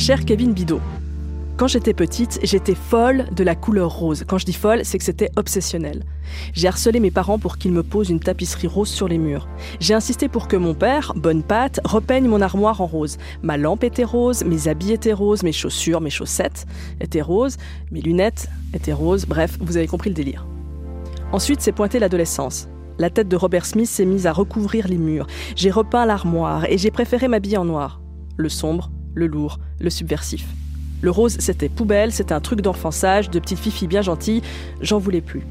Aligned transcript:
Cher 0.00 0.24
Kevin 0.24 0.54
Bidot, 0.54 0.80
quand 1.58 1.66
j'étais 1.66 1.92
petite, 1.92 2.40
j'étais 2.42 2.74
folle 2.74 3.26
de 3.36 3.44
la 3.44 3.54
couleur 3.54 3.94
rose. 3.94 4.24
Quand 4.26 4.38
je 4.38 4.46
dis 4.46 4.54
folle, 4.54 4.80
c'est 4.82 4.96
que 4.96 5.04
c'était 5.04 5.28
obsessionnel. 5.36 6.04
J'ai 6.54 6.68
harcelé 6.68 7.00
mes 7.00 7.10
parents 7.10 7.38
pour 7.38 7.58
qu'ils 7.58 7.72
me 7.72 7.82
posent 7.82 8.08
une 8.08 8.18
tapisserie 8.18 8.66
rose 8.66 8.88
sur 8.88 9.08
les 9.08 9.18
murs. 9.18 9.46
J'ai 9.78 9.92
insisté 9.92 10.28
pour 10.28 10.48
que 10.48 10.56
mon 10.56 10.72
père, 10.72 11.12
bonne 11.16 11.42
patte, 11.42 11.80
repeigne 11.84 12.28
mon 12.28 12.40
armoire 12.40 12.80
en 12.80 12.86
rose. 12.86 13.18
Ma 13.42 13.58
lampe 13.58 13.84
était 13.84 14.04
rose, 14.04 14.42
mes 14.42 14.68
habits 14.68 14.92
étaient 14.92 15.12
roses, 15.12 15.42
mes 15.42 15.52
chaussures, 15.52 16.00
mes 16.00 16.08
chaussettes 16.08 16.66
étaient 17.02 17.20
roses, 17.20 17.58
mes 17.90 18.00
lunettes 18.00 18.48
étaient 18.72 18.94
roses. 18.94 19.26
Bref, 19.26 19.58
vous 19.60 19.76
avez 19.76 19.86
compris 19.86 20.08
le 20.08 20.16
délire. 20.16 20.46
Ensuite, 21.30 21.60
c'est 21.60 21.72
pointé 21.72 21.98
l'adolescence. 21.98 22.68
La 22.98 23.10
tête 23.10 23.28
de 23.28 23.36
Robert 23.36 23.66
Smith 23.66 23.90
s'est 23.90 24.06
mise 24.06 24.26
à 24.26 24.32
recouvrir 24.32 24.88
les 24.88 24.96
murs. 24.96 25.26
J'ai 25.56 25.70
repeint 25.70 26.06
l'armoire 26.06 26.64
et 26.70 26.78
j'ai 26.78 26.90
préféré 26.90 27.28
m'habiller 27.28 27.58
en 27.58 27.66
noir. 27.66 28.00
Le 28.38 28.48
sombre, 28.48 28.90
le 29.14 29.26
lourd, 29.26 29.58
le 29.80 29.90
subversif. 29.90 30.46
Le 31.02 31.10
rose, 31.10 31.36
c'était 31.38 31.68
poubelle, 31.68 32.12
c'était 32.12 32.34
un 32.34 32.40
truc 32.40 32.60
d'enfant 32.60 32.90
sage, 32.90 33.30
de 33.30 33.38
petite 33.38 33.58
fifi 33.58 33.86
bien 33.86 34.02
gentille, 34.02 34.42
j'en 34.82 34.98
voulais 34.98 35.22
plus. 35.22 35.42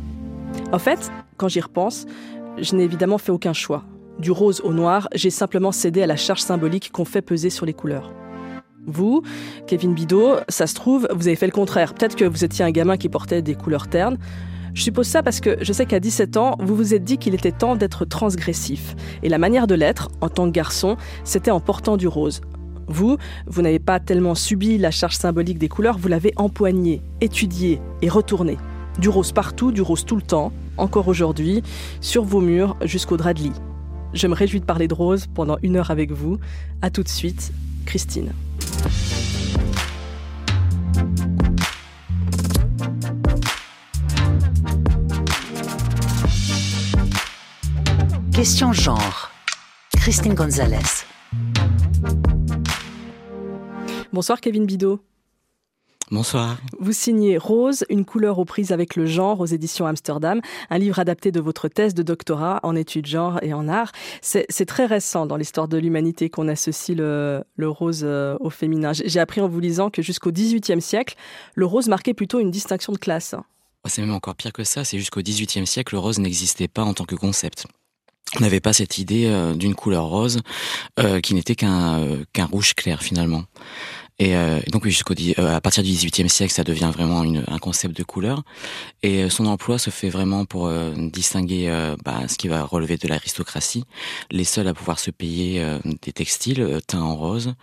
En 0.71 0.79
fait, 0.79 1.11
quand 1.37 1.47
j'y 1.47 1.61
repense, 1.61 2.05
je 2.61 2.75
n'ai 2.75 2.83
évidemment 2.83 3.17
fait 3.17 3.31
aucun 3.31 3.53
choix. 3.53 3.83
Du 4.19 4.31
rose 4.31 4.61
au 4.63 4.73
noir, 4.73 5.07
j'ai 5.15 5.29
simplement 5.29 5.71
cédé 5.71 6.01
à 6.03 6.07
la 6.07 6.17
charge 6.17 6.41
symbolique 6.41 6.91
qu'on 6.91 7.05
fait 7.05 7.21
peser 7.21 7.49
sur 7.49 7.65
les 7.65 7.73
couleurs. 7.73 8.11
Vous, 8.85 9.23
Kevin 9.67 9.93
Bidot, 9.93 10.37
ça 10.49 10.67
se 10.67 10.75
trouve, 10.75 11.07
vous 11.13 11.27
avez 11.27 11.35
fait 11.35 11.45
le 11.45 11.51
contraire. 11.51 11.93
Peut-être 11.93 12.15
que 12.15 12.25
vous 12.25 12.43
étiez 12.43 12.65
un 12.65 12.71
gamin 12.71 12.97
qui 12.97 13.09
portait 13.09 13.41
des 13.41 13.55
couleurs 13.55 13.87
ternes. 13.87 14.17
Je 14.73 14.83
suppose 14.83 15.07
ça 15.07 15.23
parce 15.23 15.39
que 15.39 15.57
je 15.61 15.73
sais 15.73 15.85
qu'à 15.85 15.99
17 15.99 16.37
ans, 16.37 16.55
vous 16.59 16.75
vous 16.75 16.93
êtes 16.93 17.03
dit 17.03 17.17
qu'il 17.17 17.33
était 17.33 17.51
temps 17.51 17.75
d'être 17.75 18.05
transgressif. 18.05 18.95
Et 19.23 19.29
la 19.29 19.37
manière 19.37 19.67
de 19.67 19.75
l'être, 19.75 20.09
en 20.21 20.29
tant 20.29 20.45
que 20.45 20.51
garçon, 20.51 20.97
c'était 21.23 21.51
en 21.51 21.59
portant 21.59 21.97
du 21.97 22.07
rose. 22.07 22.41
Vous, 22.89 23.17
vous 23.45 23.61
n'avez 23.61 23.77
pas 23.77 23.99
tellement 23.99 24.33
subi 24.33 24.79
la 24.79 24.89
charge 24.89 25.15
symbolique 25.15 25.59
des 25.59 25.69
couleurs, 25.69 25.97
vous 25.99 26.07
l'avez 26.07 26.33
empoigné, 26.37 27.01
étudié 27.21 27.79
et 28.01 28.09
retourné. 28.09 28.57
Du 28.97 29.09
rose 29.09 29.31
partout, 29.31 29.71
du 29.71 29.81
rose 29.81 30.05
tout 30.05 30.15
le 30.15 30.23
temps, 30.23 30.51
encore 30.75 31.07
aujourd'hui, 31.07 31.61
sur 32.01 32.23
vos 32.23 32.41
murs 32.41 32.75
jusqu'au 32.81 33.15
drap 33.15 33.33
de 33.35 33.43
lit. 33.43 33.53
Je 34.13 34.25
me 34.25 34.33
réjouis 34.33 34.59
de 34.59 34.65
parler 34.65 34.87
de 34.87 34.95
rose 34.95 35.27
pendant 35.27 35.57
une 35.61 35.75
heure 35.75 35.91
avec 35.91 36.11
vous. 36.11 36.39
A 36.81 36.89
tout 36.89 37.03
de 37.03 37.07
suite, 37.07 37.53
Christine. 37.85 38.33
Question 48.33 48.73
genre. 48.73 49.29
Christine 49.95 50.33
Gonzalez. 50.33 51.08
Bonsoir 54.19 54.41
Kevin 54.41 54.65
Bidot. 54.65 54.99
Bonsoir. 56.11 56.57
Vous 56.77 56.91
signez 56.91 57.37
Rose, 57.37 57.85
une 57.89 58.03
couleur 58.03 58.37
aux 58.37 58.43
prises 58.43 58.73
avec 58.73 58.97
le 58.97 59.05
genre 59.05 59.39
aux 59.39 59.45
éditions 59.45 59.85
Amsterdam, 59.85 60.41
un 60.69 60.77
livre 60.77 60.99
adapté 60.99 61.31
de 61.31 61.39
votre 61.39 61.69
thèse 61.69 61.93
de 61.93 62.03
doctorat 62.03 62.59
en 62.63 62.75
études 62.75 63.05
genre 63.05 63.39
et 63.41 63.53
en 63.53 63.69
art. 63.69 63.93
C'est 64.21 64.65
très 64.65 64.87
récent 64.87 65.25
dans 65.25 65.37
l'histoire 65.37 65.69
de 65.69 65.77
l'humanité 65.77 66.29
qu'on 66.29 66.49
associe 66.49 66.97
le, 66.97 67.45
rose 67.61 68.01
euh, 68.03 68.35
au 68.41 68.49
féminin. 68.49 68.91
J'ai 68.91 69.21
appris 69.21 69.39
en 69.39 69.47
vous 69.47 69.61
lisant 69.61 69.89
que 69.89 70.01
jusqu'au 70.01 70.33
XVIIIe 70.33 70.81
siècle, 70.81 71.15
le 71.55 71.65
rose 71.65 71.87
marquait 71.87 72.13
plutôt 72.13 72.41
une 72.41 72.51
distinction 72.51 72.91
de 72.91 72.97
classe. 72.97 73.35
C'est 73.85 74.01
même 74.01 74.13
encore 74.13 74.35
pire 74.35 74.51
que 74.51 74.65
ça, 74.65 74.83
c'est 74.83 74.97
jusqu'au 74.97 75.21
XVIIIe 75.21 75.65
siècle, 75.65 75.95
le 75.95 75.99
rose 75.99 76.19
n'existait 76.19 76.67
pas 76.67 76.83
en 76.83 76.93
tant 76.93 77.05
que 77.05 77.15
concept 77.15 77.67
on 78.37 78.41
n'avait 78.41 78.59
pas 78.59 78.73
cette 78.73 78.97
idée 78.97 79.25
euh, 79.25 79.53
d'une 79.53 79.75
couleur 79.75 80.05
rose 80.05 80.41
euh, 80.99 81.19
qui 81.19 81.33
n'était 81.33 81.55
qu'un 81.55 81.99
euh, 81.99 82.23
qu'un 82.33 82.45
rouge 82.45 82.73
clair 82.75 83.01
finalement. 83.01 83.43
Et, 84.19 84.35
donc 84.71 84.83
oui, 84.83 84.91
jusqu'au 84.91 85.13
à 85.37 85.61
partir 85.61 85.81
du 85.81 85.89
XVIIIe 85.91 86.29
siècle, 86.29 86.53
ça 86.53 86.63
devient 86.63 86.91
vraiment 86.93 87.21
un 87.21 87.57
concept 87.59 87.95
de 87.97 88.03
couleur. 88.03 88.43
Et 89.01 89.29
son 89.29 89.45
emploi 89.45 89.77
se 89.79 89.89
fait 89.89 90.09
vraiment 90.09 90.45
pour 90.45 90.69
distinguer 90.97 91.95
bah, 92.03 92.27
ce 92.27 92.37
qui 92.37 92.49
va 92.49 92.63
relever 92.63 92.97
de 92.97 93.07
l'aristocratie, 93.07 93.85
les 94.29 94.43
seuls 94.43 94.67
à 94.67 94.73
pouvoir 94.73 94.99
se 94.99 95.09
payer 95.09 95.65
des 96.01 96.11
textiles 96.11 96.79
teints 96.85 97.01
en 97.01 97.15
rose, 97.15 97.53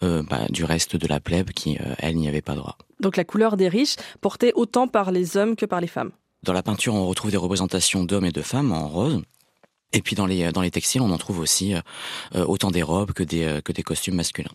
bah, 0.00 0.46
du 0.50 0.64
reste 0.64 0.96
de 0.96 1.06
la 1.08 1.18
plèbe 1.18 1.50
qui, 1.50 1.78
elle, 1.98 2.16
n'y 2.16 2.28
avait 2.28 2.42
pas 2.42 2.54
droit. 2.54 2.78
Donc 3.00 3.16
la 3.16 3.24
couleur 3.24 3.56
des 3.56 3.68
riches 3.68 3.96
portée 4.20 4.52
autant 4.54 4.86
par 4.86 5.10
les 5.10 5.36
hommes 5.36 5.56
que 5.56 5.66
par 5.66 5.80
les 5.80 5.88
femmes. 5.88 6.12
Dans 6.44 6.52
la 6.52 6.62
peinture, 6.62 6.94
on 6.94 7.06
retrouve 7.06 7.30
des 7.30 7.38
représentations 7.38 8.04
d'hommes 8.04 8.26
et 8.26 8.32
de 8.32 8.42
femmes 8.42 8.70
en 8.72 8.86
rose. 8.86 9.22
Et 9.94 10.02
puis 10.02 10.16
dans 10.16 10.26
les, 10.26 10.50
dans 10.52 10.60
les 10.60 10.70
textiles, 10.70 11.00
on 11.00 11.10
en 11.10 11.18
trouve 11.18 11.38
aussi 11.38 11.72
euh, 11.72 11.80
euh, 12.34 12.44
autant 12.44 12.70
des 12.70 12.82
robes 12.82 13.12
que 13.12 13.22
des, 13.22 13.44
euh, 13.44 13.60
que 13.60 13.72
des 13.72 13.82
costumes 13.82 14.16
masculins. 14.16 14.50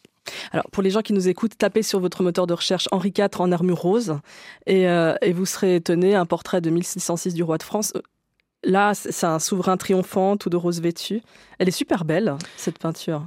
Alors, 0.51 0.69
pour 0.71 0.83
les 0.83 0.91
gens 0.91 1.01
qui 1.01 1.13
nous 1.13 1.27
écoutent, 1.27 1.57
tapez 1.57 1.81
sur 1.81 1.99
votre 1.99 2.21
moteur 2.21 2.45
de 2.45 2.53
recherche 2.53 2.87
Henri 2.91 3.13
IV 3.17 3.29
en 3.39 3.51
armure 3.51 3.79
rose 3.79 4.19
et, 4.67 4.83
et 4.83 5.33
vous 5.33 5.47
serez 5.47 5.77
étonné, 5.77 6.13
un 6.13 6.27
portrait 6.27 6.61
de 6.61 6.69
1606 6.69 7.33
du 7.33 7.41
roi 7.41 7.57
de 7.57 7.63
France. 7.63 7.93
Là, 8.63 8.93
c'est 8.93 9.25
un 9.25 9.39
souverain 9.39 9.75
triomphant, 9.75 10.37
tout 10.37 10.51
de 10.51 10.57
rose 10.57 10.81
vêtu. 10.81 11.23
Elle 11.57 11.67
est 11.67 11.71
super 11.71 12.05
belle, 12.05 12.35
cette 12.57 12.77
peinture. 12.77 13.25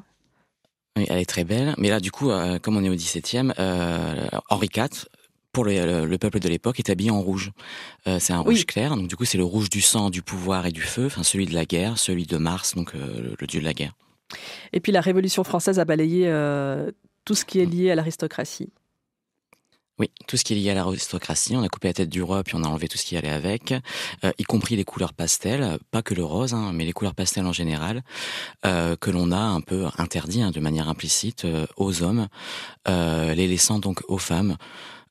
Oui, 0.97 1.07
elle 1.09 1.19
est 1.19 1.29
très 1.29 1.43
belle. 1.43 1.75
Mais 1.77 1.89
là, 1.89 1.99
du 1.99 2.13
coup, 2.13 2.31
comme 2.63 2.77
on 2.77 2.85
est 2.85 2.91
au 2.91 2.95
XVIIe, 2.95 3.53
euh, 3.59 4.29
Henri 4.49 4.69
IV 4.75 5.07
pour 5.53 5.65
le, 5.65 6.17
peuple 6.17 6.41
de 6.41 6.49
l'époque, 6.49 6.79
est 6.79 6.91
habillé 6.91 7.11
en 7.11 7.21
rouge. 7.21 7.53
Euh, 8.07 8.19
c'est 8.19 8.33
un 8.33 8.41
rouge 8.41 8.65
clair, 8.65 8.97
donc 8.97 9.07
du 9.07 9.17
coup 9.17 9.25
c'est 9.25 9.39
le 9.39 9.45
rouge 9.45 9.69
du 9.71 9.83
sang, 9.83 10.11
du 10.11 10.23
pouvoir 10.23 10.67
et 10.67 10.73
du 10.73 10.81
feu, 10.81 11.07
enfin 11.07 11.23
celui 11.23 11.47
de 11.47 11.55
la 11.55 11.67
guerre, 11.67 11.99
celui 11.99 12.27
de 12.27 12.39
Mars, 12.39 12.75
donc 12.75 12.95
euh, 12.95 13.35
le 13.39 13.47
dieu 13.47 13.61
de 13.61 13.65
la 13.65 13.75
guerre. 13.75 13.93
Et 14.73 14.81
puis 14.81 14.93
la 14.93 15.03
Révolution 15.03 15.45
française 15.45 15.79
a 15.79 15.85
balayé 15.85 16.27
euh, 16.27 16.91
tout 17.27 17.35
ce 17.35 17.45
qui 17.45 17.61
est 17.61 17.67
lié 17.67 17.91
à 17.91 17.95
l'aristocratie. 17.95 18.71
Oui, 19.99 20.11
tout 20.27 20.39
ce 20.39 20.43
qui 20.43 20.55
est 20.55 20.57
lié 20.57 20.71
à 20.71 20.75
l'aristocratie, 20.75 21.55
on 21.55 21.63
a 21.63 21.69
coupé 21.69 21.89
la 21.89 21.95
tête 21.95 22.09
du 22.09 22.23
roi 22.23 22.43
puis 22.43 22.57
on 22.57 22.65
a 22.65 22.67
enlevé 22.67 22.89
tout 22.89 22.97
ce 22.97 23.05
qui 23.05 23.15
allait 23.19 23.29
avec, 23.29 23.75
y 24.39 24.43
compris 24.45 24.75
les 24.75 24.85
couleurs 24.85 25.13
pastel, 25.13 25.79
pas 25.91 26.01
que 26.01 26.15
le 26.15 26.25
rose, 26.25 26.55
hein, 26.55 26.73
mais 26.73 26.87
les 26.87 26.95
couleurs 26.95 27.15
pastel 27.15 27.45
en 27.45 27.53
général, 27.53 28.03
que 28.63 29.11
l'on 29.11 29.31
a 29.31 29.39
un 29.39 29.61
peu 29.61 29.87
interdit 29.99 30.41
hein, 30.43 30.51
de 30.51 30.61
manière 30.61 30.89
implicite 30.89 31.47
aux 31.77 32.03
hommes, 32.03 32.27
les 32.87 33.47
laissant 33.47 33.79
donc 33.79 34.01
aux 34.09 34.19
femmes. 34.19 34.57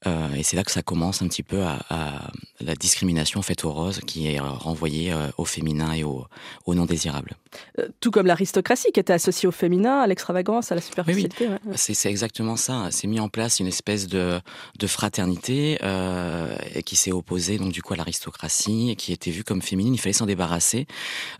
Euh, 0.07 0.33
et 0.33 0.43
c'est 0.43 0.55
là 0.55 0.63
que 0.63 0.71
ça 0.71 0.81
commence 0.81 1.21
un 1.21 1.27
petit 1.27 1.43
peu 1.43 1.61
à, 1.61 1.79
à, 1.89 2.31
la 2.59 2.75
discrimination 2.75 3.41
faite 3.41 3.65
aux 3.65 3.71
roses 3.71 3.99
qui 4.05 4.27
est 4.27 4.39
renvoyée 4.39 5.11
euh, 5.11 5.27
au 5.37 5.45
féminin 5.45 5.93
et 5.93 6.03
au, 6.03 6.25
au 6.65 6.75
non 6.75 6.85
désirable. 6.85 7.35
Euh, 7.79 7.87
tout 7.99 8.11
comme 8.11 8.25
l'aristocratie 8.27 8.91
qui 8.93 8.99
était 8.99 9.13
associée 9.13 9.47
au 9.47 9.51
féminin, 9.51 9.99
à 9.99 10.07
l'extravagance, 10.07 10.71
à 10.71 10.75
la 10.75 10.81
superficialité. 10.81 11.47
Oui, 11.47 11.55
oui. 11.65 11.73
C'est 11.75 12.09
exactement 12.09 12.55
ça. 12.55 12.87
C'est 12.91 13.07
mis 13.07 13.19
en 13.19 13.29
place 13.29 13.59
une 13.59 13.67
espèce 13.67 14.07
de, 14.07 14.39
de 14.79 14.87
fraternité 14.87 15.77
euh, 15.83 16.55
qui 16.85 16.95
s'est 16.95 17.11
opposée 17.11 17.57
donc 17.57 17.71
du 17.71 17.81
coup 17.81 17.93
à 17.93 17.97
l'aristocratie, 17.97 18.95
qui 18.97 19.11
était 19.11 19.31
vue 19.31 19.43
comme 19.43 19.61
féminine. 19.61 19.93
Il 19.93 19.99
fallait 19.99 20.13
s'en 20.13 20.25
débarrasser. 20.25 20.87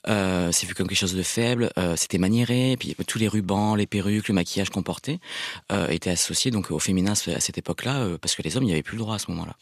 Euh, 0.08 0.52
c'est 0.52 0.68
vu 0.68 0.74
comme 0.76 0.88
quelque 0.88 0.98
chose 0.98 1.16
de 1.16 1.24
faible. 1.24 1.72
Euh, 1.78 1.96
C'était 1.96 2.18
maniéré. 2.18 2.74
Et 2.74 2.78
puis 2.78 2.96
tous 3.08 3.18
les 3.20 3.28
rubans, 3.28 3.76
les 3.76 3.88
perruques, 3.88 4.28
le 4.28 4.34
maquillage 4.34 4.70
qu'on 4.70 4.84
portait 4.84 5.20
euh, 5.72 5.88
étaient 5.88 6.10
associés 6.10 6.52
donc 6.52 6.72
au 6.72 6.80
féminin 6.80 7.14
à 7.14 7.40
cette 7.40 7.58
époque-là, 7.58 8.18
parce 8.22 8.36
que 8.36 8.42
les 8.42 8.51
hommes 8.58 8.66
n'y 8.66 8.72
avaient 8.72 8.84
plus 8.84 8.98
le 8.98 9.04
droit 9.04 9.16
à 9.16 9.20
ce 9.20 9.30
moment-là. 9.32 9.56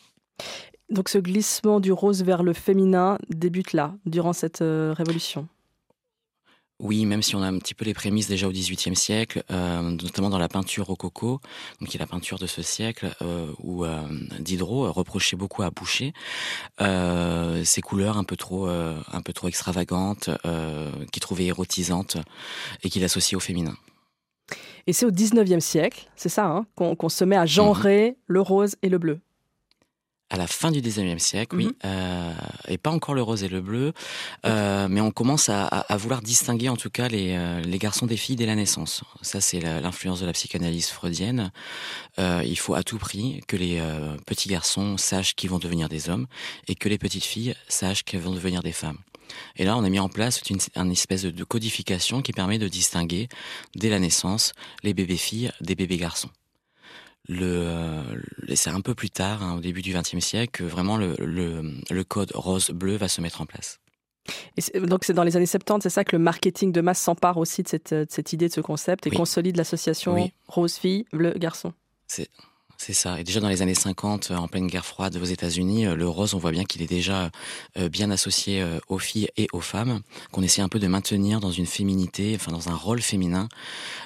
Donc 0.90 1.10
ce 1.10 1.18
glissement 1.18 1.80
du 1.80 1.92
rose 1.92 2.24
vers 2.24 2.44
le 2.44 2.54
féminin 2.54 3.18
débute 3.30 3.74
là, 3.74 3.94
durant 4.06 4.34
cette 4.34 4.62
euh, 4.62 4.94
révolution. 4.98 5.48
Oui, 6.82 7.06
même 7.06 7.22
si 7.22 7.36
on 7.36 7.42
a 7.42 7.48
un 7.48 7.60
petit 7.60 7.74
peu 7.74 7.84
les 7.84 7.94
prémices 7.94 8.30
déjà 8.30 8.48
au 8.48 8.52
XVIIIe 8.52 8.96
siècle, 8.96 9.44
euh, 9.52 9.82
notamment 9.82 10.30
dans 10.30 10.38
la 10.38 10.48
peinture 10.48 10.86
rococo, 10.86 11.42
donc 11.82 11.90
qui 11.90 11.98
est 11.98 12.00
la 12.00 12.08
peinture 12.08 12.40
de 12.40 12.48
ce 12.48 12.62
siècle, 12.62 13.14
euh, 13.22 13.52
où 13.62 13.84
euh, 13.84 14.02
Diderot 14.40 14.90
reprochait 14.94 15.36
beaucoup 15.36 15.62
à 15.62 15.72
Boucher 15.72 16.14
ces 16.80 17.82
couleurs 17.82 18.18
un 18.18 18.24
peu 18.24 18.38
trop, 18.38 18.68
un 18.68 19.22
peu 19.24 19.34
trop 19.34 19.48
extravagantes, 19.50 20.30
qu'il 21.12 21.22
trouvait 21.22 21.46
érotisantes 21.46 22.18
et 22.84 22.90
qu'il 22.90 23.04
associait 23.04 23.36
au 23.36 23.42
féminin. 23.42 23.75
Et 24.89 24.94
c'est 24.94 25.06
au 25.06 25.12
XIXe 25.12 25.63
siècle, 25.63 26.07
c'est 26.15 26.30
ça, 26.30 26.47
hein, 26.47 26.65
qu'on 26.75 27.09
se 27.09 27.24
met 27.24 27.36
à 27.36 27.45
genrer 27.45 28.09
mhm. 28.09 28.15
le 28.25 28.41
rose 28.41 28.75
et 28.81 28.89
le 28.89 28.97
bleu 28.97 29.19
à 30.31 30.38
la 30.38 30.45
fin 30.45 30.69
du 30.69 30.80
19e 30.80 31.18
siècle, 31.18 31.56
oui, 31.56 31.65
mhm. 31.65 31.74
euh, 31.86 32.33
et 32.68 32.77
pas 32.77 32.91
encore 32.91 33.15
le 33.15 33.21
rose 33.24 33.44
et 33.44 33.47
le 33.47 33.62
bleu, 33.62 33.94
euh, 34.45 34.88
mais 34.88 35.01
on 35.01 35.09
commence 35.09 35.50
à, 35.50 35.65
à, 35.65 35.97
vouloir 35.97 36.21
distinguer 36.21 36.69
en 36.69 36.75
tout 36.75 36.91
cas 36.91 37.07
les, 37.07 37.36
euh, 37.36 37.62
les 37.62 37.80
garçons 37.80 38.06
des 38.06 38.15
filles 38.15 38.36
dès 38.36 38.45
la 38.45 38.53
naissance. 38.53 39.03
Ça, 39.24 39.41
c'est 39.41 39.59
l'influence 39.59 40.21
de 40.21 40.27
la 40.27 40.33
psychanalyse 40.33 40.89
freudienne. 40.89 41.51
Euh, 42.19 42.44
il 42.45 42.59
faut 42.59 42.75
à 42.75 42.83
tout 42.83 43.00
prix 43.00 43.41
que 43.47 43.57
les 43.57 43.81
petits 44.27 44.50
garçons 44.50 44.97
sachent 44.97 45.36
qu'ils 45.36 45.50
vont 45.50 45.57
devenir 45.57 45.89
des 45.89 46.09
hommes 46.09 46.27
et 46.68 46.75
que 46.75 46.89
les 46.89 47.00
petites 47.00 47.25
filles 47.25 47.56
sachent 47.68 48.03
qu'elles 48.03 48.21
vont 48.21 48.33
devenir 48.33 48.62
des 48.62 48.71
femmes. 48.71 49.00
Et 49.56 49.66
là, 49.66 49.78
on 49.78 49.84
a 49.84 49.90
mis 49.90 50.00
en 50.00 50.10
place 50.10 50.42
une, 50.50 50.60
une 50.76 50.92
espèce 50.92 51.24
de 51.24 51.44
codification 51.44 52.22
qui 52.22 52.34
permet 52.34 52.58
de 52.58 52.68
distinguer 52.68 53.28
dès 53.76 53.90
la 53.90 54.00
naissance 54.00 54.54
les 54.84 54.94
bébés 54.94 55.18
filles 55.18 55.52
des 55.62 55.76
bébés 55.76 55.98
garçons 55.98 56.30
le, 57.30 58.02
c'est 58.56 58.72
un 58.72 58.81
peu 58.81 58.96
plus 58.96 59.12
tard, 59.12 59.44
hein, 59.44 59.58
au 59.58 59.60
début 59.60 59.81
du 59.81 59.94
XXe 59.94 60.20
siècle, 60.20 60.52
que 60.52 60.64
vraiment 60.64 60.98
le, 60.98 61.16
le, 61.20 62.04
code 62.04 62.31
rose-bleu 62.34 62.96
va 62.98 63.08
se 63.08 63.22
mettre 63.22 63.42
en 63.42 63.46
place. 63.46 63.80
Et 64.58 64.80
donc 64.80 65.06
c'est 65.06 65.14
dans 65.14 65.24
les 65.24 65.38
années 65.38 65.46
70, 65.46 65.84
c'est 65.84 65.90
ça 65.90 66.04
que 66.04 66.16
le 66.16 66.22
marketing 66.22 66.72
de 66.72 66.82
masse 66.82 67.00
s'empare 67.00 67.38
aussi 67.38 67.64
de 67.64 67.68
cette, 67.68 67.96
cette, 68.10 68.34
idée, 68.34 68.48
de 68.48 68.54
ce 68.54 68.62
concept 68.62 69.08
et 69.08 69.12
consolide 69.12 69.58
l'association 69.58 70.30
rose-fille, 70.48 71.06
bleu-garçon. 71.14 71.74
C'est 72.08 72.30
c'est 72.81 72.94
ça. 72.94 73.20
Et 73.20 73.24
déjà 73.24 73.42
dans 73.42 73.50
les 73.50 73.62
années 73.62 73.76
50, 73.76 74.31
en 74.31 74.48
pleine 74.48 74.68
guerre 74.68 74.86
froide 74.86 75.18
aux 75.22 75.26
États-Unis, 75.26 75.86
le 75.86 76.08
rose, 76.08 76.34
on 76.34 76.40
voit 76.40 76.52
bien 76.52 76.64
qu'il 76.64 76.81
est 76.81 76.88
déjà 76.88 77.30
bien 77.92 78.10
associé 78.10 78.66
aux 78.88 79.00
filles 79.00 79.28
et 79.38 79.48
aux 79.52 79.60
femmes, 79.60 80.00
qu'on 80.31 80.42
essaie 80.42 80.62
un 80.62 80.70
peu 80.70 80.80
de 80.80 80.88
maintenir 80.88 81.42
dans 81.42 81.52
une 81.52 81.66
féminité, 81.66 82.31
enfin 82.36 82.52
dans 82.54 82.70
un 82.70 82.76
rôle 82.76 83.02
féminin, 83.02 83.50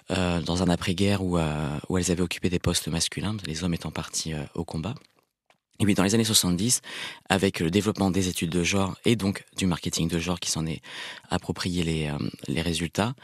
dans 0.10 0.64
un 0.64 0.70
après-guerre 0.70 1.24
où 1.24 1.38
elles 1.38 2.12
avaient 2.12 2.22
occupé 2.22 2.50
des 2.50 2.60
postes 2.60 2.88
masculins, 2.88 3.38
les 3.46 3.64
hommes 3.64 3.76
étant 3.76 3.92
partis 3.92 4.34
au 4.56 4.66
combat. 4.66 4.96
Et 5.80 5.86
puis 5.86 5.96
dans 5.96 6.04
les 6.04 6.14
années 6.14 6.24
70, 6.24 6.82
avec 7.30 7.60
le 7.60 7.72
développement 7.72 8.12
des 8.12 8.28
études 8.28 8.52
de 8.52 8.64
genre 8.64 8.96
et 9.06 9.16
donc 9.16 9.44
du 9.58 9.66
marketing 9.66 10.08
de 10.08 10.20
genre 10.20 10.40
qui 10.40 10.52
s'en 10.52 10.66
est 10.66 10.82
approprié 11.30 11.84
les, 11.84 12.08
euh, 12.08 12.18
les 12.48 12.62
résultats, 12.62 13.16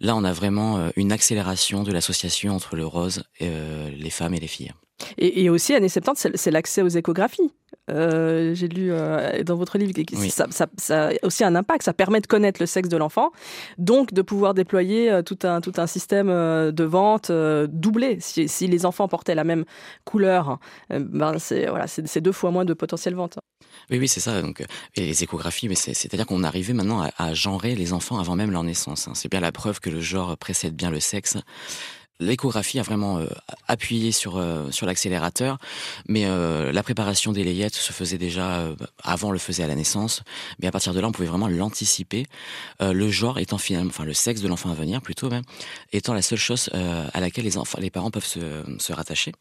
là 0.00 0.16
on 0.16 0.24
a 0.24 0.32
vraiment 0.32 0.78
euh, 0.78 0.90
une 0.96 1.12
accélération 1.12 1.84
de 1.84 1.92
l'association 1.92 2.54
entre 2.54 2.76
le 2.76 2.84
rose, 2.84 3.22
euh, 3.40 3.90
les 3.90 4.10
femmes 4.10 4.34
et 4.34 4.40
les 4.40 4.48
filles. 4.48 4.72
Et, 5.18 5.44
et 5.44 5.50
aussi, 5.50 5.74
années 5.74 5.88
70, 5.88 6.32
c'est 6.34 6.50
l'accès 6.50 6.82
aux 6.82 6.88
échographies. 6.88 7.50
Euh, 7.90 8.54
j'ai 8.54 8.68
lu 8.68 8.92
euh, 8.92 9.42
dans 9.42 9.56
votre 9.56 9.76
livre 9.76 9.92
que 9.92 10.16
ça, 10.30 10.46
ça, 10.50 11.08
a 11.08 11.12
aussi 11.22 11.42
un 11.42 11.54
impact. 11.54 11.84
Ça 11.84 11.92
permet 11.92 12.20
de 12.20 12.26
connaître 12.26 12.60
le 12.60 12.66
sexe 12.66 12.88
de 12.88 12.96
l'enfant, 12.96 13.32
donc 13.78 14.12
de 14.12 14.22
pouvoir 14.22 14.54
déployer 14.54 15.10
euh, 15.10 15.22
tout 15.22 15.38
un, 15.42 15.60
tout 15.60 15.72
un 15.76 15.86
système 15.86 16.28
de 16.28 16.84
vente 16.84 17.32
doublé. 17.32 18.18
Si, 18.20 18.48
si, 18.48 18.68
les 18.68 18.86
enfants 18.86 19.08
portaient 19.08 19.34
la 19.34 19.44
même 19.44 19.64
couleur, 20.04 20.58
ben 20.90 21.38
c'est 21.38 21.66
voilà, 21.68 21.86
c'est 21.86 22.20
deux 22.20 22.32
fois 22.32 22.50
moins 22.50 22.64
de 22.64 22.74
potentiel 22.74 23.14
vente. 23.14 23.38
Oui, 23.90 23.98
oui, 23.98 24.08
c'est 24.08 24.20
ça. 24.20 24.40
Donc, 24.42 24.64
et 24.94 25.06
les 25.06 25.22
échographies, 25.22 25.68
mais 25.68 25.74
c'est-à-dire 25.74 26.26
qu'on 26.26 26.44
arrivait 26.44 26.74
maintenant 26.74 27.02
à, 27.02 27.10
à, 27.18 27.34
genrer 27.34 27.74
les 27.74 27.92
enfants 27.92 28.18
avant 28.18 28.36
même 28.36 28.50
leur 28.50 28.62
naissance. 28.62 29.08
Hein. 29.08 29.12
C'est 29.14 29.30
bien 29.30 29.40
la 29.40 29.52
preuve 29.52 29.80
que 29.80 29.90
le 29.90 30.00
genre 30.00 30.36
précède 30.36 30.74
bien 30.74 30.90
le 30.90 31.00
sexe 31.00 31.36
l'échographie 32.20 32.78
a 32.78 32.82
vraiment 32.82 33.18
euh, 33.18 33.26
appuyé 33.68 34.12
sur 34.12 34.36
euh, 34.36 34.70
sur 34.70 34.86
l'accélérateur, 34.86 35.58
mais 36.08 36.24
euh, 36.26 36.72
la 36.72 36.82
préparation 36.82 37.32
des 37.32 37.44
layettes 37.44 37.74
se 37.74 37.92
faisait 37.92 38.18
déjà 38.18 38.68
avant, 39.02 39.28
on 39.28 39.32
le 39.32 39.38
faisait 39.38 39.62
à 39.62 39.66
la 39.66 39.74
naissance, 39.74 40.22
mais 40.60 40.68
à 40.68 40.70
partir 40.70 40.94
de 40.94 41.00
là, 41.00 41.08
on 41.08 41.12
pouvait 41.12 41.28
vraiment 41.28 41.48
l'anticiper. 41.48 42.26
le 42.80 43.08
genre 43.10 43.38
étant 43.38 43.58
finalement, 43.58 43.90
enfin 43.90 44.04
le 44.04 44.14
sexe 44.14 44.40
de 44.40 44.48
l'enfant 44.48 44.70
à 44.70 44.74
venir 44.74 45.00
plutôt 45.00 45.28
même, 45.28 45.42
étant 45.92 46.14
la 46.14 46.22
seule 46.22 46.38
chose 46.38 46.70
à 46.72 47.20
laquelle 47.20 47.44
les 47.44 47.58
enfants, 47.58 47.78
les 47.80 47.90
parents 47.90 48.10
peuvent 48.10 48.24
se, 48.24 48.62
se 48.78 48.92
rattacher, 48.92 49.32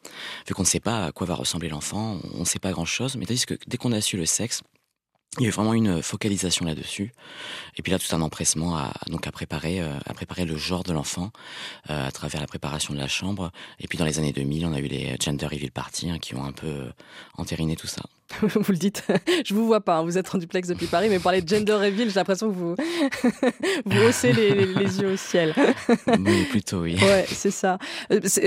vu 0.48 0.54
qu'on 0.54 0.64
ne 0.64 0.68
sait 0.68 0.80
pas 0.80 1.06
à 1.08 1.12
quoi 1.12 1.28
va 1.28 1.36
ressembler 1.36 1.70
l'enfant, 1.70 2.20
on 2.36 2.42
ne 2.42 2.46
sait 2.46 2.60
pas 2.60 2.72
grand 2.72 2.86
chose, 2.86 3.16
mais 3.18 3.26
tandis 3.26 3.46
que 3.46 3.56
dès 3.68 3.78
qu'on 3.78 3.92
a 3.92 4.02
su 4.02 4.18
le 4.18 4.26
sexe, 4.26 4.62
il 5.38 5.44
y 5.44 5.46
a 5.46 5.48
eu 5.48 5.52
vraiment 5.52 5.74
une 5.74 6.04
focalisation 6.04 6.66
là-dessus. 6.66 7.14
Et 7.78 7.82
puis 7.82 7.92
là, 7.94 8.00
tout 8.00 8.14
un 8.14 8.22
empressement 8.22 8.76
à, 8.76 8.92
donc 9.08 9.28
à 9.28 9.32
préparer, 9.32 9.80
euh, 9.80 9.94
à 10.06 10.14
préparer 10.14 10.44
le 10.44 10.58
genre 10.58 10.84
de 10.84 10.92
l'enfant 10.92 11.32
euh, 11.90 12.08
à 12.08 12.12
travers 12.12 12.42
la 12.42 12.48
préparation 12.48 12.94
de 12.94 13.00
la 13.00 13.08
chambre. 13.08 13.50
Et 13.80 13.88
puis 13.88 13.98
dans 13.98 14.04
les 14.04 14.20
années 14.20 14.34
2000, 14.34 14.66
on 14.66 14.74
a 14.74 14.80
eu 14.80 14.88
les 14.88 15.16
gender 15.22 15.46
reveal 15.46 15.72
parties 15.72 16.10
hein, 16.10 16.20
qui 16.20 16.36
ont 16.36 16.44
un 16.44 16.52
peu 16.52 16.68
euh, 16.68 16.90
entériné 17.38 17.78
tout 17.78 17.88
ça. 17.88 18.02
vous 18.42 18.72
le 18.74 18.78
dites, 18.78 19.06
je 19.46 19.54
vous 19.54 19.66
vois 19.66 19.80
pas, 19.80 20.00
hein, 20.00 20.04
vous 20.04 20.18
êtes 20.18 20.36
en 20.36 20.38
duplex 20.38 20.68
depuis 20.68 20.88
Paris, 20.88 21.08
mais 21.10 21.20
parler 21.20 21.42
de 21.42 21.48
gender 21.48 21.74
reveal, 21.76 22.10
j'ai 22.10 22.16
l'impression 22.16 22.50
que 22.50 22.56
vous, 22.56 22.76
vous 23.86 24.02
haussez 24.02 24.34
les, 24.34 25.02
yeux 25.02 25.14
au 25.14 25.18
ciel. 25.18 25.54
oui, 26.08 26.44
plutôt, 26.50 26.82
oui. 26.82 26.98
Ouais, 27.02 27.26
c'est 27.30 27.52
ça. 27.52 27.78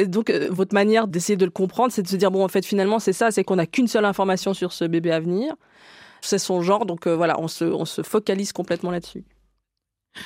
Donc, 0.06 0.30
votre 0.50 0.74
manière 0.74 1.06
d'essayer 1.06 1.36
de 1.36 1.44
le 1.46 1.50
comprendre, 1.50 1.92
c'est 1.92 2.02
de 2.02 2.08
se 2.08 2.16
dire, 2.16 2.30
bon, 2.30 2.44
en 2.44 2.48
fait, 2.48 2.64
finalement, 2.64 2.98
c'est 2.98 3.12
ça, 3.14 3.30
c'est 3.30 3.42
qu'on 3.42 3.56
n'a 3.56 3.66
qu'une 3.66 3.88
seule 3.88 4.04
information 4.04 4.52
sur 4.52 4.72
ce 4.72 4.84
bébé 4.84 5.12
à 5.12 5.20
venir 5.20 5.54
c'est 6.26 6.38
son 6.38 6.62
genre, 6.62 6.86
donc 6.86 7.06
euh, 7.06 7.14
voilà, 7.14 7.38
on 7.40 7.48
se, 7.48 7.64
on 7.64 7.84
se 7.84 8.02
focalise 8.02 8.52
complètement 8.52 8.90
là-dessus. 8.90 9.24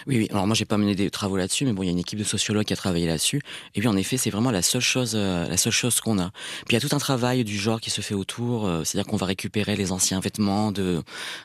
Oui, 0.06 0.18
oui. 0.18 0.28
Alors 0.30 0.46
moi, 0.46 0.54
j'ai 0.54 0.66
pas 0.66 0.76
mené 0.76 0.94
des 0.94 1.08
travaux 1.08 1.38
là-dessus, 1.38 1.64
mais 1.64 1.72
bon, 1.72 1.82
il 1.82 1.86
y 1.86 1.88
a 1.88 1.92
une 1.92 1.98
équipe 1.98 2.18
de 2.18 2.24
sociologues 2.24 2.66
qui 2.66 2.74
a 2.74 2.76
travaillé 2.76 3.06
là-dessus. 3.06 3.40
Et 3.74 3.80
puis, 3.80 3.88
en 3.88 3.96
effet, 3.96 4.18
c'est 4.18 4.28
vraiment 4.28 4.50
la 4.50 4.60
seule 4.60 4.82
chose, 4.82 5.14
euh, 5.14 5.48
la 5.48 5.56
seule 5.56 5.72
chose 5.72 6.00
qu'on 6.00 6.18
a. 6.18 6.30
Puis 6.66 6.70
il 6.70 6.72
y 6.74 6.76
a 6.76 6.80
tout 6.86 6.94
un 6.94 6.98
travail 6.98 7.42
du 7.42 7.56
genre 7.56 7.80
qui 7.80 7.88
se 7.88 8.02
fait 8.02 8.14
autour. 8.14 8.66
Euh, 8.66 8.84
c'est-à-dire 8.84 9.10
qu'on 9.10 9.16
va 9.16 9.24
récupérer 9.24 9.76
les 9.76 9.90
anciens 9.90 10.20
vêtements 10.20 10.72
de 10.72 11.02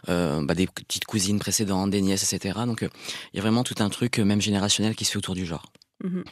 bah, 0.07 0.55
des 0.55 0.67
petites 0.67 1.05
cousines 1.05 1.39
précédentes, 1.39 1.89
des 1.91 2.01
nièces, 2.01 2.33
etc. 2.33 2.59
Donc, 2.65 2.81
il 2.81 3.37
y 3.37 3.39
a 3.39 3.41
vraiment 3.41 3.63
tout 3.63 3.75
un 3.79 3.89
truc, 3.89 4.19
même 4.19 4.41
générationnel, 4.41 4.95
qui 4.95 5.05
se 5.05 5.11
fait 5.11 5.17
autour 5.17 5.35
du 5.35 5.45
genre. 5.45 5.71
Mhm. 6.03 6.25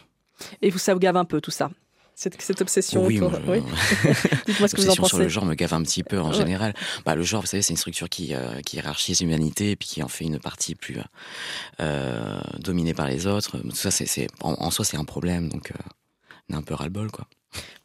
Et 0.61 0.69
vous, 0.69 0.79
ça 0.79 0.93
vous 0.93 0.99
gave 0.99 1.15
un 1.15 1.25
peu 1.25 1.39
tout 1.39 1.51
ça 1.51 1.71
cette, 2.15 2.61
obsession 2.61 3.05
oui, 3.05 3.19
oui. 3.47 3.61
Dites-moi 4.47 4.67
ce 4.67 4.75
que 4.75 4.81
vous 4.81 4.89
en 4.89 4.95
pensez. 4.95 5.09
sur 5.09 5.17
le 5.17 5.27
genre 5.27 5.45
me 5.45 5.55
gave 5.55 5.73
un 5.73 5.81
petit 5.81 6.03
peu 6.03 6.19
en 6.19 6.31
général. 6.31 6.73
Bah, 7.05 7.15
le 7.15 7.23
genre, 7.23 7.41
vous 7.41 7.47
savez, 7.47 7.63
c'est 7.63 7.71
une 7.73 7.77
structure 7.77 8.09
qui, 8.09 8.35
euh, 8.35 8.61
qui 8.61 8.75
hiérarchise 8.75 9.21
l'humanité 9.21 9.71
et 9.71 9.75
puis 9.75 9.87
qui 9.87 10.03
en 10.03 10.07
fait 10.07 10.25
une 10.25 10.39
partie 10.39 10.75
plus 10.75 10.97
euh, 11.79 12.39
dominée 12.59 12.93
par 12.93 13.07
les 13.07 13.27
autres. 13.27 13.57
Tout 13.57 13.75
ça, 13.75 13.91
c'est, 13.91 14.27
en, 14.41 14.71
soi, 14.71 14.85
c'est 14.85 14.97
un 14.97 15.05
problème. 15.05 15.49
Donc, 15.49 15.71
euh, 15.71 15.75
on 16.49 16.53
est 16.53 16.57
un 16.57 16.61
peu 16.61 16.73
ras-le-bol, 16.73 17.11
quoi. 17.11 17.27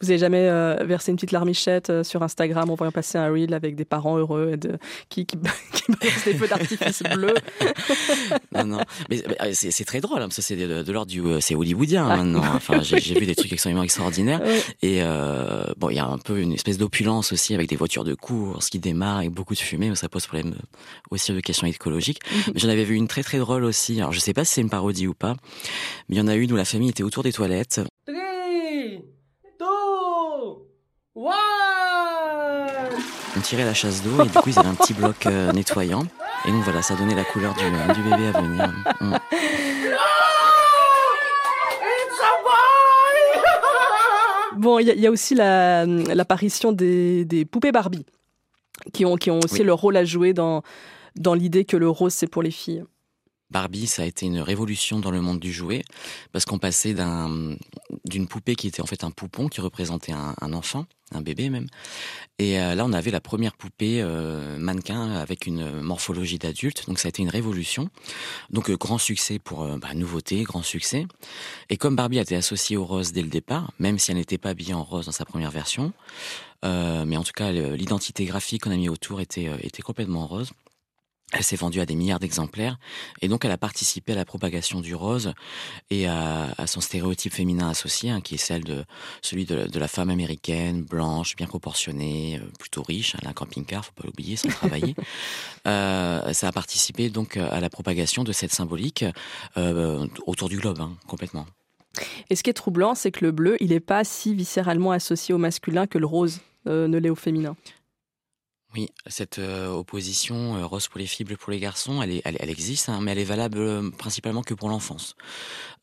Vous 0.01 0.11
avez 0.11 0.19
jamais 0.19 0.47
euh, 0.49 0.77
versé 0.85 1.11
une 1.11 1.17
petite 1.17 1.33
larmichette 1.33 1.89
euh, 1.89 2.05
sur 2.05 2.23
Instagram 2.23 2.69
en 2.69 2.75
voyant 2.75 2.93
passer 2.93 3.17
un 3.17 3.31
reel 3.31 3.55
avec 3.55 3.77
des 3.77 3.87
parents 3.87 4.19
heureux 4.19 4.51
et 4.53 4.57
de, 4.59 4.79
qui, 5.09 5.25
qui, 5.25 5.39
qui 5.73 5.83
des 6.03 6.35
feux 6.35 6.47
d'artifice 6.47 7.03
bleus? 7.15 7.35
Non, 8.55 8.65
non. 8.65 8.81
Mais, 9.09 9.23
euh, 9.41 9.53
c'est 9.55 9.85
très 9.85 10.01
drôle, 10.01 10.21
hein, 10.21 10.29
ça 10.31 10.43
c'est 10.43 10.57
de, 10.57 10.93
l'ordre 10.93 11.11
du. 11.11 11.23
C'est 11.41 11.55
hollywoodien 11.55 12.07
ah. 12.09 12.17
maintenant. 12.17 12.43
Enfin, 12.57 12.83
j'ai 12.83 12.99
vu 12.99 13.27
des 13.27 13.35
trucs 13.35 13.53
extrêmement 13.53 13.83
extraordinaires. 13.83 14.41
Et 14.83 15.01
bon, 15.77 15.91
il 15.91 15.97
y 15.97 15.99
a 15.99 16.07
un 16.07 16.19
peu 16.19 16.41
une 16.41 16.53
espèce 16.53 16.79
d'opulence 16.79 17.33
aussi 17.33 17.55
avec 17.55 17.69
des 17.69 17.77
voitures 17.77 18.05
de 18.05 18.15
course 18.15 18.71
qui 18.71 18.79
démarrent 18.79 19.19
avec 19.19 19.31
beaucoup 19.31 19.55
de 19.55 19.59
fumée, 19.59 19.89
mais 19.89 19.95
ça 19.95 20.09
pose 20.09 20.27
problème 20.27 20.55
aussi 21.11 21.33
de 21.33 21.41
questions 21.41 21.67
écologiques. 21.67 22.21
Mhm. 22.31 22.53
mais 22.55 22.61
j'en 22.61 22.69
avais 22.69 22.85
vu 22.85 22.95
une 22.95 23.09
très 23.09 23.23
très 23.23 23.39
drôle 23.39 23.65
aussi. 23.65 24.01
Alors 24.01 24.13
je 24.13 24.21
sais 24.21 24.33
pas 24.33 24.45
si 24.45 24.55
c'est 24.55 24.61
une 24.61 24.71
parodie 24.71 25.07
ou 25.07 25.15
pas, 25.15 25.37
mais 26.09 26.17
il 26.17 26.19
y 26.19 26.21
en 26.21 26.29
a 26.29 26.35
une 26.35 26.53
où 26.53 26.57
la 26.57 26.65
famille 26.65 26.91
était 26.91 27.03
autour 27.03 27.23
des 27.23 27.33
toilettes. 27.33 27.81
On 31.19 31.33
tirait 33.43 33.65
la 33.65 33.73
chasse 33.73 34.03
d'eau 34.03 34.23
et 34.23 34.29
du 34.29 34.33
coup 34.33 34.51
ils 34.51 34.59
avaient 34.59 34.69
un 34.69 34.75
petit 34.75 34.93
bloc 34.93 35.25
euh, 35.27 35.51
nettoyant. 35.55 36.03
Et 36.47 36.51
donc 36.53 36.63
voilà, 36.63 36.83
ça 36.83 36.95
donnait 36.95 37.15
la 37.15 37.25
couleur 37.25 37.55
du, 37.55 37.65
du 37.95 38.03
bébé 38.03 38.27
à 38.27 38.41
venir. 38.41 38.73
Mm. 39.01 39.17
Bon, 44.57 44.79
il 44.79 44.87
y, 44.87 45.07
a 45.07 45.11
aussi 45.11 45.35
l'apparition 45.35 46.73
des, 46.73 47.27
des, 47.27 47.45
poupées 47.45 47.73
Barbie, 47.73 48.07
qui 48.95 49.05
ont, 49.05 49.17
qui 49.17 49.31
ont 49.31 49.39
aussi 49.45 49.63
leur 49.63 49.79
rôle 49.79 49.99
à 49.99 50.05
jouer 50.05 50.33
dans, 50.33 50.63
dans 51.15 51.35
l'idée 51.35 51.67
que 51.67 51.77
le 51.77 51.91
rose, 51.91 52.15
c'est 52.15 52.27
pour 52.27 52.43
les 52.43 52.51
filles. 52.51 52.83
Barbie, 53.51 53.87
ça 53.87 54.03
a 54.03 54.05
été 54.05 54.27
une 54.27 54.41
révolution 54.41 54.99
dans 54.99 55.13
le 55.13 55.21
monde 55.21 55.39
du 55.39 55.53
jouet, 55.53 55.85
parce 56.33 56.45
qu'on 56.45 56.59
passait 56.59 56.95
d'une 56.95 58.27
poupée 58.27 58.57
qui 58.57 58.67
était 58.67 58.83
en 58.83 58.87
fait 58.87 59.05
un 59.05 59.13
poupon 59.13 59.49
qui 59.49 59.61
représentait 59.61 60.13
un, 60.13 60.53
enfant, 60.53 60.87
un 61.13 61.21
bébé 61.21 61.49
même, 61.49 61.69
et 62.41 62.61
euh, 62.61 62.75
là 62.75 62.85
on 62.85 62.93
avait 62.93 63.13
la 63.13 63.21
première 63.21 63.55
poupée 63.55 64.03
euh, 64.03 64.59
mannequin 64.59 65.13
avec 65.13 65.47
une 65.47 65.81
morphologie 65.81 66.39
d'adulte, 66.39 66.87
donc 66.89 66.99
ça 66.99 67.07
a 67.07 67.11
été 67.11 67.23
une 67.23 67.29
révolution. 67.29 67.89
Donc 68.51 68.69
euh, 68.69 68.77
grand 68.77 68.99
succès 68.99 69.39
pour 69.39 69.65
bah, 69.79 69.95
nouveauté, 69.95 70.43
grand 70.43 70.63
succès. 70.63 71.07
Et 71.71 71.77
comme 71.77 71.95
Barbie 71.95 72.19
a 72.19 72.23
été 72.23 72.35
associée 72.35 72.77
au 72.77 72.85
rose 72.85 73.13
dès 73.13 73.23
le 73.23 73.29
départ, 73.29 73.71
même 73.79 74.01
si 74.01 74.11
elle 74.11 74.17
n'était 74.17 74.39
pas 74.39 74.51
habillée 74.51 74.75
en 74.75 74.83
rose 74.83 75.07
dans 75.07 75.13
sa 75.13 75.25
première 75.25 75.53
version, 75.53 75.93
mais 76.65 77.17
en 77.17 77.23
tout 77.23 77.33
cas 77.33 77.53
l'identité 77.53 78.25
graphique 78.25 78.65
qu'on 78.65 78.73
a 78.73 78.77
mis 78.77 78.89
autour 78.89 79.21
était, 79.21 79.49
était 79.63 79.83
complètement 79.83 80.27
rose. 80.27 80.51
Elle 81.33 81.43
s'est 81.43 81.57
vendue 81.57 81.81
à 81.81 81.87
des 81.87 81.97
milliards 81.97 82.21
d'exemplaires 82.21 82.79
et 83.21 83.27
donc 83.27 83.45
elle 83.45 83.51
a 83.51 83.59
participé 83.59 84.13
à 84.13 84.15
la 84.15 84.25
propagation 84.25 84.81
du 84.81 84.95
rose 84.95 85.33
et 85.91 86.07
à, 86.07 86.55
son 86.67 86.81
stéréotype 86.81 87.33
féminin 87.33 87.69
associé, 87.69 88.11
hein, 88.11 88.21
qui 88.21 88.37
est 88.37 88.39
celle 88.39 88.63
de 88.63 88.85
celui 89.23 89.45
de, 89.45 89.79
la 89.79 89.89
femme 89.89 90.09
américaine, 90.11 90.83
blanche, 90.83 91.35
bien 91.35 91.49
proportionnée, 91.49 92.39
euh, 92.41 92.47
plutôt 92.61 92.83
riche, 92.83 93.17
hein, 93.17 93.27
un 93.27 93.33
camping-car, 93.33 93.85
faut 93.85 93.93
pas 93.93 94.05
l'oublier, 94.05 94.37
sans 94.37 94.49
travailler. 94.49 94.95
Euh, 95.67 96.33
ça 96.33 96.49
a 96.49 96.53
participé 96.53 97.11
donc 97.11 97.37
à 97.37 97.59
la 97.61 97.69
propagation 97.69 98.23
de 98.23 98.31
cette 98.31 98.53
symbolique 98.53 99.05
euh, 99.57 100.07
autour 100.25 100.49
du 100.49 100.59
globe, 100.59 100.81
hein, 100.81 100.97
complètement. 101.09 101.45
Et 102.31 102.37
ce 102.37 102.45
qui 102.45 102.51
est 102.51 102.55
troublant, 102.55 102.95
c'est 102.95 103.11
que 103.11 103.25
le 103.25 103.33
bleu, 103.33 103.57
il 103.59 103.71
n'est 103.71 103.81
pas 103.81 104.05
si 104.05 104.33
viscéralement 104.35 104.93
associé 104.93 105.35
au 105.35 105.39
masculin 105.39 105.89
que 105.89 105.99
le 105.99 106.07
rose 106.07 106.41
ne 106.67 106.99
l'est 106.99 107.11
au 107.11 107.17
féminin. 107.17 107.57
Oui, 108.77 108.91
cette 109.07 109.39
euh, 109.39 109.69
opposition 109.69 110.57
euh, 110.57 110.67
rose 110.67 110.89
pour 110.89 110.99
les 110.99 111.07
filles, 111.07 111.25
pour 111.25 111.51
les 111.51 111.61
garçons, 111.61 112.03
elle, 112.03 112.51
existe, 112.51 112.91
hein, 112.91 112.99
mais 113.01 113.13
elle 113.13 113.19
est 113.19 113.25
valable 113.25 113.57
euh, 113.59 113.91
principalement 113.91 114.43
que 114.43 114.53
pour 114.53 114.69
l'enfance. 114.69 115.17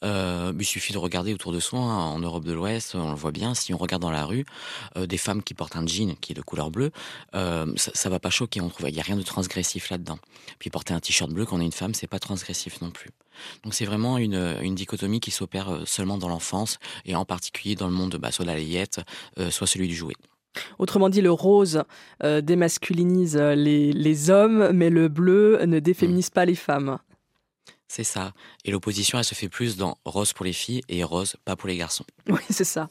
il 0.03 0.63
suffit 0.63 0.93
de 0.93 0.99
regarder 0.99 1.33
autour 1.33 1.51
de 1.51 1.59
soi, 1.59 1.79
hein, 1.79 2.05
en 2.05 2.19
Europe 2.19 2.45
de 2.45 2.53
l'Ouest, 2.53 2.93
on 2.93 3.09
le 3.09 3.15
voit 3.15 3.31
bien, 3.31 3.55
si 3.55 3.73
on 3.73 3.77
regarde 3.77 4.03
dans 4.03 4.11
la 4.11 4.25
rue, 4.25 4.45
des 4.95 5.17
femmes 5.17 5.41
qui 5.41 5.55
portent 5.55 5.75
un 5.75 5.87
jean 5.87 6.15
qui 6.21 6.33
est 6.33 6.35
de 6.35 6.43
couleur 6.43 6.69
bleue, 6.69 6.91
ça, 7.33 7.91
ça 7.95 8.09
va 8.09 8.19
pas 8.19 8.29
choquer, 8.29 8.61
on 8.61 8.69
trouve, 8.69 8.89
il 8.89 8.95
y 8.95 8.99
a 8.99 9.03
rien 9.03 9.17
de 9.17 9.23
transgressif 9.23 9.89
là-dedans. 9.89 10.19
Puis 10.59 10.69
porter 10.69 10.93
un 10.93 10.99
t-shirt 10.99 11.31
bleu 11.31 11.45
quand 11.45 11.57
on 11.57 11.61
est 11.61 11.65
une 11.65 11.71
femme, 11.71 11.95
c'est 11.95 12.05
pas 12.05 12.19
transgressif 12.19 12.79
non 12.81 12.91
plus. 12.91 13.09
Donc 13.63 13.73
c'est 13.73 13.85
vraiment 13.85 14.19
une, 14.19 14.57
une, 14.61 14.75
dichotomie 14.75 15.19
qui 15.19 15.31
s'opère 15.31 15.81
seulement 15.85 16.19
dans 16.19 16.29
l'enfance, 16.29 16.77
et 17.05 17.15
en 17.15 17.25
particulier 17.25 17.75
dans 17.75 17.87
le 17.87 17.93
monde 17.93 18.17
bah, 18.17 18.31
soit 18.31 18.45
de 18.45 18.51
la 18.51 18.57
layette, 18.57 19.01
soit 19.49 19.67
celui 19.67 19.87
du 19.87 19.95
jouet. 19.95 20.15
Autrement 20.79 21.09
dit, 21.09 21.21
le 21.21 21.31
rose 21.31 21.83
euh, 22.23 22.41
démasculinise 22.41 23.37
les, 23.37 23.91
les, 23.91 24.29
hommes, 24.29 24.71
mais 24.71 24.89
le 24.89 25.07
bleu 25.07 25.59
ne 25.65 25.79
déféminise 25.79 26.29
pas 26.29 26.45
les 26.45 26.55
femmes. 26.55 26.99
C'est 27.95 28.03
ça. 28.03 28.31
Et 28.65 28.71
l'opposition, 28.71 29.19
elle 29.19 29.23
se 29.23 29.35
fait 29.35 29.49
plus 29.49 29.77
dans 29.77 29.99
rose 30.03 30.33
pour 30.33 30.45
les 30.45 30.53
filles 30.53 30.81
et 30.89 31.03
rose 31.03 31.35
pas 31.45 31.55
pour 31.55 31.69
les 31.69 31.77
garçons. 31.77 32.05
Oui, 32.27 32.39
c'est 32.49 32.63
ça. 32.63 32.89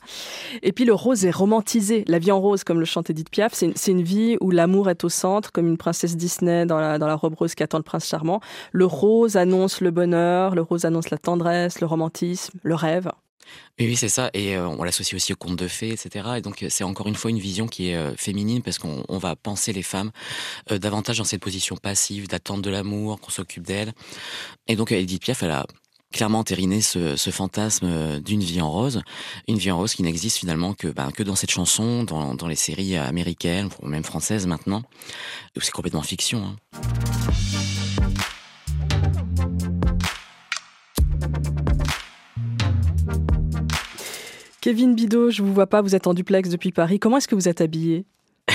Et 0.63 0.71
puis 0.71 0.85
le 0.85 0.95
rose 0.95 1.25
est 1.25 1.33
romantisé. 1.33 2.05
La 2.07 2.21
vie 2.21 2.31
en 2.31 2.41
rose, 2.41 2.63
comme 2.63 2.79
le 2.79 2.85
chante 2.85 3.11
Edith 3.11 3.29
Piaf, 3.29 3.53
c'est 3.53 3.91
une, 3.91 4.03
vie 4.03 4.37
où 4.41 4.53
l'amour 4.53 4.89
est 4.91 5.03
au 5.03 5.09
centre, 5.09 5.51
comme 5.51 5.67
une 5.67 5.77
princesse 5.77 6.17
Disney 6.17 6.67
dans 6.67 6.79
la, 6.79 6.99
dans 6.99 7.09
la 7.09 7.17
robe 7.17 7.35
rose 7.35 7.57
qui 7.57 7.65
attend 7.65 7.79
le 7.79 7.83
prince 7.83 8.07
charmant. 8.07 8.41
Le 8.71 8.87
rose 8.87 9.37
annonce 9.37 9.81
le 9.81 9.91
bonheur, 9.91 10.55
le 10.55 10.63
rose 10.63 10.85
annonce 10.85 11.11
la 11.11 11.19
tendresse, 11.19 11.81
le 11.81 11.89
romantisme, 11.89 12.61
le 12.63 12.77
rêve. 12.77 13.11
Oui, 13.79 13.97
c'est 13.97 14.09
ça. 14.09 14.31
Et 14.35 14.57
euh, 14.57 14.69
on 14.69 14.85
l'associe 14.85 15.15
aussi 15.15 15.33
au 15.33 15.37
conte 15.37 15.57
de 15.57 15.69
fées, 15.69 15.91
etc. 15.91 16.29
Et 16.37 16.41
donc, 16.41 16.65
c'est 16.69 16.85
encore 16.85 17.09
une 17.09 17.15
fois 17.15 17.31
une 17.31 17.39
vision 17.39 17.67
qui 17.67 17.89
est 17.89 17.97
euh, 17.97 18.15
féminine 18.17 18.63
parce 18.63 18.79
qu'on 18.79 19.19
va 19.19 19.35
penser 19.37 19.73
les 19.73 19.83
femmes 19.83 20.11
euh, 20.71 20.79
davantage 20.79 21.19
dans 21.19 21.25
cette 21.25 21.41
position 21.41 21.77
passive, 21.77 22.29
d'attente 22.29 22.63
de 22.63 22.71
l'amour, 22.71 23.21
qu'on 23.21 23.31
s'occupe 23.31 23.65
d'elles. 23.65 23.93
Et 24.69 24.77
donc, 24.77 24.93
Edith 24.93 25.23
Piaf, 25.23 25.43
elle 25.43 25.51
a 25.51 25.67
clairement 26.13 26.41
entériné 26.41 26.83
ce, 26.83 27.17
fantasme 27.31 28.21
d'une 28.21 28.43
vie 28.43 28.61
en 28.61 28.71
rose, 28.71 29.01
une 29.49 29.57
vie 29.57 29.71
en 29.71 29.79
rose 29.79 29.95
qui 29.95 30.03
n'existe 30.03 30.37
finalement 30.37 30.75
que, 30.75 30.89
ben, 30.89 31.11
dans 31.25 31.37
cette 31.37 31.51
chanson, 31.51 32.05
dans, 32.05 32.35
dans 32.35 32.49
les 32.49 32.57
séries 32.57 32.97
américaines, 32.97 33.71
ou 33.81 33.87
même 33.87 34.05
françaises 34.05 34.47
maintenant. 34.47 34.83
C'est 35.59 35.71
complètement 35.71 36.03
fiction. 36.03 36.45
Hein. 36.45 37.82
Kevin 44.63 44.95
Bidot, 44.95 45.33
je 45.33 45.43
vous 45.43 45.53
vois 45.53 45.67
pas, 45.67 45.83
vous 45.83 45.97
êtes 45.97 46.07
en 46.07 46.15
duplex 46.15 46.49
depuis 46.49 46.71
Paris. 46.71 47.01
Comment 47.01 47.17
est-ce 47.17 47.27
que 47.27 47.35
vous 47.35 47.49
êtes 47.49 47.61
habillé? 47.61 48.07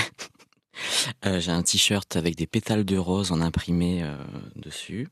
Euh, 1.26 1.40
J'ai 1.40 1.50
un 1.50 1.64
t-shirt 1.64 2.14
avec 2.14 2.36
des 2.36 2.46
pétales 2.46 2.84
de 2.84 2.96
rose 2.96 3.32
en 3.32 3.40
imprimé 3.40 4.04
euh, 4.04 4.14
dessus, 4.54 5.08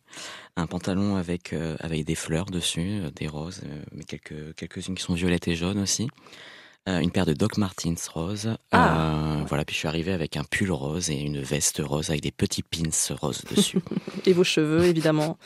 un 0.54 0.68
pantalon 0.68 1.16
avec 1.16 1.52
euh, 1.52 1.76
avec 1.80 2.04
des 2.04 2.14
fleurs 2.14 2.46
dessus, 2.46 3.00
des 3.16 3.26
roses, 3.26 3.62
mais 3.90 4.04
quelques 4.04 4.54
quelques-unes 4.54 4.94
qui 4.94 5.02
sont 5.02 5.14
violettes 5.14 5.48
et 5.48 5.56
jaunes 5.56 5.80
aussi. 5.80 6.06
Euh, 6.88 7.00
une 7.00 7.10
paire 7.10 7.26
de 7.26 7.32
Doc 7.32 7.56
Martens 7.58 8.08
rose. 8.12 8.56
Ah. 8.70 9.40
Euh, 9.40 9.44
voilà, 9.48 9.64
puis 9.64 9.74
je 9.74 9.80
suis 9.80 9.88
arrivé 9.88 10.12
avec 10.12 10.36
un 10.36 10.44
pull 10.44 10.70
rose 10.70 11.10
et 11.10 11.20
une 11.20 11.40
veste 11.40 11.82
rose 11.84 12.10
avec 12.10 12.22
des 12.22 12.30
petits 12.30 12.62
pins 12.62 12.90
roses 13.20 13.42
dessus. 13.50 13.80
et 14.26 14.32
vos 14.32 14.44
cheveux, 14.44 14.84
évidemment. 14.84 15.36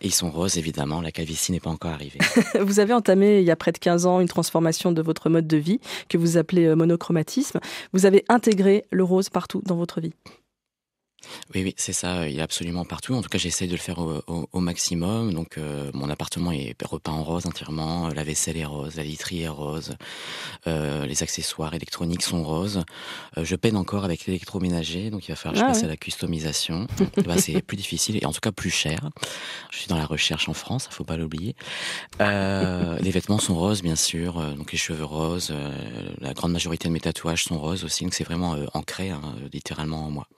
Et 0.00 0.08
ils 0.08 0.14
sont 0.14 0.30
roses, 0.30 0.58
évidemment. 0.58 1.00
La 1.00 1.12
calvitie 1.12 1.52
n'est 1.52 1.60
pas 1.60 1.70
encore 1.70 1.92
arrivée. 1.92 2.18
vous 2.60 2.80
avez 2.80 2.92
entamé, 2.92 3.38
il 3.38 3.44
y 3.44 3.52
a 3.52 3.56
près 3.56 3.70
de 3.70 3.78
15 3.78 4.06
ans, 4.06 4.20
une 4.20 4.28
transformation 4.28 4.90
de 4.90 5.00
votre 5.00 5.30
mode 5.30 5.46
de 5.46 5.56
vie 5.56 5.78
que 6.08 6.18
vous 6.18 6.36
appelez 6.36 6.66
euh, 6.66 6.74
monochromatisme. 6.74 7.60
Vous 7.92 8.04
avez 8.04 8.24
intégré 8.28 8.84
le 8.90 9.04
rose 9.04 9.28
partout 9.28 9.62
dans 9.64 9.76
votre 9.76 10.00
vie. 10.00 10.12
Oui, 11.54 11.62
oui, 11.64 11.74
c'est 11.76 11.92
ça. 11.92 12.28
Il 12.28 12.38
est 12.38 12.42
absolument 12.42 12.84
partout. 12.84 13.14
En 13.14 13.22
tout 13.22 13.28
cas, 13.28 13.38
j'essaye 13.38 13.68
de 13.68 13.72
le 13.72 13.78
faire 13.78 13.98
au, 13.98 14.60
maximum. 14.60 15.32
Donc, 15.32 15.58
euh, 15.58 15.90
mon 15.94 16.10
appartement 16.10 16.52
est 16.52 16.76
repeint 16.84 17.12
en 17.12 17.24
rose 17.24 17.46
entièrement. 17.46 18.08
La 18.08 18.22
vaisselle 18.22 18.56
est 18.56 18.64
rose, 18.64 18.96
la 18.96 19.02
literie 19.02 19.42
est 19.42 19.48
rose, 19.48 19.94
euh, 20.66 21.06
les 21.06 21.22
accessoires 21.22 21.74
électroniques 21.74 22.22
sont 22.22 22.44
roses. 22.44 22.84
Euh, 23.36 23.44
je 23.44 23.56
peine 23.56 23.76
encore 23.76 24.04
avec 24.04 24.26
l'électroménager, 24.26 25.10
donc 25.10 25.26
il 25.26 25.32
va 25.32 25.36
falloir 25.36 25.54
que 25.54 25.60
je 25.60 25.64
ah 25.64 25.68
passe 25.68 25.84
à 25.84 25.88
la 25.88 25.96
customisation. 25.96 26.86
bah, 27.24 27.38
c'est 27.38 27.62
plus 27.62 27.76
difficile 27.76 28.18
et 28.22 28.26
en 28.26 28.32
tout 28.32 28.40
cas 28.40 28.52
plus 28.52 28.70
cher. 28.70 29.10
Je 29.70 29.78
suis 29.78 29.88
dans 29.88 29.96
la 29.96 30.06
recherche 30.06 30.48
en 30.48 30.54
France, 30.54 30.88
il 30.90 30.94
faut 30.94 31.04
pas 31.04 31.16
l'oublier. 31.16 31.56
les 32.20 33.10
vêtements 33.10 33.38
sont 33.38 33.56
roses, 33.56 33.82
bien 33.82 33.96
sûr. 33.96 34.34
Donc, 34.56 34.72
les 34.72 34.78
cheveux 34.78 35.04
roses. 35.04 35.52
la 36.20 36.34
grande 36.34 36.52
majorité 36.52 36.88
de 36.88 36.92
mes 36.92 37.00
tatouages 37.00 37.44
sont 37.44 37.58
roses 37.58 37.84
aussi. 37.84 38.04
Donc, 38.04 38.14
c'est 38.14 38.24
vraiment 38.24 38.56
ancré, 38.74 39.10
hein, 39.10 39.22
littéralement 39.52 40.06
en 40.06 40.10
moi. 40.10 40.28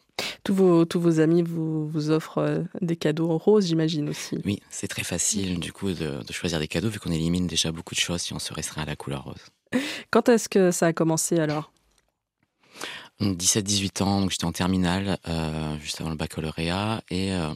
Tous 0.45 0.55
vos, 0.55 0.85
tous 0.85 1.01
vos 1.01 1.21
amis 1.21 1.43
vous, 1.43 1.89
vous 1.89 2.11
offrent 2.11 2.39
euh, 2.39 2.63
des 2.81 2.97
cadeaux 2.97 3.39
roses, 3.39 3.67
j'imagine 3.67 4.09
aussi. 4.09 4.39
Oui, 4.45 4.61
c'est 4.71 4.89
très 4.89 5.05
facile 5.05 5.61
du 5.61 5.73
coup 5.73 5.93
de, 5.93 6.21
choisir 6.31 6.59
des 6.59 6.69
cadeaux 6.69 6.89
vu 6.89 6.99
qu'on 6.99 7.13
élimine 7.13 7.47
déjà 7.47 7.73
beaucoup 7.73 7.95
de 7.95 8.01
choses 8.01 8.23
si 8.23 8.33
on 8.33 8.39
se 8.39 8.53
restreint 8.53 8.83
à 8.83 8.87
la 8.87 8.97
couleur 8.97 9.25
rose. 9.25 9.81
Quand 10.11 10.29
est-ce 10.29 10.49
que 10.49 10.71
ça 10.71 10.87
a 10.87 10.93
commencé 10.93 11.39
alors? 11.39 11.73
17-18 13.21 14.03
ans, 14.03 14.21
donc 14.23 14.31
j'étais 14.31 14.47
en 14.47 14.53
terminale, 14.53 15.19
euh, 15.29 15.79
juste 15.79 16.01
avant 16.01 16.11
le 16.11 16.17
baccalauréat, 16.17 17.03
et 17.11 17.33
euh, 17.33 17.53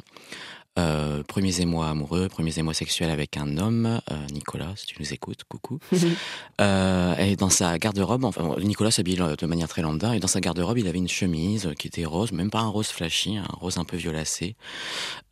euh, 0.78 1.22
premiers 1.22 1.60
émois 1.60 1.88
amoureux, 1.88 2.28
premiers 2.28 2.58
émois 2.58 2.74
sexuels 2.74 3.10
avec 3.10 3.36
un 3.36 3.58
homme, 3.58 4.00
euh, 4.10 4.14
Nicolas, 4.32 4.72
si 4.76 4.86
tu 4.86 4.96
nous 4.98 5.12
écoutes, 5.12 5.44
coucou. 5.44 5.78
euh, 6.60 7.16
et 7.16 7.36
dans 7.36 7.50
sa 7.50 7.78
garde-robe, 7.78 8.24
enfin, 8.24 8.56
Nicolas 8.58 8.90
s'habille 8.90 9.16
de 9.16 9.46
manière 9.46 9.68
très 9.68 9.82
lambda, 9.82 10.16
et 10.16 10.20
dans 10.20 10.28
sa 10.28 10.40
garde-robe, 10.40 10.78
il 10.78 10.88
avait 10.88 10.98
une 10.98 11.08
chemise 11.08 11.70
qui 11.78 11.86
était 11.86 12.04
rose, 12.04 12.32
même 12.32 12.50
pas 12.50 12.60
un 12.60 12.68
rose 12.68 12.88
flashy, 12.88 13.36
un 13.36 13.46
rose 13.60 13.78
un 13.78 13.84
peu 13.84 13.96
violacé. 13.96 14.56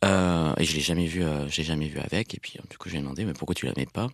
Euh, 0.03 0.53
et 0.57 0.63
je 0.65 0.75
l'ai 0.75 0.81
jamais 0.81 1.05
vu, 1.05 1.23
euh, 1.23 1.47
j'ai 1.47 1.63
jamais 1.63 1.87
vu 1.87 1.99
avec. 1.99 2.33
Et 2.33 2.39
puis, 2.39 2.59
du 2.69 2.77
coup, 2.77 2.89
je 2.89 2.93
lui 2.93 2.99
ai 2.99 3.01
demandé, 3.01 3.25
mais 3.25 3.33
pourquoi 3.33 3.55
tu 3.55 3.65
la 3.65 3.73
mets 3.75 3.85
pas? 3.85 4.07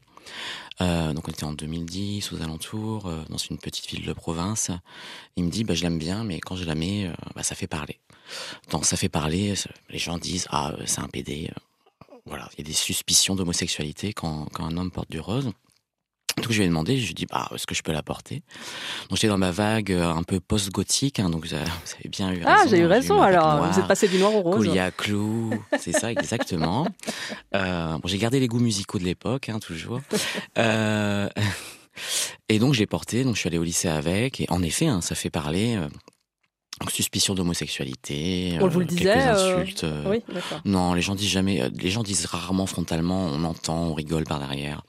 Euh, 0.81 1.13
donc 1.13 1.27
on 1.27 1.31
était 1.31 1.43
en 1.43 1.53
2010 1.53 2.31
aux 2.31 2.41
alentours 2.41 3.07
euh, 3.07 3.23
dans 3.29 3.37
une 3.37 3.57
petite 3.57 3.87
ville 3.87 4.05
de 4.05 4.13
province. 4.13 4.71
Il 5.35 5.43
me 5.43 5.49
dit 5.49 5.63
bah 5.63 5.73
je 5.73 5.83
l'aime 5.83 5.99
bien 5.99 6.23
mais 6.23 6.39
quand 6.39 6.55
je 6.55 6.65
la 6.65 6.75
mets 6.75 7.07
euh, 7.07 7.13
bah, 7.35 7.43
ça 7.43 7.55
fait 7.55 7.67
parler. 7.67 7.99
Donc 8.71 8.85
ça 8.85 8.95
fait 8.95 9.09
parler, 9.09 9.55
les 9.89 9.97
gens 9.97 10.17
disent 10.17 10.47
ah 10.51 10.73
c'est 10.85 11.01
un 11.01 11.07
PD. 11.07 11.51
Voilà, 12.25 12.47
il 12.53 12.59
y 12.59 12.61
a 12.61 12.65
des 12.65 12.73
suspicions 12.73 13.35
d'homosexualité 13.35 14.13
quand 14.13 14.47
un 14.59 14.77
homme 14.77 14.91
porte 14.91 15.09
du 15.09 15.19
rose. 15.19 15.51
Donc 16.41 16.51
je 16.51 16.57
lui 16.57 16.65
ai 16.65 16.67
demandé, 16.67 16.97
je 16.97 17.03
lui 17.03 17.11
ai 17.11 17.13
dit, 17.13 17.25
bah, 17.25 17.49
est-ce 17.53 17.67
que 17.67 17.75
je 17.75 17.83
peux 17.83 17.91
la 17.91 18.03
porter? 18.03 18.41
Donc 19.09 19.17
j'étais 19.17 19.27
dans 19.27 19.37
ma 19.37 19.51
vague 19.51 19.91
euh, 19.91 20.09
un 20.09 20.23
peu 20.23 20.39
post-gothique, 20.39 21.19
hein, 21.19 21.29
donc 21.29 21.45
vous 21.45 21.53
avez, 21.53 21.65
bien 22.09 22.31
eu 22.31 22.41
ah, 22.45 22.55
raison. 22.55 22.63
Ah, 22.63 22.67
j'ai 22.69 22.79
eu 22.79 22.85
raison 22.85 23.21
alors, 23.21 23.65
vous 23.65 23.79
êtes 23.79 23.87
passé 23.87 24.07
du 24.07 24.17
noir 24.17 24.33
au 24.35 24.41
rose. 24.41 24.65
Colia 24.65 24.91
clou, 24.91 25.51
c'est 25.77 25.91
ça 25.91 26.11
exactement. 26.11 26.87
euh, 27.55 27.97
bon, 27.97 28.07
j'ai 28.07 28.17
gardé 28.17 28.39
les 28.39 28.47
goûts 28.47 28.59
musicaux 28.59 28.99
de 28.99 29.03
l'époque, 29.03 29.49
hein, 29.49 29.59
toujours. 29.59 30.01
Euh, 30.57 31.29
et 32.49 32.59
donc 32.59 32.73
je 32.73 32.79
l'ai 32.79 32.87
porté, 32.87 33.23
donc 33.23 33.35
je 33.35 33.41
suis 33.41 33.47
allé 33.47 33.57
au 33.57 33.63
lycée 33.63 33.89
avec, 33.89 34.41
et 34.41 34.45
en 34.49 34.61
effet, 34.63 34.87
hein, 34.87 35.01
ça 35.01 35.15
fait 35.15 35.29
parler. 35.29 35.75
Euh, 35.75 35.87
donc, 36.79 36.91
suspicion 36.91 37.35
d'homosexualité, 37.35 38.57
on 38.61 38.67
vous 38.67 38.79
le 38.79 38.85
disait, 38.85 39.03
quelques 39.03 39.39
insultes. 39.39 39.85
Oui, 40.05 40.23
non, 40.65 40.93
les 40.93 41.01
gens 41.01 41.15
disent 41.15 41.29
jamais, 41.29 41.69
les 41.77 41.89
gens 41.89 42.03
disent 42.03 42.25
rarement 42.25 42.65
frontalement, 42.65 43.25
on 43.25 43.43
entend, 43.43 43.83
on 43.83 43.93
rigole 43.93 44.23
par 44.23 44.39
derrière. 44.39 44.83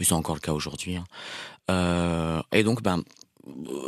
C'est 0.00 0.12
encore 0.12 0.34
le 0.34 0.40
cas 0.40 0.52
aujourd'hui. 0.52 0.96
Hein. 0.96 1.04
Euh, 1.70 2.42
et 2.52 2.62
donc, 2.62 2.82
ben, 2.82 3.02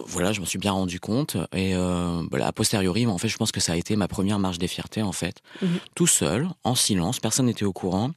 voilà, 0.07 0.33
je 0.33 0.41
m'en 0.41 0.47
suis 0.47 0.59
bien 0.59 0.73
rendu 0.73 1.01
compte. 1.01 1.37
Et 1.53 1.75
euh, 1.75 2.23
bah, 2.31 2.47
a 2.47 2.53
posteriori, 2.53 3.07
en 3.07 3.19
fait, 3.19 3.29
je 3.29 3.37
pense 3.37 3.53
que 3.53 3.61
ça 3.61 3.73
a 3.73 3.77
été 3.77 3.97
ma 3.97 4.09
première 4.09 4.39
marche 4.39 4.59
des 4.59 4.69
fiertés, 4.69 5.03
en 5.03 5.13
fait. 5.13 5.41
Mhm. 5.63 5.79
Tout 5.95 6.07
seul, 6.07 6.49
en 6.65 6.75
silence, 6.75 7.21
personne 7.21 7.47
n'était 7.47 7.65
au 7.65 7.73
courant. 7.73 8.13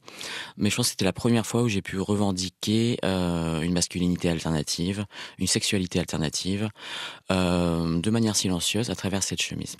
Mais 0.56 0.70
je 0.70 0.76
pense 0.76 0.86
que 0.86 0.90
c'était 0.90 1.04
la 1.04 1.12
première 1.12 1.46
fois 1.46 1.62
où 1.62 1.68
j'ai 1.68 1.82
pu 1.82 1.98
revendiquer 1.98 2.98
euh, 3.04 3.60
une 3.60 3.72
masculinité 3.72 4.28
alternative, 4.28 5.04
une 5.38 5.46
sexualité 5.46 5.98
alternative, 5.98 6.68
euh, 7.30 7.98
de 7.98 8.10
manière 8.10 8.36
silencieuse 8.36 8.90
à 8.90 8.94
travers 8.94 9.22
cette 9.22 9.42
chemise. 9.42 9.76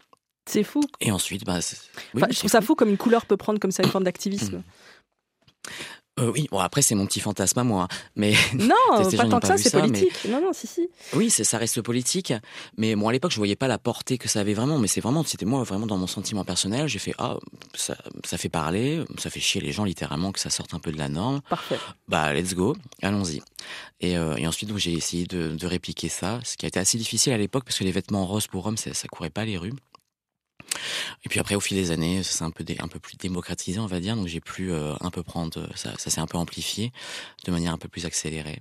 C'est 0.46 0.64
fou. 0.64 0.82
Et 1.00 1.12
ensuite, 1.12 1.44
bah, 1.44 1.60
je 1.60 2.38
trouve 2.38 2.50
ça 2.50 2.60
fou 2.60 2.74
comme 2.74 2.90
une 2.90 2.96
couleur 2.96 3.26
peut 3.26 3.36
prendre 3.36 3.60
comme 3.60 3.70
ça 3.70 3.84
une 3.84 3.90
forme 3.90 4.04
d'activisme. 4.04 4.62
Euh, 6.20 6.30
oui, 6.30 6.46
bon 6.50 6.58
après 6.58 6.82
c'est 6.82 6.94
mon 6.94 7.06
petit 7.06 7.20
fantasme 7.20 7.58
à 7.58 7.64
moi, 7.64 7.88
mais 8.16 8.34
non, 8.54 8.74
pas 9.16 9.28
tant 9.28 9.40
que 9.40 9.46
ça, 9.46 9.56
c'est 9.56 9.70
politique. 9.70 10.12
Non, 10.28 10.42
non, 10.42 10.52
si, 10.52 10.66
si. 10.66 10.90
Oui, 11.14 11.30
ça 11.30 11.56
reste 11.56 11.80
politique, 11.80 12.34
mais 12.76 12.94
bon 12.94 13.08
à 13.08 13.12
l'époque 13.12 13.30
je 13.30 13.38
voyais 13.38 13.56
pas 13.56 13.66
la 13.66 13.78
portée 13.78 14.18
que 14.18 14.28
ça 14.28 14.40
avait 14.40 14.52
vraiment, 14.52 14.76
mais 14.78 14.88
c'est 14.88 15.00
vraiment, 15.00 15.24
c'était 15.24 15.46
moi 15.46 15.62
vraiment 15.62 15.86
dans 15.86 15.96
mon 15.96 16.06
sentiment 16.06 16.44
personnel, 16.44 16.86
j'ai 16.86 16.98
fait 16.98 17.14
ah 17.16 17.38
ça, 17.74 17.96
ça 18.24 18.36
fait 18.36 18.50
parler, 18.50 19.02
ça 19.16 19.30
fait 19.30 19.40
chier 19.40 19.62
les 19.62 19.72
gens 19.72 19.84
littéralement 19.84 20.32
que 20.32 20.40
ça 20.40 20.50
sorte 20.50 20.74
un 20.74 20.80
peu 20.80 20.92
de 20.92 20.98
la 20.98 21.08
norme. 21.08 21.40
Parfait. 21.48 21.78
Bah 22.08 22.34
let's 22.34 22.54
go, 22.54 22.76
allons-y. 23.00 23.40
Et, 24.00 24.18
euh, 24.18 24.36
et 24.36 24.46
ensuite 24.46 24.76
j'ai 24.76 24.92
essayé 24.92 25.24
de, 25.24 25.56
de, 25.56 25.66
répliquer 25.66 26.10
ça, 26.10 26.40
ce 26.44 26.58
qui 26.58 26.66
a 26.66 26.68
été 26.68 26.78
assez 26.78 26.98
difficile 26.98 27.32
à 27.32 27.38
l'époque 27.38 27.64
parce 27.64 27.78
que 27.78 27.84
les 27.84 27.92
vêtements 27.92 28.26
roses 28.26 28.48
pour 28.48 28.66
hommes 28.66 28.76
ça, 28.76 28.92
ça 28.92 29.08
courait 29.08 29.30
pas 29.30 29.46
les 29.46 29.56
rues. 29.56 29.72
Et 31.24 31.28
puis 31.28 31.40
après, 31.40 31.54
au 31.54 31.60
fil 31.60 31.76
des 31.76 31.90
années, 31.90 32.22
ça 32.22 32.32
s'est 32.32 32.44
un 32.44 32.50
peu, 32.50 32.64
un 32.78 32.88
peu 32.88 32.98
plus 32.98 33.16
démocratisé, 33.16 33.78
on 33.78 33.86
va 33.86 34.00
dire. 34.00 34.16
Donc 34.16 34.26
j'ai 34.26 34.40
pu 34.40 34.72
euh, 34.72 34.94
un 35.00 35.10
peu 35.10 35.22
prendre, 35.22 35.68
ça, 35.74 35.92
ça 35.98 36.10
s'est 36.10 36.20
un 36.20 36.26
peu 36.26 36.38
amplifié 36.38 36.92
de 37.44 37.52
manière 37.52 37.72
un 37.72 37.78
peu 37.78 37.88
plus 37.88 38.06
accélérée. 38.06 38.58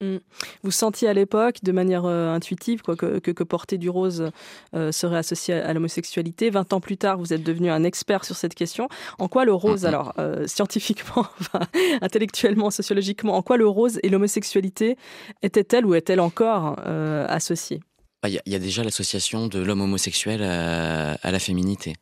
Mmh. 0.00 0.16
Vous 0.64 0.72
sentiez 0.72 1.06
à 1.08 1.14
l'époque, 1.14 1.58
de 1.62 1.70
manière 1.70 2.06
euh, 2.06 2.34
intuitive, 2.34 2.82
quoi, 2.82 2.96
que, 2.96 3.20
que, 3.20 3.44
porter 3.44 3.78
du 3.78 3.88
rose 3.88 4.30
euh, 4.74 4.90
serait 4.90 5.18
associé 5.18 5.54
à, 5.54 5.72
l'homosexualité. 5.72 6.50
20 6.50 6.72
ans 6.72 6.80
plus 6.80 6.96
tard, 6.96 7.18
vous 7.18 7.32
êtes 7.32 7.44
devenu 7.44 7.70
un 7.70 7.84
expert 7.84 8.24
sur 8.24 8.34
cette 8.34 8.56
question. 8.56 8.88
En 9.20 9.28
quoi 9.28 9.44
le 9.44 9.52
rose, 9.52 9.84
mmh, 9.84 9.86
alors 9.86 10.14
scientifiquement, 10.46 11.26
intellectuellement, 12.00 12.70
sociologiquement, 12.70 13.36
en 13.36 13.42
quoi 13.42 13.56
le 13.56 13.68
rose 13.68 14.00
et 14.02 14.08
l'homosexualité 14.08 14.96
étaient-elles 15.42 15.86
ou 15.86 15.94
est-elle 15.94 16.20
encore 16.20 16.80
associées? 17.28 17.80
Il 18.28 18.40
y, 18.46 18.54
a 18.54 18.58
déjà 18.58 18.84
l'association 18.84 19.48
de 19.48 19.58
l'homme 19.58 19.80
homosexuel 19.80 20.42
à, 20.42 21.30
la 21.30 21.38
féminité, 21.38 21.96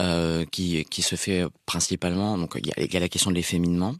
euh, 0.00 0.44
qui, 0.44 0.84
qui 0.84 1.02
se 1.02 1.16
fait 1.16 1.44
principalement. 1.66 2.38
Donc 2.38 2.56
il 2.62 2.92
y, 2.92 2.96
a 2.96 3.00
la 3.00 3.08
question 3.08 3.30
de 3.30 3.36
l'efféminement, 3.36 3.96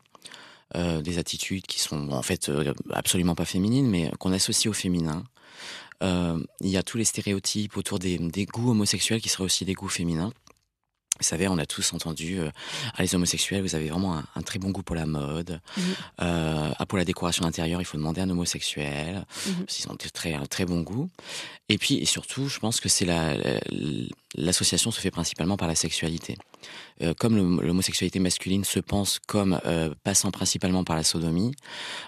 euh, 0.76 1.00
des 1.00 1.18
attitudes 1.18 1.66
qui 1.66 1.80
sont 1.80 2.10
en 2.10 2.20
fait 2.20 2.50
euh, 2.50 2.74
absolument 2.92 3.34
pas 3.34 3.46
féminines, 3.46 3.88
mais 3.88 4.10
qu'on 4.18 4.32
associe 4.32 4.70
au 4.70 4.74
féminin. 4.74 5.24
Euh, 6.02 6.38
il 6.60 6.68
y 6.68 6.76
a 6.76 6.82
tous 6.82 6.98
les 6.98 7.06
stéréotypes 7.06 7.78
autour 7.78 7.98
des, 7.98 8.18
goûts 8.52 8.70
homosexuels 8.70 9.22
qui 9.22 9.30
seraient 9.30 9.44
aussi 9.44 9.64
des 9.64 9.72
goûts 9.72 9.88
féminins. 9.88 10.30
Vous 11.18 11.24
savez, 11.24 11.48
on 11.48 11.58
a 11.58 11.66
tous 11.66 11.92
entendu 11.94 12.38
euh, 12.38 12.50
ah, 12.94 13.02
les 13.02 13.14
homosexuels, 13.16 13.60
vous 13.62 13.74
avez 13.74 13.88
vraiment 13.88 14.22
un, 14.36 14.42
très 14.42 14.60
bon 14.60 14.70
goût 14.70 14.84
pour 14.84 14.94
la 14.94 15.04
mode. 15.04 15.60
Mmh. 15.76 15.80
Euh, 16.22 16.70
ah, 16.78 16.86
pour 16.86 16.96
la 16.96 17.04
décoration 17.04 17.44
intérieure, 17.44 17.80
il 17.80 17.84
faut 17.84 17.98
demander 17.98 18.20
à 18.20 18.24
un 18.24 18.30
homosexuel. 18.30 19.24
Mmh. 19.46 19.50
Ils 19.80 19.90
ont 19.90 19.96
très, 19.96 20.34
un 20.34 20.46
très 20.46 20.64
bon 20.64 20.82
goût. 20.82 21.10
Et 21.68 21.76
puis, 21.76 21.96
et 21.96 22.04
surtout, 22.04 22.48
je 22.48 22.60
pense 22.60 22.78
que 22.78 22.88
c'est 22.88 23.04
la, 23.04 23.34
l'association 24.36 24.90
se 24.92 25.00
fait 25.00 25.10
principalement 25.10 25.56
par 25.56 25.66
la 25.66 25.74
sexualité. 25.74 26.38
Euh, 27.02 27.14
comme 27.14 27.60
l'homosexualité 27.60 28.20
masculine 28.20 28.64
se 28.64 28.80
pense 28.80 29.18
comme 29.26 29.60
euh, 29.66 29.92
passant 30.04 30.30
principalement 30.30 30.84
par 30.84 30.96
la 30.96 31.02
sodomie, 31.02 31.52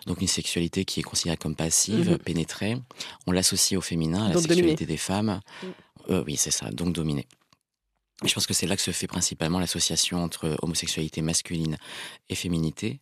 donc 0.06 0.20
une 0.20 0.28
sexualité 0.28 0.84
qui 0.84 1.00
est 1.00 1.04
considérée 1.04 1.36
comme 1.36 1.56
passive, 1.56 2.12
mmh. 2.12 2.18
pénétrée, 2.18 2.76
on 3.26 3.32
l'associe 3.32 3.76
au 3.76 3.82
féminin, 3.82 4.26
à 4.26 4.34
la 4.34 4.40
sexualité 4.40 4.86
des 4.86 4.96
femmes. 4.96 5.40
Euh, 6.10 6.24
oui, 6.26 6.36
c'est 6.36 6.50
ça, 6.50 6.70
donc 6.70 6.92
dominée. 6.92 7.26
Je 8.24 8.34
pense 8.34 8.46
que 8.46 8.52
c'est 8.52 8.66
là 8.66 8.76
que 8.76 8.82
se 8.82 8.90
fait 8.90 9.06
principalement 9.06 9.58
l'association 9.58 10.22
entre 10.22 10.56
homosexualité 10.62 11.22
masculine 11.22 11.78
et 12.28 12.34
féminité. 12.34 13.00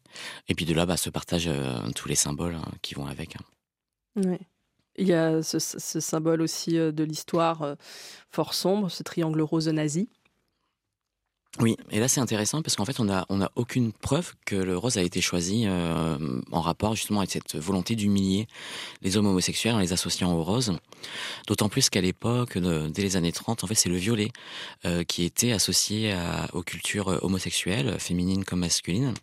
Et 0.49 0.55
puis 0.55 0.65
de 0.65 0.75
là, 0.75 0.87
bah, 0.87 0.97
se 0.97 1.11
partagent 1.11 1.49
euh, 1.49 1.81
tous 1.95 2.09
les 2.09 2.15
symboles 2.15 2.55
hein, 2.55 2.71
qui 2.83 2.95
vont 2.95 3.07
avec. 3.07 3.35
Hein. 3.37 4.39
Il 4.97 5.07
y 5.07 5.15
a 5.15 5.43
ce, 5.43 5.59
symbole 6.01 6.43
aussi 6.43 6.77
euh, 6.77 6.91
de 6.91 7.05
l'histoire 7.05 7.63
euh, 7.63 7.75
fort 8.31 8.53
sombre, 8.53 8.91
ce 8.91 9.05
triangle 9.05 9.41
rose 9.41 9.69
nazi. 9.69 10.09
Oui, 11.61 11.77
et 11.91 11.99
là 11.99 12.07
c'est 12.07 12.21
intéressant 12.21 12.63
parce 12.63 12.77
qu'en 12.77 12.85
fait 12.85 13.01
on 13.01 13.05
n'a 13.05 13.27
on 13.31 13.41
a 13.41 13.51
aucune 13.57 13.93
preuve 13.93 14.35
que 14.45 14.55
le 14.55 14.77
rose 14.77 14.97
a 14.97 15.03
été 15.03 15.21
choisi 15.21 15.65
euh, 15.67 16.17
en 16.53 16.61
rapport 16.61 16.95
justement 16.95 17.21
avec 17.21 17.33
cette 17.33 17.57
volonté 17.57 17.97
d'humilier 17.97 18.47
les 19.03 19.17
hommes 19.17 19.27
homosexuels 19.27 19.75
en 19.75 19.79
les 19.81 19.93
associant 19.93 20.33
au 20.33 20.45
rose. 20.45 20.75
D'autant 21.49 21.69
plus 21.69 21.91
qu'à 21.91 22.01
l'époque, 22.01 22.59
dès 22.59 23.03
les 23.03 23.17
années 23.17 23.33
30, 23.33 23.65
en 23.65 23.67
fait 23.67 23.75
c'est 23.75 23.89
le 23.89 23.97
violet 23.97 24.29
euh, 24.85 25.03
qui 25.03 25.25
était 25.25 25.51
associé 25.53 26.13
à, 26.13 26.49
aux 26.53 26.63
cultures 26.63 27.19
homosexuelles, 27.23 27.99
féminines 27.99 28.45
comme 28.45 28.61
masculines. 28.61 29.15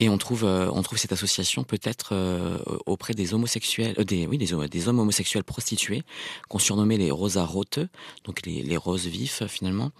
Et 0.00 0.08
on 0.08 0.18
trouve, 0.18 0.44
euh, 0.44 0.68
on 0.72 0.82
trouve 0.82 0.98
cette 0.98 1.12
association 1.12 1.62
peut-être 1.62 2.10
euh, 2.12 2.58
auprès 2.84 3.14
des 3.14 3.32
homosexuels, 3.32 3.94
euh, 3.98 4.04
des, 4.04 4.26
oui, 4.26 4.38
des, 4.38 4.50
des, 4.68 4.88
hommes 4.88 4.98
homosexuels 4.98 5.44
prostitués, 5.44 6.02
qu'on 6.48 6.58
surnommait 6.58 6.96
les 6.96 7.12
rosa 7.12 7.44
rote, 7.44 7.78
donc 8.24 8.44
les, 8.44 8.62
les, 8.62 8.76
roses 8.76 9.06
vifs 9.06 9.46
finalement, 9.46 9.92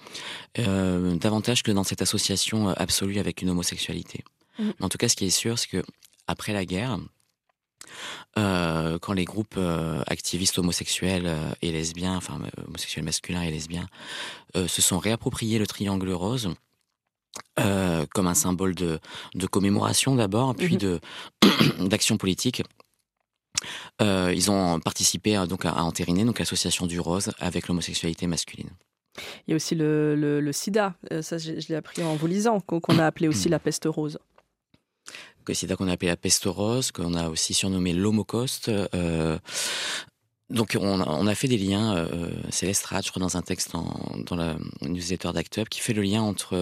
davantage 0.57 1.63
que 1.63 1.71
dans 1.71 1.85
cette 1.85 2.03
association 2.03 2.69
absolue 2.69 3.19
avec 3.19 3.43
une 3.43 3.51
homosexualité. 3.51 4.25
Mmh. 4.59 4.71
en 4.81 4.89
tout 4.89 4.99
cas, 4.99 5.09
ce 5.09 5.17
qui 5.17 5.25
est 5.25 5.31
sûr, 5.31 5.59
c'est 5.59 5.69
que 5.69 5.83
après 6.27 6.53
la 6.53 6.65
guerre, 6.65 6.99
quand 8.35 9.13
les 9.13 9.25
groupes 9.25 9.59
activistes 10.07 10.59
homosexuels 10.59 11.33
et 11.63 11.71
lesbiens, 11.71 12.17
enfin 12.17 12.41
homosexuels 12.67 13.05
masculins 13.05 13.43
et 13.43 13.51
lesbiens, 13.51 13.89
se 14.55 14.83
sont 14.83 14.99
réappropriés 14.99 15.59
le 15.59 15.67
triangle 15.67 16.11
rose, 16.11 16.51
euh, 17.61 18.05
comme 18.15 18.27
un 18.27 18.35
symbole 18.35 18.75
de, 18.75 18.99
de 19.35 19.47
commémoration 19.47 20.15
d'abord, 20.15 20.55
puis 20.55 20.75
mhm. 20.75 20.79
de 20.79 21.01
d'action 21.81 22.17
politique. 22.17 22.63
Euh, 24.03 24.33
ils 24.35 24.51
ont 24.51 24.81
participé 24.81 25.37
à, 25.37 25.47
donc 25.47 25.65
à, 25.65 25.83
entériner 25.85 26.25
donc 26.25 26.39
l'association 26.39 26.87
du 26.87 27.01
rose 27.01 27.31
avec 27.39 27.69
l'homosexualité 27.69 28.27
masculine. 28.27 28.71
Il 29.47 29.51
y 29.51 29.53
a 29.53 29.57
aussi 29.57 29.77
le, 29.77 30.17
le, 30.17 30.53
sida, 30.53 30.95
euh, 31.13 31.23
ça 31.23 31.39
je, 31.39 31.53
l'ai 31.69 31.77
appris 31.77 32.03
en 32.03 32.17
vous 32.17 32.27
lisant, 32.27 32.61
qu'on 32.61 32.99
a 32.99 33.07
appelé 33.07 33.29
aussi 33.29 33.49
la 33.49 33.61
peste 33.61 33.85
rose. 33.87 34.19
Le 35.47 35.55
sida 35.55 35.77
qu'on 35.77 35.89
a 35.89 35.93
appelé 35.93 36.09
la 36.09 36.17
peste 36.17 36.47
rose, 36.47 36.91
qu'on 36.91 37.15
a 37.15 37.29
aussi 37.29 37.55
surnommé 37.55 37.93
l'homocoste. 37.93 38.71
Donc 40.55 40.79
on, 40.81 41.27
a 41.27 41.35
fait 41.35 41.49
des 41.49 41.59
liens, 41.59 41.97
euh, 41.97 42.31
Céleste 42.51 42.87
Rat, 42.87 43.03
je 43.03 43.11
crois, 43.11 43.21
dans 43.21 43.37
un 43.37 43.43
texte 43.43 43.73
dans 43.73 44.37
la 44.37 44.57
newsletter 44.83 45.33
d'Act 45.33 45.59
Up, 45.59 45.69
qui 45.69 45.81
fait 45.81 45.93
le 45.93 46.03
lien 46.03 46.23
entre 46.23 46.57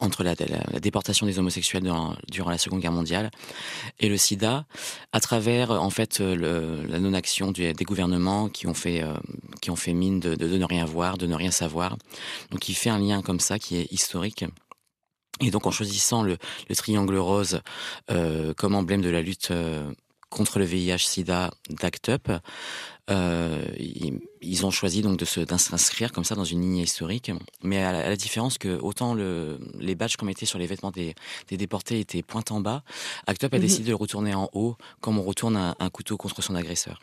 entre 0.00 0.22
la, 0.22 0.34
déportation 0.80 1.26
des 1.26 1.38
homosexuels 1.38 1.82
durant, 1.82 2.50
la 2.50 2.58
Seconde 2.58 2.80
Guerre 2.80 2.92
mondiale 2.92 3.30
et 3.98 4.08
le 4.08 4.16
SIDA, 4.16 4.66
à 5.12 5.20
travers 5.20 5.70
en 5.70 5.90
fait 5.90 6.20
le, 6.20 6.84
la 6.86 6.98
non-action 6.98 7.50
des 7.50 7.74
gouvernements 7.82 8.48
qui 8.48 8.66
ont 8.66 8.74
fait 8.74 9.02
euh, 9.02 9.14
qui 9.60 9.70
ont 9.70 9.76
fait 9.76 9.94
mine 9.94 10.20
de, 10.20 10.34
de, 10.34 10.58
ne 10.58 10.64
rien 10.64 10.84
voir, 10.84 11.18
de 11.18 11.26
ne 11.26 11.34
rien 11.34 11.50
savoir. 11.50 11.96
Donc 12.50 12.68
il 12.68 12.74
fait 12.74 12.90
un 12.90 12.98
lien 12.98 13.22
comme 13.22 13.40
ça 13.40 13.58
qui 13.58 13.76
est 13.76 13.90
historique. 13.90 14.44
Et 15.40 15.50
donc 15.50 15.66
en 15.66 15.70
choisissant 15.70 16.22
le, 16.22 16.36
le 16.68 16.76
triangle 16.76 17.16
rose 17.16 17.60
euh, 18.10 18.52
comme 18.54 18.74
emblème 18.74 19.02
de 19.02 19.10
la 19.10 19.22
lutte 19.22 19.50
euh, 19.52 19.90
contre 20.30 20.58
le 20.58 20.64
VIH/SIDA 20.64 21.50
d'ACT 21.70 22.08
UP, 22.08 22.30
euh, 23.10 23.64
ils, 24.42 24.66
ont 24.66 24.70
choisi 24.70 25.00
donc 25.00 25.18
de 25.18 25.24
s'inscrire 25.24 26.12
comme 26.12 26.24
ça 26.24 26.34
dans 26.34 26.44
une 26.44 26.60
ligne 26.60 26.78
historique, 26.78 27.32
mais 27.62 27.82
à 27.82 27.92
la, 27.92 28.16
différence 28.16 28.58
que 28.58 28.78
autant 28.80 29.14
le, 29.14 29.58
les 29.78 29.94
badges 29.94 30.16
qu'on 30.16 30.26
mettait 30.26 30.46
sur 30.46 30.58
les 30.58 30.66
vêtements 30.66 30.90
des, 30.90 31.14
des 31.48 31.56
déportés 31.56 32.00
étaient 32.00 32.22
point 32.22 32.44
en 32.50 32.60
bas, 32.60 32.82
ACT 33.26 33.44
UP 33.44 33.54
a 33.54 33.56
mhm. 33.56 33.62
décidé 33.62 33.84
de 33.84 33.90
le 33.90 33.96
retourner 33.96 34.34
en 34.34 34.50
haut, 34.52 34.76
comme 35.00 35.18
on 35.18 35.22
retourne 35.22 35.56
un, 35.56 35.90
couteau 35.90 36.18
contre 36.18 36.42
son 36.42 36.54
agresseur. 36.54 37.00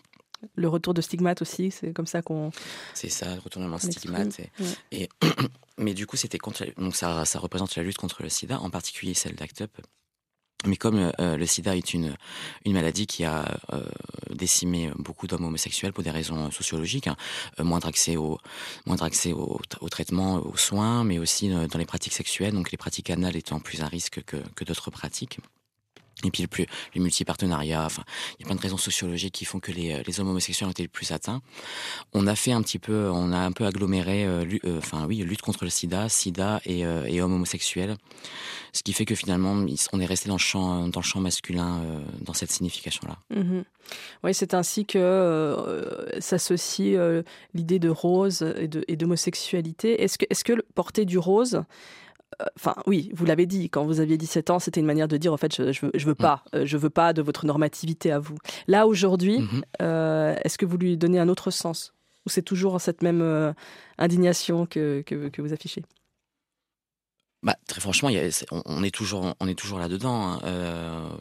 Le 0.56 0.68
retour 0.68 0.94
de 0.94 1.02
stigmate 1.02 1.42
aussi, 1.42 1.72
c'est 1.72 1.92
comme 1.92 2.06
ça 2.06 2.22
qu'on. 2.22 2.52
C'est 2.94 3.10
ça, 3.10 3.34
le 3.34 3.40
retournement 3.40 3.80
stigmate. 3.80 4.42
Et, 4.92 5.10
mais 5.80 5.96
du 5.96 6.06
coup, 6.06 6.18
c'était 6.18 6.38
contre. 6.38 6.66
Donc 6.78 6.96
ça, 6.96 7.26
ça 7.26 7.40
représente 7.40 7.76
la 7.76 7.82
lutte 7.84 7.98
contre 7.98 8.22
le 8.22 8.30
SIDA, 8.30 8.60
en 8.60 8.70
particulier 8.70 9.16
celle 9.16 9.34
d'ACT 9.34 9.62
UP 9.62 9.82
mais 10.66 10.78
comme 10.78 11.12
euh, 11.20 11.38
le 11.38 11.46
sida 11.46 11.76
est 11.76 11.94
une, 11.94 12.16
une 12.66 12.74
maladie 12.74 13.08
qui 13.08 13.24
a 13.24 13.60
euh, 13.74 13.86
décimé 14.34 14.92
beaucoup 14.98 15.28
d'hommes 15.28 15.46
homosexuels 15.46 15.94
pour 15.94 16.04
des 16.04 16.12
raisons 16.12 16.52
sociologiques, 16.52 17.08
hein, 17.08 17.16
euh, 17.60 17.64
moindre 17.64 17.88
accès, 17.88 18.16
au, 18.16 18.40
moindre 18.86 19.04
accès 19.04 19.34
au, 19.34 19.60
traitement, 19.90 20.36
aux 20.36 20.58
soins, 20.58 21.04
mais 21.04 21.20
aussi 21.20 21.50
dans 21.50 21.78
les 21.78 21.86
pratiques 21.86 22.14
sexuelles, 22.14 22.54
donc 22.54 22.72
les 22.72 22.78
pratiques 22.78 23.10
anales 23.10 23.36
étant 23.36 23.60
plus 23.60 23.82
un 23.82 23.88
risque 23.88 24.24
que, 24.24 24.38
que 24.56 24.64
d'autres 24.64 24.92
pratiques. 24.92 25.40
Et 26.26 26.32
puis 26.32 26.42
le 26.42 26.48
plus, 26.48 26.66
les 26.94 27.02
multipartenariats, 27.02 27.86
enfin, 27.86 28.04
il 28.38 28.42
y 28.42 28.46
a 28.46 28.48
plein 28.48 28.56
de 28.56 28.62
raisons 28.62 28.78
sociologiques 28.78 29.34
qui 29.34 29.46
font 29.46 29.60
que 29.60 29.72
les, 29.72 30.02
les 30.04 30.20
hommes 30.20 30.30
homosexuels 30.30 30.68
ont 30.68 30.72
été 30.72 30.84
le 30.84 30.90
plus 30.90 31.12
atteints. 31.12 31.42
On 32.14 32.26
a 32.28 32.36
fait 32.36 32.52
un 32.52 32.62
petit 32.62 32.80
peu, 32.80 33.10
on 33.12 33.32
a 33.32 33.38
un 33.38 33.52
peu 33.52 33.66
aggloméré, 33.66 34.26
euh, 34.26 34.46
enfin 34.78 35.06
oui, 35.06 35.18
lutte 35.18 35.42
contre 35.42 35.64
le 35.64 35.70
SIDA, 35.70 36.10
SIDA 36.10 36.62
et, 36.66 36.86
euh, 36.86 37.06
et 37.06 37.22
hommes 37.22 37.34
homosexuels, 37.34 37.96
ce 38.74 38.82
qui 38.82 38.94
fait 38.94 39.06
que 39.06 39.16
finalement, 39.16 39.66
on 39.94 40.00
est 40.00 40.06
resté 40.06 40.30
dans 40.30 40.36
le 40.36 40.40
champ, 40.40 40.88
dans 40.88 41.00
le 41.00 41.06
champ 41.06 41.20
masculin, 41.20 41.82
euh, 41.84 42.00
dans 42.22 42.34
cette 42.34 42.52
signification-là. 42.52 43.18
Mmh 43.30 43.62
oui, 44.24 44.34
c'est 44.34 44.56
ainsi 44.56 44.84
que 44.88 46.04
s'associe 46.18 46.98
l'idée 47.54 47.78
de 47.78 47.90
rose 47.90 48.44
et 48.88 48.96
d'homosexualité. 48.96 50.02
Est-ce 50.02 50.18
que, 50.18 50.26
est-ce 50.28 50.44
que 50.44 50.54
porter 50.74 51.06
du 51.06 51.20
rose 51.20 51.62
Enfin, 52.58 52.76
oui, 52.88 53.12
vous 53.14 53.26
l'avez 53.26 53.46
dit, 53.46 53.70
quand 53.70 53.86
vous 53.86 54.00
aviez 54.00 54.18
17 54.18 54.50
ans, 54.50 54.60
c'était 54.60 54.80
une 54.80 54.86
manière 54.86 55.08
de 55.08 55.18
dire, 55.18 55.34
en 55.34 55.38
fait, 55.38 55.56
je, 55.56 55.72
je, 55.72 55.86
veux, 55.86 55.92
veux, 55.94 56.12
mm. 56.12 56.16
pas, 56.16 56.44
euh, 56.54 56.66
je 56.66 56.78
veux 56.78 56.90
pas 56.90 57.14
de 57.14 57.22
votre 57.22 57.46
normativité 57.46 58.12
à 58.12 58.20
vous. 58.20 58.38
Là, 58.68 58.88
aujourd'hui, 58.88 59.40
mm-hmm. 59.40 59.62
euh, 59.82 60.36
est-ce 60.44 60.58
que 60.58 60.66
vous 60.66 60.78
lui 60.78 60.98
donnez 60.98 61.20
un 61.20 61.30
autre 61.30 61.52
sens? 61.52 61.94
Ou 62.26 62.30
c'est 62.30 62.42
toujours 62.42 62.82
cette 62.82 63.04
même 63.04 63.22
euh, 63.22 63.54
indignation 63.98 64.66
que, 64.66 65.02
que, 65.02 65.42
vous 65.42 65.54
affichez? 65.54 65.84
Bah, 67.46 67.56
très 67.68 67.80
franchement, 67.80 68.10
on, 68.66 68.84
est 68.84 68.92
toujours, 68.92 69.36
là-dedans. 69.80 70.40
Hein. 70.44 71.20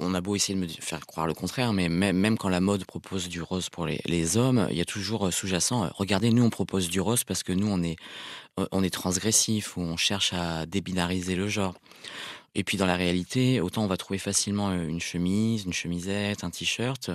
on 0.00 0.14
a 0.14 0.20
beau 0.20 0.34
essayer 0.34 0.58
de 0.58 0.64
me 0.64 0.68
faire 0.68 1.06
croire 1.06 1.26
le 1.26 1.34
contraire, 1.34 1.72
mais 1.72 1.88
même, 1.88 2.36
quand 2.36 2.48
la 2.48 2.60
mode 2.60 2.84
propose 2.84 3.28
du 3.28 3.42
rose 3.42 3.68
pour 3.68 3.86
les, 3.86 4.36
hommes, 4.36 4.66
il 4.70 4.76
y 4.76 4.80
a 4.80 4.84
toujours 4.84 5.32
sous-jacent. 5.32 5.88
regardez, 5.94 6.30
nous 6.30 6.44
on 6.44 6.50
propose 6.50 6.88
du 6.88 7.00
rose 7.00 7.24
parce 7.24 7.42
que 7.42 7.52
nous 7.52 7.68
on 7.68 7.82
est, 7.82 7.96
on 8.72 8.82
transgressif 8.88 9.76
ou 9.76 9.82
on 9.82 9.96
cherche 9.96 10.32
à 10.32 10.66
débinariser 10.66 11.36
le 11.36 11.46
genre. 11.46 11.74
Et 12.56 12.64
puis 12.64 12.78
dans 12.78 12.86
la 12.86 12.96
réalité, 12.96 13.60
autant 13.60 13.84
on 13.84 13.86
va 13.86 13.98
trouver 13.98 14.18
facilement 14.18 14.70
euh, 14.70 14.88
une 14.88 15.00
chemise, 15.00 15.64
une 15.64 15.74
chemisette, 15.74 16.42
un 16.42 16.48
t-shirt, 16.48 17.10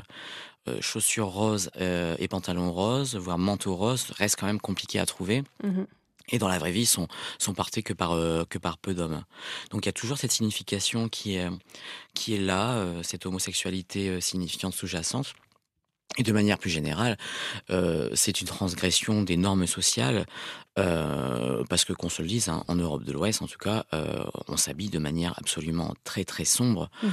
euh, 0.68 0.78
chaussures 0.82 1.30
roses 1.30 1.72
euh, 1.82 2.16
et 2.20 2.28
pantalons 2.28 2.72
roses, 2.72 3.16
voire 3.16 3.40
manteau 3.40 3.76
rose, 3.76 4.12
reste 4.12 4.36
quand 4.40 4.46
même 4.46 4.62
compliqué 4.62 5.00
à 5.00 5.06
trouver. 5.06 5.44
Mmh 5.64 5.82
et 6.32 6.38
dans 6.38 6.48
la 6.48 6.58
vraie 6.58 6.72
vie, 6.72 6.86
sont 6.86 7.08
sont 7.38 7.54
portés 7.54 7.84
que 7.84 7.94
par 7.94 8.12
que 8.50 8.58
par 8.58 8.78
peu 8.78 8.94
d'hommes. 8.94 9.24
Donc 9.72 9.86
il 9.86 9.88
y 9.88 9.90
a 9.90 9.94
toujours 9.94 10.18
cette 10.18 10.32
signification 10.32 11.10
qui 11.10 11.36
est 11.36 11.50
qui 12.14 12.36
est 12.36 12.40
là, 12.40 12.86
cette 13.04 13.26
homosexualité 13.26 14.22
signifiante 14.22 14.74
sous-jacente. 14.74 15.34
Et 16.18 16.24
de 16.24 16.34
manière 16.34 16.58
plus 16.58 16.70
générale, 16.70 17.18
euh, 17.70 18.10
c'est 18.14 18.42
une 18.42 18.48
transgression 18.48 19.24
des 19.24 19.38
normes 19.38 19.66
sociales, 19.66 20.26
euh, 20.78 21.64
parce 21.70 21.86
que 21.86 21.94
qu'on 21.94 22.10
se 22.10 22.22
le 22.22 22.28
dise, 22.28 22.50
hein, 22.50 22.66
en 22.68 22.76
Europe 22.76 23.06
de 23.06 23.14
l'Ouest, 23.14 23.42
en 23.42 23.48
tout 23.48 23.58
cas, 23.58 23.86
euh, 23.94 24.26
on 24.50 24.58
s'habille 24.58 24.90
de 24.90 25.00
manière 25.00 25.34
absolument 25.38 25.94
très 26.04 26.26
très 26.26 26.44
sombre. 26.44 26.90
Mmh 27.02 27.08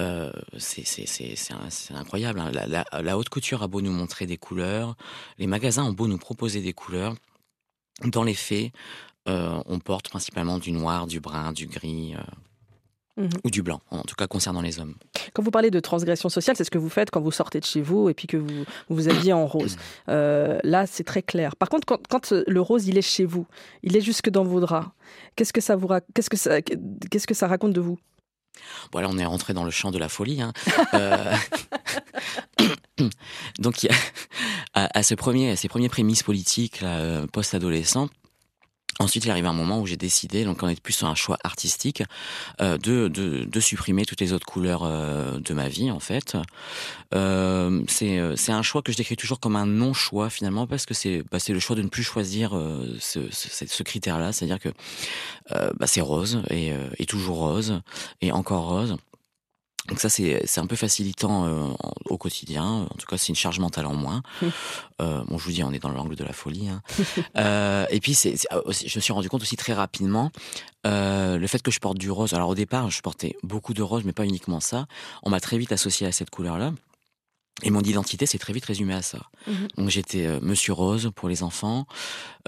euh, 0.00 0.32
c'est 0.58 1.92
incroyable. 1.94 2.40
Hein. 2.40 2.50
La, 2.52 2.66
la, 2.66 2.84
la, 3.02 3.18
haute 3.18 3.28
couture 3.28 3.62
a 3.62 3.68
beau 3.68 3.82
nous 3.82 3.92
montrer 3.92 4.26
des 4.26 4.38
couleurs, 4.38 4.96
les 5.38 5.46
magasins 5.46 5.84
ont 5.84 5.92
beau 5.92 6.08
nous 6.08 6.18
proposer 6.18 6.62
des 6.62 6.72
couleurs, 6.72 7.14
dans 8.04 8.22
les 8.22 8.34
faits, 8.34 8.72
euh, 9.28 9.62
on 9.66 9.78
porte 9.78 10.08
principalement 10.08 10.58
du 10.58 10.72
noir, 10.72 11.06
du 11.06 11.20
brun, 11.20 11.52
du 11.52 11.66
gris. 11.66 12.14
Mmh 13.16 13.28
ou 13.44 13.50
du 13.50 13.60
blanc, 13.62 13.80
en 13.90 14.02
tout 14.02 14.14
cas 14.14 14.26
concernant 14.26 14.62
les 14.62 14.78
hommes. 14.78 14.94
Quand 15.34 15.42
vous 15.42 15.50
parlez 15.50 15.70
de 15.70 15.80
transgression 15.80 16.28
sociale, 16.28 16.56
c'est 16.56 16.64
ce 16.64 16.70
que 16.70 16.78
vous 16.78 16.88
faites 16.88 17.10
quand 17.10 17.20
vous 17.20 17.32
sortez 17.32 17.60
de 17.60 17.64
chez 17.64 17.82
vous 17.82 18.08
et 18.08 18.14
puis 18.14 18.26
que 18.26 18.36
vous 18.36 18.64
vous, 18.88 19.08
habillez 19.08 19.32
en 19.32 19.46
rose. 19.46 19.76
Euh, 20.08 20.58
là, 20.64 20.86
c'est 20.86 21.04
très 21.04 21.22
clair. 21.22 21.54
Par 21.56 21.68
contre, 21.68 21.86
quand, 21.86 22.32
le 22.32 22.60
rose, 22.60 22.88
il 22.88 22.98
est 22.98 23.02
chez 23.02 23.24
vous, 23.24 23.46
il 23.82 23.96
est 23.96 24.00
jusque 24.00 24.30
dans 24.30 24.44
vos 24.44 24.60
draps, 24.60 24.88
qu'est-ce 25.36 25.52
que 25.52 25.60
ça 25.60 25.76
vous 25.76 25.88
qu'est-ce 26.14 26.30
que 26.30 26.36
ça 26.36 26.62
qu'est-ce 26.62 27.26
que 27.26 27.34
ça 27.34 27.46
raconte 27.46 27.72
de 27.72 27.80
vous? 27.80 27.98
Voilà, 28.92 29.08
on 29.08 29.18
est 29.18 29.24
rentré 29.24 29.54
dans 29.54 29.64
le 29.64 29.70
champ 29.70 29.90
de 29.90 29.98
la 29.98 30.08
folie. 30.08 30.42
Hein. 30.42 30.52
Euh, 30.94 31.36
donc, 33.58 33.86
à, 34.74 35.02
ce 35.02 35.14
premier, 35.14 35.50
à 35.50 35.56
ces 35.56 35.68
premiers 35.68 35.88
prémices 35.88 36.22
politiques 36.22 36.82
euh, 36.82 37.26
post-adolescents, 37.26 38.08
Ensuite, 39.00 39.24
il 39.24 39.30
arrive 39.30 39.46
un 39.46 39.54
moment 39.54 39.80
où 39.80 39.86
j'ai 39.86 39.96
décidé, 39.96 40.44
donc 40.44 40.62
on 40.62 40.68
est 40.68 40.78
plus 40.78 40.92
sur 40.92 41.06
un 41.06 41.14
choix 41.14 41.38
artistique, 41.42 42.02
euh, 42.60 42.76
de, 42.76 43.08
de, 43.08 43.44
de, 43.44 43.60
supprimer 43.60 44.04
toutes 44.04 44.20
les 44.20 44.34
autres 44.34 44.46
couleurs 44.46 44.82
euh, 44.84 45.38
de 45.38 45.54
ma 45.54 45.68
vie, 45.68 45.90
en 45.90 46.00
fait. 46.00 46.36
Euh, 47.14 47.82
c'est, 47.88 48.20
c'est 48.36 48.52
un 48.52 48.60
choix 48.60 48.82
que 48.82 48.92
je 48.92 48.98
décris 48.98 49.16
toujours 49.16 49.40
comme 49.40 49.56
un 49.56 49.64
non-choix, 49.64 50.28
finalement, 50.28 50.66
parce 50.66 50.84
que 50.84 50.92
c'est, 50.92 51.24
bah, 51.32 51.38
le 51.48 51.60
choix 51.60 51.76
de 51.76 51.82
ne 51.82 51.88
plus 51.88 52.02
choisir 52.02 52.54
euh, 52.54 52.94
ce, 53.00 53.20
ce, 53.30 53.66
ce, 53.66 53.82
critère-là, 53.82 54.32
c'est-à-dire 54.32 54.60
que 54.60 54.68
euh, 55.52 55.70
bah, 55.78 55.86
c'est 55.86 56.02
rose, 56.02 56.42
et, 56.50 56.72
et 56.98 57.06
toujours 57.06 57.38
rose, 57.38 57.80
et 58.20 58.32
encore 58.32 58.68
rose. 58.68 58.96
Donc 59.90 59.98
ça, 59.98 60.08
c'est 60.08 60.58
un 60.58 60.66
peu 60.66 60.76
facilitant 60.76 61.46
euh, 61.46 61.66
au 62.08 62.16
quotidien. 62.16 62.64
En 62.64 62.96
tout 62.96 63.06
cas, 63.06 63.18
c'est 63.18 63.28
une 63.28 63.34
charge 63.34 63.58
mentale 63.58 63.86
en 63.86 63.94
moins. 63.94 64.22
Euh, 65.02 65.24
bon, 65.26 65.36
je 65.36 65.44
vous 65.44 65.50
dis, 65.50 65.64
on 65.64 65.72
est 65.72 65.80
dans 65.80 65.90
l'angle 65.90 66.14
de 66.14 66.22
la 66.24 66.32
folie. 66.32 66.68
Hein. 66.68 66.80
euh, 67.36 67.86
et 67.90 67.98
puis, 67.98 68.14
c'est 68.14 68.36
je 68.36 68.96
me 68.96 69.00
suis 69.00 69.12
rendu 69.12 69.28
compte 69.28 69.42
aussi 69.42 69.56
très 69.56 69.72
rapidement 69.72 70.30
le 70.84 71.46
fait 71.46 71.60
que 71.60 71.72
je 71.72 71.80
porte 71.80 71.98
du 71.98 72.10
rose. 72.10 72.32
Alors 72.34 72.48
au 72.48 72.54
départ, 72.54 72.88
je 72.90 73.02
portais 73.02 73.36
beaucoup 73.42 73.74
de 73.74 73.82
rose, 73.82 74.04
mais 74.04 74.12
pas 74.12 74.24
uniquement 74.24 74.60
ça. 74.60 74.86
On 75.24 75.30
m'a 75.30 75.40
très 75.40 75.58
vite 75.58 75.72
associé 75.72 76.06
à 76.06 76.12
cette 76.12 76.30
couleur-là. 76.30 76.72
Et 77.62 77.70
mon 77.70 77.80
identité 77.80 78.26
s'est 78.26 78.38
très 78.38 78.52
vite 78.52 78.64
résumée 78.64 78.94
à 78.94 79.02
ça. 79.02 79.20
Mhm. 79.46 79.68
Donc 79.76 79.88
j'étais 79.90 80.26
euh, 80.26 80.38
Monsieur 80.42 80.72
Rose 80.72 81.10
pour 81.14 81.28
les 81.28 81.42
enfants, 81.42 81.86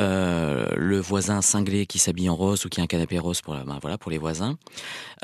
euh, 0.00 0.66
le 0.76 0.98
voisin 1.00 1.42
cinglé 1.42 1.86
qui 1.86 1.98
s'habille 1.98 2.28
en 2.28 2.36
rose 2.36 2.64
ou 2.64 2.68
qui 2.68 2.80
a 2.80 2.84
un 2.84 2.86
canapé 2.86 3.18
rose 3.18 3.40
pour 3.40 3.54
ben, 3.54 3.78
voilà 3.80 3.98
pour 3.98 4.10
les 4.10 4.18
voisins. 4.18 4.56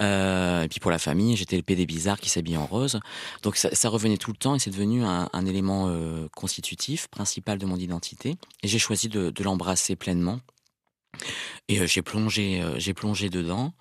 Euh, 0.00 0.62
et 0.62 0.68
puis 0.68 0.80
pour 0.80 0.90
la 0.90 0.98
famille, 0.98 1.36
j'étais 1.36 1.56
le 1.56 1.62
PD 1.62 1.86
bizarre 1.86 2.20
qui 2.20 2.28
s'habille 2.28 2.56
en 2.56 2.66
rose. 2.66 3.00
Donc 3.42 3.56
ça, 3.56 3.74
ça, 3.74 3.88
revenait 3.88 4.18
tout 4.18 4.30
le 4.30 4.36
temps 4.36 4.54
et 4.54 4.58
c'est 4.58 4.70
devenu 4.70 5.04
un, 5.04 5.28
un 5.32 5.46
élément 5.46 5.86
euh, 5.88 6.28
constitutif, 6.36 7.08
principal 7.08 7.58
de 7.58 7.66
mon 7.66 7.76
identité. 7.76 8.36
Et 8.62 8.68
j'ai 8.68 8.78
choisi 8.78 9.08
de, 9.08 9.30
de 9.30 9.42
l'embrasser 9.42 9.96
pleinement. 9.96 10.40
Et 11.68 11.80
euh, 11.80 11.86
j'ai 11.86 12.02
plongé, 12.02 12.62
j'ai 12.76 12.94
plongé 12.94 13.30
dedans. 13.30 13.72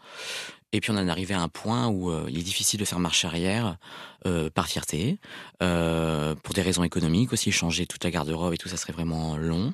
Et 0.73 0.81
puis 0.81 0.91
on 0.91 0.97
en 0.97 1.07
est 1.07 1.11
arrivé 1.11 1.33
à 1.33 1.41
un 1.41 1.47
point 1.47 1.87
où 1.87 2.11
euh, 2.11 2.25
il 2.29 2.39
est 2.39 2.43
difficile 2.43 2.79
de 2.79 2.85
faire 2.85 2.99
marche 2.99 3.23
arrière 3.23 3.77
euh, 4.25 4.49
par 4.49 4.67
fierté, 4.67 5.17
euh, 5.63 6.35
pour 6.35 6.53
des 6.53 6.61
raisons 6.61 6.83
économiques 6.83 7.31
aussi, 7.31 7.51
changer 7.51 7.87
toute 7.87 8.03
la 8.03 8.11
garde-robe 8.11 8.53
et 8.53 8.57
tout, 8.57 8.67
ça 8.67 8.77
serait 8.77 8.93
vraiment 8.93 9.37
long. 9.37 9.71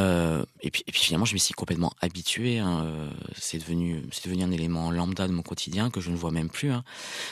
Euh, 0.00 0.44
et, 0.60 0.70
puis, 0.70 0.82
et 0.86 0.92
puis 0.92 1.00
finalement, 1.00 1.24
je 1.24 1.34
me 1.34 1.38
suis 1.38 1.54
complètement 1.54 1.92
habitué. 2.00 2.58
Hein, 2.58 2.84
euh, 2.84 3.10
c'est 3.36 3.58
devenu, 3.58 4.02
c'est 4.10 4.28
devenu 4.28 4.42
un 4.42 4.50
élément 4.50 4.90
lambda 4.90 5.28
de 5.28 5.32
mon 5.32 5.42
quotidien 5.42 5.90
que 5.90 6.00
je 6.00 6.10
ne 6.10 6.16
vois 6.16 6.32
même 6.32 6.48
plus. 6.48 6.70
Hein. 6.70 6.82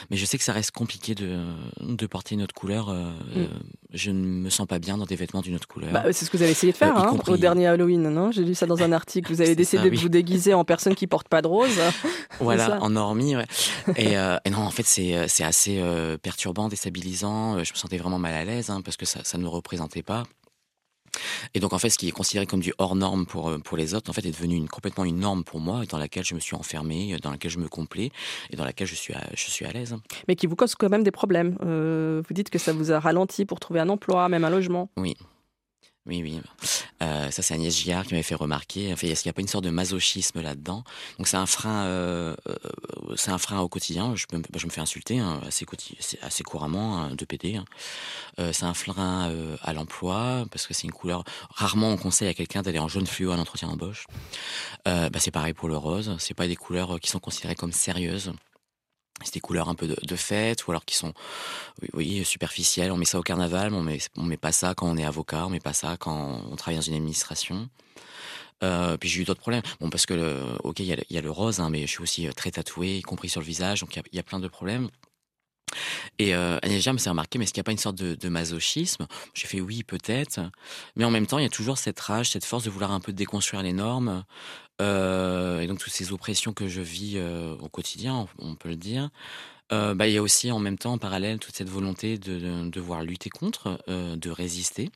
Mais 0.09 0.17
je 0.17 0.25
sais 0.25 0.37
que 0.37 0.43
ça 0.43 0.53
reste 0.53 0.71
compliqué 0.71 1.13
de, 1.13 1.39
de 1.81 2.07
porter 2.07 2.35
une 2.35 2.43
autre 2.43 2.55
couleur. 2.55 2.89
Euh, 2.89 3.11
mm. 3.35 3.47
Je 3.93 4.11
ne 4.11 4.25
me 4.25 4.49
sens 4.49 4.65
pas 4.65 4.79
bien 4.79 4.97
dans 4.97 5.05
des 5.05 5.15
vêtements 5.15 5.41
d'une 5.41 5.55
autre 5.55 5.67
couleur. 5.67 5.91
Bah, 5.91 6.05
c'est 6.11 6.25
ce 6.25 6.31
que 6.31 6.37
vous 6.37 6.43
avez 6.43 6.51
essayé 6.51 6.71
de 6.71 6.77
faire 6.77 6.95
hein, 6.97 7.17
au 7.27 7.37
dernier 7.37 7.67
Halloween, 7.67 8.09
non? 8.09 8.31
J'ai 8.31 8.43
lu 8.43 8.55
ça 8.55 8.65
dans 8.65 8.81
un 8.81 8.91
article. 8.91 9.33
Vous 9.33 9.41
avez 9.41 9.55
décidé 9.55 9.89
de 9.89 9.97
vous 9.97 10.09
déguiser 10.09 10.53
en 10.53 10.63
personne 10.63 10.95
qui 10.95 11.07
porte 11.07 11.27
pas 11.27 11.41
de 11.41 11.47
rose. 11.47 11.79
voilà, 12.39 12.81
en. 12.81 12.93
Ouais. 13.13 13.45
Et, 13.97 14.13
et, 14.13 14.49
non, 14.49 14.59
en 14.59 14.71
fait, 14.71 14.85
c'est, 14.85 15.27
c'est 15.27 15.43
assez 15.43 15.83
perturbant, 16.21 16.69
déstabilisant. 16.69 17.63
Je 17.63 17.71
me 17.73 17.77
sentais 17.77 17.97
vraiment 17.97 18.19
mal 18.19 18.33
à 18.33 18.45
l'aise 18.45 18.71
parce 18.83 18.97
que 18.97 19.05
ça, 19.05 19.19
ça 19.23 19.37
ne 19.37 19.43
me 19.43 19.49
représentait 19.49 20.03
pas. 20.03 20.23
Et 21.53 21.59
donc 21.59 21.73
en 21.73 21.79
fait, 21.79 21.89
ce 21.89 21.97
qui 21.97 22.07
est 22.07 22.11
considéré 22.11 22.45
comme 22.45 22.59
du 22.59 22.73
hors 22.77 22.95
norme 22.95 23.25
pour 23.25 23.49
euh, 23.49 23.57
pour 23.59 23.77
les 23.77 23.93
autres, 23.93 24.09
en 24.09 24.13
fait, 24.13 24.25
est 24.25 24.31
devenu 24.31 24.55
une, 24.55 24.67
complètement 24.67 25.05
une 25.05 25.19
norme 25.19 25.43
pour 25.43 25.59
moi, 25.59 25.83
et 25.83 25.87
dans 25.87 25.97
laquelle 25.97 26.23
je 26.25 26.35
me 26.35 26.39
suis 26.39 26.55
enfermé, 26.55 27.17
dans 27.21 27.31
laquelle 27.31 27.51
je 27.51 27.59
me 27.59 27.67
complais, 27.67 28.11
et 28.49 28.55
dans 28.55 28.65
laquelle 28.65 28.87
je 28.87 28.95
suis 28.95 29.13
à, 29.13 29.21
je 29.33 29.49
suis 29.49 29.65
à 29.65 29.71
l'aise. 29.71 29.95
Mais 30.27 30.35
qui 30.35 30.47
vous 30.47 30.55
cause 30.55 30.75
quand 30.75 30.89
même 30.89 31.03
des 31.03 31.11
problèmes. 31.11 31.57
Euh, 31.65 32.21
vous 32.27 32.33
dites 32.33 32.49
que 32.49 32.59
ça 32.59 32.73
vous 32.73 32.91
a 32.91 32.99
ralenti 32.99 33.45
pour 33.45 33.59
trouver 33.59 33.79
un 33.79 33.89
emploi, 33.89 34.29
même 34.29 34.43
un 34.43 34.49
logement. 34.49 34.89
Oui, 34.97 35.15
oui, 36.05 36.21
oui. 36.21 36.41
Euh, 37.01 37.31
ça, 37.31 37.41
c'est 37.41 37.53
Agnès 37.53 37.73
Giard 37.73 38.05
qui 38.05 38.13
m'avait 38.13 38.23
fait 38.23 38.35
remarquer. 38.35 38.91
En 38.91 38.95
fait, 38.97 39.07
est-ce 39.07 39.25
n'y 39.25 39.29
a 39.29 39.33
pas 39.33 39.41
une 39.41 39.47
sorte 39.47 39.63
de 39.63 39.69
masochisme 39.69 40.41
là-dedans? 40.41 40.83
Donc, 41.17 41.27
c'est 41.27 41.37
un 41.37 41.45
frein, 41.45 41.85
euh, 41.85 42.35
euh, 42.47 42.55
c'est 43.15 43.31
un 43.31 43.37
frein 43.37 43.59
au 43.61 43.69
quotidien. 43.69 44.13
Je, 44.15 44.25
je 44.29 44.65
me 44.65 44.71
fais 44.71 44.81
insulter 44.81 45.19
hein, 45.19 45.39
assez, 45.47 45.65
assez 46.21 46.43
couramment 46.43 46.97
hein, 46.97 47.15
de 47.15 47.23
PD. 47.23 47.55
Hein. 47.55 47.65
Euh, 48.39 48.51
c'est 48.51 48.65
un 48.65 48.73
frein 48.73 49.29
euh, 49.29 49.55
à 49.61 49.73
l'emploi 49.73 50.45
parce 50.51 50.67
que 50.67 50.73
c'est 50.73 50.83
une 50.83 50.91
couleur. 50.91 51.23
Rarement, 51.49 51.89
on 51.89 51.97
conseille 51.97 52.27
à 52.27 52.33
quelqu'un 52.33 52.61
d'aller 52.63 52.79
en 52.79 52.89
jaune 52.89 53.07
fluo 53.07 53.31
à 53.31 53.37
l'entretien 53.37 53.69
d'embauche. 53.69 54.05
Euh, 54.87 55.09
bah, 55.09 55.19
c'est 55.19 55.31
pareil 55.31 55.53
pour 55.53 55.69
le 55.69 55.77
rose. 55.77 56.15
C'est 56.19 56.33
pas 56.33 56.47
des 56.47 56.57
couleurs 56.57 56.99
qui 56.99 57.09
sont 57.09 57.19
considérées 57.19 57.55
comme 57.55 57.71
sérieuses 57.71 58.33
c'est 59.23 59.35
des 59.35 59.39
couleurs 59.39 59.69
un 59.69 59.75
peu 59.75 59.87
de, 59.87 60.15
fête 60.15 60.67
ou 60.67 60.71
alors 60.71 60.85
qui 60.85 60.95
sont 60.95 61.13
oui, 61.93 62.25
superficielles. 62.25 62.91
On 62.91 62.97
met 62.97 63.05
ça 63.05 63.19
au 63.19 63.23
carnaval, 63.23 63.71
mais 63.71 63.77
on 63.77 63.83
met, 63.83 63.99
met 64.17 64.37
pas 64.37 64.51
ça 64.51 64.73
quand 64.75 64.87
on 64.87 64.97
est 64.97 65.05
avocat, 65.05 65.45
on 65.45 65.49
met 65.49 65.59
pas 65.59 65.73
ça 65.73 65.97
quand 65.97 66.41
on 66.49 66.55
travaille 66.55 66.77
dans 66.77 66.81
une 66.81 66.95
administration. 66.95 67.69
Euh, 68.63 68.97
puis 68.97 69.09
j'ai 69.09 69.21
eu 69.21 69.23
d'autres 69.25 69.41
problèmes. 69.41 69.61
Bon, 69.79 69.89
parce 69.89 70.05
que, 70.05 70.57
ok, 70.63 70.79
il 70.79 71.05
y, 71.09 71.17
a 71.17 71.21
le 71.21 71.31
rose, 71.31 71.59
hein, 71.59 71.69
mais 71.69 71.81
je 71.81 71.87
suis 71.87 72.01
aussi 72.01 72.27
euh, 72.27 72.31
très 72.31 72.51
tatoué, 72.51 72.97
y 72.97 73.01
compris 73.01 73.29
sur 73.29 73.41
le 73.41 73.45
visage, 73.45 73.81
donc 73.81 73.95
il 73.95 74.15
y, 74.15 74.19
a 74.19 74.23
plein 74.23 74.39
de 74.39 74.47
problèmes. 74.47 74.89
Et 76.19 76.35
euh, 76.35 76.57
Agnès 76.61 76.85
me 76.87 76.97
s'est 76.97 77.09
remarqué, 77.09 77.37
mais 77.39 77.45
est-ce 77.45 77.53
qu'il 77.53 77.59
n'y 77.59 77.63
a 77.63 77.65
pas 77.65 77.71
une 77.71 77.77
sorte 77.77 77.95
de, 77.95 78.29
masochisme? 78.29 79.07
J'ai 79.33 79.47
fait 79.47 79.61
oui, 79.61 79.83
peut-être. 79.83 80.39
Mais 80.95 81.05
en 81.05 81.11
même 81.11 81.27
temps, 81.27 81.37
il 81.37 81.43
y 81.43 81.47
a 81.47 81.49
toujours 81.49 81.77
cette 81.77 81.99
rage, 81.99 82.29
cette 82.29 82.45
force 82.45 82.63
de 82.63 82.69
vouloir 82.69 82.91
un 82.91 82.99
peu 82.99 83.13
déconstruire 83.13 83.63
les 83.63 83.73
normes, 83.73 84.23
euh, 84.81 85.61
et 85.61 85.67
donc 85.67 85.79
toutes 85.79 85.93
ces 85.93 86.11
oppressions 86.11 86.53
que 86.53 86.67
je 86.67 86.81
vis 86.81 87.13
euh, 87.17 87.55
au 87.59 87.69
quotidien, 87.69 88.27
on 88.39 88.55
peut 88.55 88.69
le 88.69 88.75
dire. 88.75 89.09
Euh, 89.71 89.95
bah, 89.95 90.07
il 90.07 90.13
y 90.13 90.17
a 90.17 90.21
aussi 90.21 90.51
en 90.51 90.59
même 90.59 90.77
temps 90.77 90.93
en 90.93 90.97
parallèle 90.97 91.39
toute 91.39 91.55
cette 91.55 91.69
volonté 91.69 92.17
de, 92.17 92.37
de 92.37 92.69
devoir 92.69 93.03
lutter 93.03 93.29
contre, 93.29 93.83
de 93.87 94.29
résister, 94.29 94.89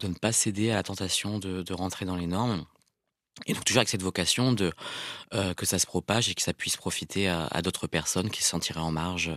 de 0.00 0.08
ne 0.08 0.14
pas 0.14 0.32
céder 0.32 0.70
à 0.70 0.74
la 0.74 0.82
tentation 0.82 1.38
de 1.38 1.72
rentrer 1.72 2.04
dans 2.04 2.16
les 2.16 2.26
normes. 2.26 2.64
Et 3.46 3.54
donc 3.54 3.64
toujours 3.64 3.80
avec 3.80 3.88
cette 3.88 4.02
vocation 4.02 4.52
de 4.52 4.72
euh, 5.34 5.54
que 5.54 5.66
ça 5.66 5.78
se 5.78 5.86
propage 5.86 6.28
et 6.28 6.34
que 6.34 6.42
ça 6.42 6.52
puisse 6.52 6.76
profiter 6.76 7.28
à, 7.28 7.62
d'autres 7.62 7.86
personnes 7.86 8.30
qui 8.30 8.42
se 8.42 8.50
sentiraient 8.50 8.80
en 8.80 8.92
marge. 8.92 9.32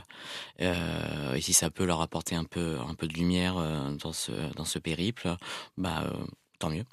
Euh, 0.61 1.33
et 1.33 1.41
si 1.41 1.53
ça 1.53 1.69
peut 1.69 1.85
leur 1.85 2.01
apporter 2.01 2.35
un 2.35 2.45
peu 2.45 2.77
un 2.87 2.95
peu 2.95 3.07
de 3.07 3.13
lumière 3.13 3.57
euh, 3.57 3.91
dans 3.91 4.13
ce 4.13 4.31
dans 4.55 4.65
ce 4.65 4.79
périple, 4.79 5.35
bah 5.77 6.03
tant 6.59 6.69
mieux. 6.69 6.85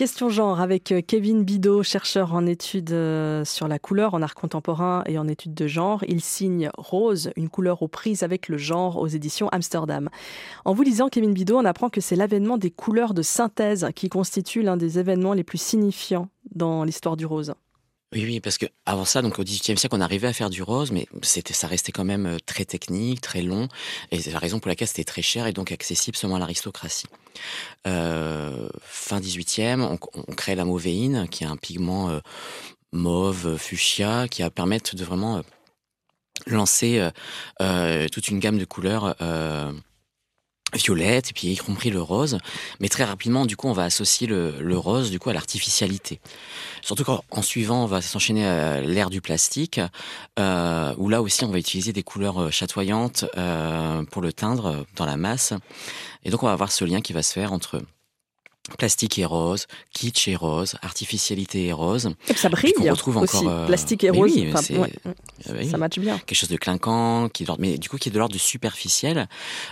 Question 0.00 0.30
genre 0.30 0.62
avec 0.62 0.92
euh, 0.92 1.02
Kevin 1.06 1.44
Bidot, 1.44 1.82
chercheur 1.82 2.32
en 2.32 2.46
études 2.46 2.92
euh, 2.92 3.44
sur 3.44 3.68
la 3.68 3.78
couleur, 3.78 4.14
en 4.14 4.22
art 4.22 4.34
contemporain 4.34 5.02
et 5.04 5.18
en 5.18 5.28
études 5.28 5.52
de 5.52 5.66
genre. 5.66 6.02
Il 6.08 6.22
signe 6.22 6.70
Rose, 6.78 7.32
une 7.36 7.50
couleur 7.50 7.82
aux 7.82 7.86
prises 7.86 8.22
avec 8.22 8.48
le 8.48 8.56
genre 8.56 8.96
aux 8.96 9.08
éditions 9.08 9.50
Amsterdam. 9.50 10.08
En 10.64 10.72
vous 10.72 10.84
lisant 10.84 11.10
Kevin 11.10 11.34
Bidot, 11.34 11.58
on 11.58 11.66
apprend 11.66 11.90
que 11.90 12.00
c'est 12.00 12.16
l'avènement 12.16 12.56
des 12.56 12.70
couleurs 12.70 13.12
de 13.12 13.20
synthèse 13.20 13.88
qui 13.94 14.08
constitue 14.08 14.62
l'un 14.62 14.78
des 14.78 14.98
événements 14.98 15.34
les 15.34 15.44
plus 15.44 15.60
signifiants 15.60 16.30
dans 16.54 16.82
l'histoire 16.84 17.18
du 17.18 17.26
rose. 17.26 17.52
Oui, 18.12 18.24
oui, 18.24 18.40
parce 18.40 18.58
que 18.58 18.66
avant 18.86 19.04
ça, 19.04 19.22
donc 19.22 19.38
au 19.38 19.44
XVIIIe 19.44 19.78
siècle, 19.78 19.94
on 19.96 20.00
arrivait 20.00 20.26
à 20.26 20.32
faire 20.32 20.50
du 20.50 20.64
rose, 20.64 20.90
mais 20.90 21.06
c'était, 21.22 21.54
ça 21.54 21.68
restait 21.68 21.92
quand 21.92 22.04
même 22.04 22.26
euh, 22.26 22.38
très 22.44 22.64
technique, 22.64 23.20
très 23.20 23.40
long, 23.40 23.68
et 24.10 24.20
c'est 24.20 24.32
la 24.32 24.40
raison 24.40 24.58
pour 24.58 24.68
laquelle 24.68 24.88
c'était 24.88 25.04
très 25.04 25.22
cher 25.22 25.46
et 25.46 25.52
donc 25.52 25.70
accessible 25.70 26.16
seulement 26.16 26.34
à 26.36 26.40
l'aristocratie. 26.40 27.06
Euh, 27.86 28.68
fin 28.82 29.20
XVIIIe, 29.20 29.80
on, 29.80 29.96
on 30.14 30.34
crée 30.34 30.56
la 30.56 30.64
mauvéine, 30.64 31.28
qui 31.28 31.44
est 31.44 31.46
un 31.46 31.56
pigment 31.56 32.10
euh, 32.10 32.18
mauve, 32.92 33.56
fuchsia, 33.56 34.26
qui 34.28 34.42
va 34.42 34.50
permettre 34.50 34.96
de 34.96 35.04
vraiment 35.04 35.36
euh, 35.36 35.42
lancer 36.48 37.08
euh, 37.60 38.08
toute 38.08 38.26
une 38.26 38.40
gamme 38.40 38.58
de 38.58 38.64
couleurs 38.64 39.14
violette 40.74 41.30
et 41.30 41.32
puis 41.32 41.48
y 41.48 41.56
compris 41.56 41.90
le 41.90 42.00
rose. 42.00 42.38
Mais 42.80 42.88
très 42.88 43.04
rapidement 43.04 43.46
du 43.46 43.56
coup 43.56 43.68
on 43.68 43.72
va 43.72 43.84
associer 43.84 44.26
le, 44.26 44.54
le 44.60 44.78
rose 44.78 45.10
du 45.10 45.18
coup 45.18 45.30
à 45.30 45.32
l'artificialité. 45.32 46.20
Surtout 46.82 47.04
quand 47.04 47.24
en 47.30 47.42
suivant 47.42 47.84
on 47.84 47.86
va 47.86 48.02
s'enchaîner 48.02 48.46
à 48.46 48.80
l'ère 48.80 49.10
du 49.10 49.20
plastique 49.20 49.80
euh, 50.38 50.94
où 50.98 51.08
là 51.08 51.22
aussi 51.22 51.44
on 51.44 51.50
va 51.50 51.58
utiliser 51.58 51.92
des 51.92 52.02
couleurs 52.02 52.42
euh, 52.42 52.50
chatoyantes 52.50 53.24
euh, 53.36 54.02
pour 54.04 54.22
le 54.22 54.32
teindre 54.32 54.84
dans 54.96 55.06
la 55.06 55.16
masse. 55.16 55.52
Et 56.24 56.30
donc 56.30 56.42
on 56.42 56.46
va 56.46 56.52
avoir 56.52 56.72
ce 56.72 56.84
lien 56.84 57.00
qui 57.00 57.12
va 57.12 57.22
se 57.22 57.32
faire 57.32 57.52
entre 57.52 57.82
Plastique 58.78 59.18
et 59.18 59.24
rose, 59.24 59.66
kitsch 59.92 60.28
et 60.28 60.36
rose, 60.36 60.76
artificialité 60.82 61.66
et 61.66 61.72
rose. 61.72 62.10
Et 62.28 62.34
ça 62.34 62.48
brille. 62.48 62.72
On 62.78 62.90
retrouve 62.90 63.16
aussi. 63.18 63.36
encore 63.36 63.48
euh... 63.48 63.66
plastique 63.66 64.04
et 64.04 64.10
rose. 64.10 64.32
Oui, 64.34 64.50
enfin, 64.54 64.74
ouais. 64.74 64.92
oui. 65.50 65.68
Ça 65.68 65.78
matche 65.78 65.98
bien. 65.98 66.18
Quelque 66.18 66.38
chose 66.38 66.48
de 66.48 66.56
clinquant, 66.56 67.28
qui 67.28 67.44
est 67.44 67.46
mais 67.58 67.78
du 67.78 67.88
coup 67.88 67.98
qui 67.98 68.08
est 68.08 68.12
de 68.12 68.18
l'ordre 68.18 68.32
du 68.32 68.38
superficiel 68.38 69.28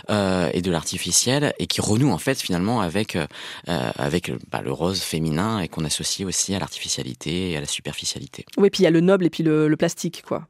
euh, 0.09 0.49
et 0.53 0.61
de 0.61 0.71
l'artificiel 0.71 1.53
et 1.59 1.67
qui 1.67 1.81
renoue 1.81 2.11
en 2.11 2.17
fait 2.17 2.39
finalement 2.39 2.81
avec 2.81 3.15
euh, 3.15 3.25
avec 3.65 4.31
bah, 4.51 4.61
le 4.63 4.71
rose 4.71 5.01
féminin 5.01 5.59
et 5.59 5.67
qu'on 5.67 5.85
associe 5.85 6.27
aussi 6.27 6.53
à 6.53 6.59
l'artificialité 6.59 7.51
et 7.51 7.57
à 7.57 7.61
la 7.61 7.67
superficialité. 7.67 8.45
Oui, 8.57 8.69
puis 8.69 8.81
il 8.81 8.83
y 8.83 8.87
a 8.87 8.91
le 8.91 9.01
noble 9.01 9.25
et 9.25 9.29
puis 9.29 9.43
le, 9.43 9.67
le 9.67 9.77
plastique 9.77 10.23
quoi. 10.27 10.47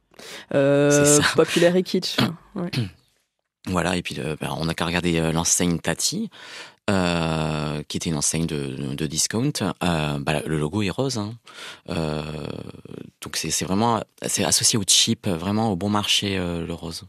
populaire 1.36 1.76
et 1.76 1.82
kitsch. 1.82 2.16
Voilà, 3.66 3.94
et 3.98 4.00
puis 4.00 4.14
ben, 4.14 4.54
on 4.56 4.64
n'a 4.64 4.72
qu'à 4.72 4.86
regarder 4.86 5.20
l'enseigne 5.32 5.78
Tati, 5.78 6.30
euh, 6.30 6.79
qui 6.88 7.96
était 7.96 8.10
une 8.10 8.16
enseigne 8.16 8.46
de, 8.46 8.94
de 8.94 9.06
discount. 9.06 9.52
Euh, 9.62 10.18
bah, 10.18 10.42
le 10.44 10.58
logo 10.58 10.82
est 10.82 10.90
rose. 10.90 11.18
Hein. 11.18 11.34
Euh, 11.88 12.22
donc 13.20 13.36
c'est 13.36 13.64
vraiment 13.64 14.02
c'est 14.26 14.44
associé 14.44 14.78
au 14.78 14.82
cheap, 14.86 15.28
vraiment 15.28 15.72
au 15.72 15.76
bon 15.76 15.88
marché, 15.88 16.36
le 16.38 16.72
rose. 16.72 17.04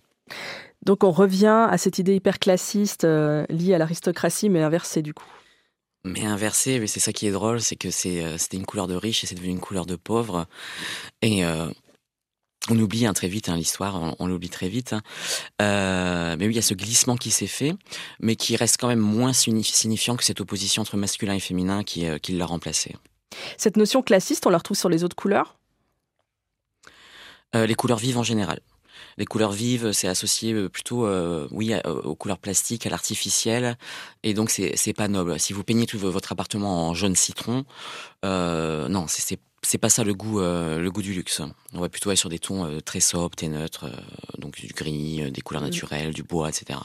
Donc 0.84 1.04
on 1.04 1.12
revient 1.12 1.68
à 1.70 1.78
cette 1.78 2.00
idée 2.00 2.16
hyper 2.16 2.40
classiste 2.40 3.04
liée 3.04 3.74
à 3.74 3.78
l'aristocratie, 3.78 4.50
mais 4.50 4.62
inversée 4.62 5.02
du 5.02 5.14
coup. 5.14 5.26
Mais 6.04 6.26
inversée, 6.26 6.80
mais 6.80 6.88
c'est 6.88 7.00
ça 7.00 7.14
qui 7.14 7.28
est 7.28 7.32
drôle, 7.32 7.62
c'est 7.62 7.76
que 7.76 7.92
c'était 7.92 8.58
une 8.58 8.66
couleur 8.66 8.88
de 8.88 8.96
riche 8.96 9.24
et 9.24 9.28
c'est 9.28 9.36
devenu 9.36 9.52
une 9.52 9.60
couleur 9.60 9.86
de 9.86 9.96
pauvre. 9.96 10.48
Et 11.22 11.44
on 12.70 12.78
oublie 12.78 13.06
hein, 13.06 13.14
très 13.14 13.28
vite 13.28 13.50
hein, 13.50 13.56
l'histoire, 13.56 14.16
on, 14.20 14.28
l'oublie 14.28 14.50
très 14.50 14.70
vite. 14.70 14.94
Hein. 14.94 15.02
Euh, 15.62 16.36
mais 16.38 16.46
oui, 16.46 16.54
il 16.54 16.56
y 16.56 16.60
a 16.60 16.64
ce 16.64 16.74
glissement 16.74 17.16
qui 17.16 17.32
s'est 17.32 17.48
fait, 17.48 17.74
mais 18.20 18.36
qui 18.36 18.56
reste 18.56 18.78
quand 18.80 18.88
même 18.88 19.00
moins 19.00 19.34
signifiant 19.34 20.16
que 20.16 20.24
cette 20.24 20.42
opposition 20.42 20.82
entre 20.82 20.98
masculin 20.98 21.34
et 21.34 21.40
féminin 21.40 21.84
qui, 21.84 22.06
euh, 22.06 22.20
qui 22.20 22.34
l'a 22.34 22.46
remplacé. 22.46 22.96
Cette 23.58 23.78
notion 23.78 24.02
classiste, 24.02 24.46
on 24.46 24.50
la 24.50 24.58
retrouve 24.58 24.78
sur 24.78 24.90
les 24.90 25.04
autres 25.04 25.16
couleurs? 25.16 25.58
Euh, 27.56 27.66
Les 27.66 27.76
couleurs 27.76 27.98
vives 27.98 28.18
en 28.18 28.24
général. 28.24 28.60
Les 29.18 29.26
couleurs 29.26 29.52
vives, 29.52 29.92
c'est 29.92 30.08
associé 30.08 30.70
plutôt, 30.70 31.06
oui, 31.52 31.74
aux 31.86 32.16
couleurs 32.16 32.38
plastiques, 32.38 32.86
à 32.86 32.90
l'artificiel, 32.90 33.78
et 34.24 34.34
donc 34.34 34.50
c'est 34.50 34.94
pas 34.94 35.10
noble. 35.10 35.38
Si 35.38 35.52
vous 35.52 35.64
peignez 35.64 35.86
tout 35.86 36.00
votre 36.00 36.32
appartement 36.32 36.88
en 36.88 36.94
jaune 36.94 37.16
citron, 37.16 37.66
non, 38.24 39.06
c'est 39.10 39.38
c'est 39.64 39.78
pas 39.78 39.90
ça 39.90 40.04
le 40.04 40.14
goût, 40.14 40.40
euh, 40.40 40.80
le 40.80 40.92
goût 40.92 41.02
du 41.02 41.14
luxe. 41.14 41.42
On 41.74 41.80
va 41.80 41.90
plutôt 41.90 42.10
aller 42.10 42.18
sur 42.18 42.30
des 42.30 42.40
tons 42.40 42.66
euh, 42.66 42.80
très 42.80 43.00
sobres 43.00 43.36
et 43.42 43.48
neutres, 43.48 43.86
euh, 43.86 44.38
donc 44.38 44.60
du 44.60 44.74
gris, 44.74 45.32
des 45.32 45.42
couleurs 45.42 45.62
mm. 45.62 45.66
naturelles, 45.66 46.14
du 46.14 46.24
bois, 46.24 46.50
etc. 46.50 46.80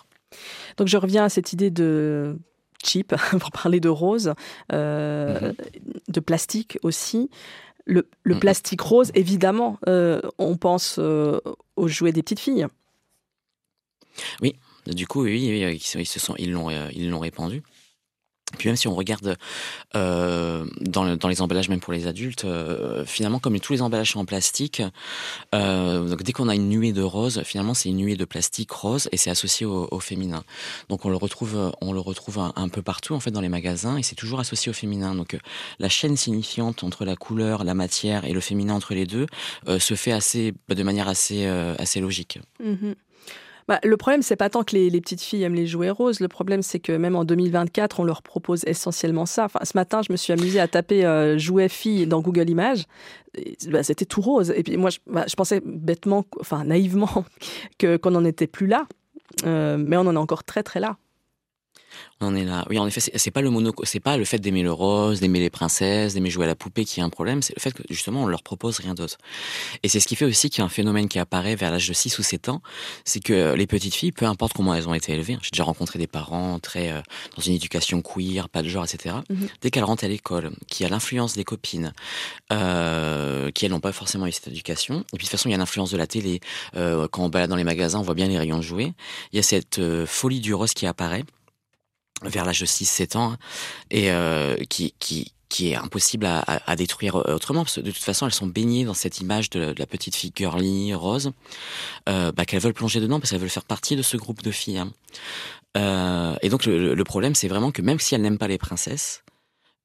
Donc 0.77 0.89
je 0.89 0.97
reviens 0.97 1.25
à 1.25 1.29
cette 1.29 1.53
idée 1.53 1.71
de 1.71 2.37
cheap, 2.85 3.15
pour 3.41 3.51
parler 3.51 3.81
de 3.81 3.89
rose, 3.89 4.35
mm-hmm. 4.71 5.55
de 6.09 6.21
plastique 6.21 6.79
aussi. 6.83 7.31
Le, 7.87 8.09
mm-hmm. 8.27 8.39
plastique 8.41 8.81
rose, 8.81 9.11
évidemment, 9.15 9.79
on 9.87 10.57
pense 10.57 10.99
aux 10.99 11.89
jouets 11.89 12.13
des 12.13 12.23
petites 12.23 12.41
filles. 12.41 12.67
Oui, 14.43 14.57
du 14.87 15.07
coup, 15.07 15.23
oui, 15.23 15.79
ils, 15.95 16.07
se 16.07 16.19
sont, 16.19 16.35
ils 16.37 16.51
l'ont, 16.51 16.71
ils 16.91 17.09
l'ont 17.09 17.21
répandu. 17.21 17.63
Puis 18.59 18.69
même 18.69 18.77
si 18.77 18.87
on 18.87 18.95
regarde 18.95 19.37
euh, 19.97 20.65
dans, 20.81 21.29
les 21.29 21.43
emballages, 21.43 21.69
même 21.69 21.81
pour 21.81 21.93
les 21.93 22.07
adultes, 22.07 22.45
euh, 22.45 23.05
finalement, 23.05 23.41
comme 23.41 23.59
tous 23.59 23.73
les 23.73 23.83
emballages 23.83 24.13
sont 24.13 24.21
en 24.21 24.25
plastique, 24.25 24.83
euh, 25.55 26.09
donc 26.09 26.23
dès 26.23 26.33
qu'on 26.33 26.49
a 26.49 26.55
une 26.55 26.69
nuée 26.69 26.93
de 26.93 27.03
rose, 27.03 27.43
finalement, 27.45 27.75
c'est 27.75 27.89
une 27.89 27.97
nuée 27.97 28.17
de 28.17 28.25
plastique 28.25 28.71
rose 28.71 29.09
et 29.11 29.17
c'est 29.17 29.31
associé 29.31 29.67
au, 29.67 29.99
féminin. 29.99 30.45
Donc 30.89 31.05
on 31.05 31.11
le 31.11 31.17
retrouve, 31.17 31.73
on 31.81 31.93
le 31.93 31.99
retrouve 31.99 32.39
un, 32.39 32.69
peu 32.69 32.83
partout 32.83 33.15
en 33.15 33.21
fait 33.21 33.31
dans 33.31 33.41
les 33.41 33.49
magasins 33.49 33.97
et 33.97 34.03
c'est 34.03 34.15
toujours 34.15 34.39
associé 34.39 34.71
au 34.71 34.75
féminin. 34.75 35.15
Donc 35.15 35.35
euh, 35.35 35.39
la 35.81 35.89
chaîne 35.89 36.17
signifiante 36.17 36.85
entre 36.85 37.05
la 37.05 37.17
couleur, 37.17 37.65
la 37.65 37.75
matière 37.75 38.25
et 38.25 38.33
le 38.33 38.41
féminin 38.41 38.75
entre 38.75 38.95
les 38.95 39.07
deux 39.07 39.27
euh, 39.69 39.81
se 39.81 39.95
fait 39.95 40.13
assez, 40.13 40.55
de 40.69 40.83
manière 40.85 41.09
assez, 41.09 41.47
assez 41.47 42.01
logique. 42.01 42.39
Mm-hmm. 42.63 42.95
Bah, 43.69 43.81
le 43.83 43.97
problème, 43.97 44.23
c'est 44.23 44.37
pas 44.37 44.49
tant 44.49 44.63
que 44.63 44.77
les, 44.77 45.01
petites 45.01 45.21
filles 45.21 45.43
aiment 45.43 45.55
les 45.55 45.67
jouets 45.67 45.91
roses. 45.91 46.21
Le 46.21 46.29
problème, 46.29 46.63
c'est 46.63 46.79
que 46.79 46.93
même 46.93 47.17
en 47.17 47.25
2024, 47.25 48.01
on 48.01 48.05
leur 48.05 48.23
propose 48.23 48.63
essentiellement 48.65 49.27
ça. 49.27 49.47
Enfin, 49.47 49.61
ce 49.65 49.77
matin, 49.77 50.03
je 50.07 50.13
me 50.13 50.17
suis 50.17 50.33
amusée 50.33 50.61
à 50.61 50.69
taper 50.69 51.05
euh, 51.05 51.37
jouets 51.37 51.69
filles 51.69 52.07
dans 52.07 52.21
Google 52.21 52.49
Images. 52.49 52.85
Bah, 53.69 53.83
c'était 53.83 54.05
tout 54.05 54.21
rose. 54.21 54.53
Et 54.57 54.63
puis 54.63 54.77
moi, 54.77 54.91
je, 54.91 54.99
bah, 55.07 55.25
pensais 55.37 55.61
bêtement, 55.65 56.25
enfin 56.41 56.65
naïvement, 56.65 57.25
qu'on 57.81 58.11
n'en 58.11 58.25
était 58.25 58.47
plus 58.47 58.67
là. 58.67 58.87
Euh, 59.45 59.77
mais 59.79 59.97
on 59.97 60.01
en 60.01 60.15
est 60.15 60.19
encore 60.19 60.45
très 60.45 60.63
très 60.63 60.81
là. 60.81 60.97
On 62.21 62.35
est 62.35 62.45
là. 62.45 62.65
Oui, 62.71 62.79
en 62.79 62.87
effet, 62.87 63.01
c'est 63.01 63.31
pas 63.31 63.43
le 63.43 63.51
mono, 63.51 63.75
c'est 63.83 64.01
pas 64.01 64.17
le 64.17 64.25
fait 64.25 64.39
d'aimer 64.39 64.63
le 64.63 64.73
rose, 64.73 65.21
d'aimer 65.21 65.39
les 65.39 65.51
princesses, 65.51 66.15
d'aimer 66.15 66.31
jouer 66.31 66.45
à 66.45 66.49
la 66.49 66.55
poupée 66.55 66.87
qui 66.87 67.01
est 67.01 67.03
un 67.03 67.11
problème. 67.11 67.43
C'est 67.43 67.55
le 67.55 67.61
fait 67.61 67.73
que 67.73 67.83
justement 67.91 68.23
on 68.23 68.27
leur 68.27 68.43
propose 68.43 68.79
rien 68.79 68.95
d'autre. 68.95 69.19
Et 69.83 69.89
c'est 69.89 70.01
ce 70.01 70.07
qui 70.07 70.17
fait 70.17 70.25
aussi 70.25 70.49
qu'il 70.49 70.61
y 70.61 70.63
a 70.63 70.65
un 70.65 70.71
phénomène 70.71 71.09
qui 71.09 71.19
apparaît 71.19 71.57
vers 71.57 71.71
l'âge 71.71 71.87
de 71.87 71.93
6 71.93 72.19
ou 72.19 72.23
7 72.23 72.49
ans, 72.49 72.63
c'est 73.05 73.21
que 73.21 73.55
les 73.55 73.67
petites 73.67 73.95
filles, 73.95 74.13
peu 74.13 74.25
importe 74.25 74.55
comment 74.55 74.75
elles 74.75 74.89
ont 74.89 74.95
été 74.95 75.13
élevées, 75.13 75.35
hein, 75.35 75.41
j'ai 75.43 75.51
déjà 75.51 75.65
rencontré 75.65 75.99
des 75.99 76.07
parents 76.07 76.59
très 76.59 76.91
euh, 76.91 77.03
dans 77.37 77.43
une 77.43 77.53
éducation 77.53 78.01
queer, 78.01 78.49
pas 78.49 78.63
de 78.63 78.69
genre, 78.69 78.85
etc. 78.85 79.17
Mm-hmm. 79.31 79.49
Dès 79.61 79.71
qu'elles 79.71 79.85
rentrent 79.85 80.05
à 80.05 80.09
l'école, 80.09 80.53
qui 80.69 80.87
a 80.87 80.89
l'influence 80.89 81.35
des 81.35 81.45
copines, 81.45 81.93
euh, 82.51 83.51
qui 83.51 83.67
elles 83.67 83.73
n'ont 83.73 83.81
pas 83.81 83.93
forcément 83.93 84.27
eu 84.27 84.33
cette 84.33 84.49
éducation. 84.49 85.01
Et 85.13 85.19
puis 85.19 85.19
de 85.19 85.23
toute 85.23 85.31
façon, 85.31 85.51
il 85.51 85.53
y 85.53 85.55
a 85.55 85.59
l'influence 85.59 85.91
de 85.91 85.99
la 85.99 86.07
télé. 86.07 86.41
Euh, 86.77 87.09
quand 87.09 87.25
on 87.25 87.29
balade 87.29 87.51
dans 87.51 87.57
les 87.57 87.65
magasins, 87.65 87.99
on 87.99 88.03
voit 88.03 88.15
bien 88.15 88.27
les 88.27 88.39
rayons 88.39 88.57
de 88.57 88.63
jouets. 88.63 88.95
Il 89.33 89.37
y 89.37 89.39
a 89.39 89.43
cette 89.43 89.81
folie 90.07 90.41
du 90.41 90.55
rose 90.55 90.73
qui 90.73 90.87
apparaît 90.87 91.25
vers 92.23 92.45
l'âge 92.45 92.61
de 92.61 92.67
6-7 92.67 93.17
ans, 93.17 93.37
et 93.91 94.11
euh, 94.11 94.57
qui, 94.69 94.95
qui, 94.99 95.33
qui 95.49 95.71
est 95.71 95.77
impossible 95.77 96.27
à, 96.27 96.43
à, 96.67 96.77
détruire 96.77 97.17
autrement, 97.17 97.63
parce 97.63 97.77
que 97.77 97.81
de 97.81 97.91
toute 97.91 98.03
façon, 98.03 98.27
elles 98.27 98.35
sont 98.35 98.47
baignées 98.47 98.85
dans 98.85 98.95
cette 98.95 99.21
image 99.21 99.51
de, 99.51 99.75
la 99.77 99.87
petite 99.87 100.15
fille 100.15 100.33
girly, 100.35 100.93
rose, 100.95 101.33
euh, 102.09 102.33
bah, 102.33 102.45
qu'elles 102.45 102.61
veulent 102.61 102.75
plonger 102.75 103.01
dedans, 103.01 103.21
parce 103.21 103.31
qu'elles 103.31 103.41
veulent 103.41 103.49
faire 103.49 103.65
partie 103.65 103.97
de 103.97 104.03
ce 104.03 104.17
groupe 104.17 104.43
de 104.43 104.51
filles. 104.51 104.79
Hein. 104.79 104.93
Euh, 105.77 106.37
et 106.43 106.49
donc, 106.49 106.67
le, 106.67 106.95
le 106.95 107.05
problème, 107.05 107.35
c'est 107.35 107.49
vraiment 107.49 107.71
que 107.71 107.83
même 107.83 108.01
si 108.01 108.15
elles 108.15 108.23
n'aiment 108.23 108.39
pas 108.39 108.49
les 108.49 108.59
princesses, 108.59 109.23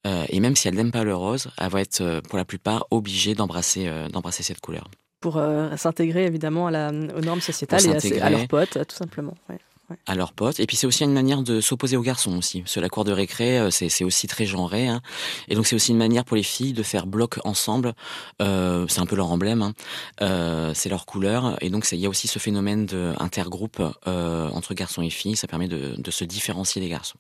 euh, 0.07 0.25
et 0.29 0.39
même 0.39 0.55
si 0.55 0.67
elles 0.67 0.75
n'aiment 0.75 0.91
pas 0.91 1.03
le 1.03 1.15
rose, 1.15 1.49
elles 1.57 1.69
vont 1.69 1.77
être, 1.77 2.21
pour 2.27 2.37
la 2.37 2.45
plupart, 2.45 2.87
obligées 2.89 3.35
d'embrasser 3.35 3.89
d'embrasser 4.11 4.41
cette 4.41 4.61
couleur. 4.61 4.89
Pour 5.19 5.39
s'intégrer, 5.77 6.25
évidemment, 6.25 6.67
à 6.67 6.71
la, 6.71 6.89
aux 6.89 7.21
normes 7.21 7.41
sociétales 7.41 7.85
et 7.85 8.19
à, 8.19 8.25
à, 8.25 8.29
leurs 8.31 8.47
potes, 8.47 8.79
tout 8.87 8.95
simplement. 8.95 9.35
Ouais 9.47 9.59
à 10.05 10.15
leurs 10.15 10.33
potes. 10.33 10.59
Et 10.59 10.65
puis 10.65 10.75
c'est 10.77 10.87
aussi 10.87 11.03
une 11.03 11.13
manière 11.13 11.41
de 11.41 11.61
s'opposer 11.61 11.97
aux 11.97 12.01
garçons 12.01 12.37
aussi. 12.37 12.61
Parce 12.61 12.75
que 12.75 12.79
la 12.79 12.89
cour 12.89 13.03
de 13.03 13.11
récré, 13.11 13.59
euh, 13.59 13.69
c'est 13.71 14.03
aussi 14.03 14.27
très 14.27 14.45
genré. 14.45 14.87
Hein. 14.87 15.01
Et 15.47 15.55
donc 15.55 15.67
c'est 15.67 15.75
aussi 15.75 15.91
une 15.91 15.97
manière 15.97 16.25
pour 16.25 16.35
les 16.35 16.43
filles 16.43 16.73
de 16.73 16.83
faire 16.83 17.07
bloc 17.07 17.39
ensemble. 17.43 17.93
Euh, 18.41 18.85
c'est 18.87 18.99
un 18.99 19.05
peu 19.05 19.15
leur 19.15 19.31
emblème. 19.31 19.61
Hein. 19.61 19.73
Euh, 20.21 20.73
c'est 20.73 20.89
leur 20.89 21.05
couleur. 21.05 21.57
Et 21.61 21.69
donc 21.69 21.87
il 21.91 21.99
y 21.99 22.05
a 22.05 22.09
aussi 22.09 22.27
ce 22.27 22.39
phénomène 22.39 22.85
d'intergroupe 22.85 23.81
euh, 24.07 24.49
entre 24.49 24.73
garçons 24.73 25.01
et 25.01 25.09
filles. 25.09 25.35
Ça 25.35 25.47
permet 25.47 25.67
de, 25.67 25.95
de 25.97 26.11
se 26.11 26.23
différencier 26.23 26.81
des 26.81 26.89
garçons. 26.89 27.17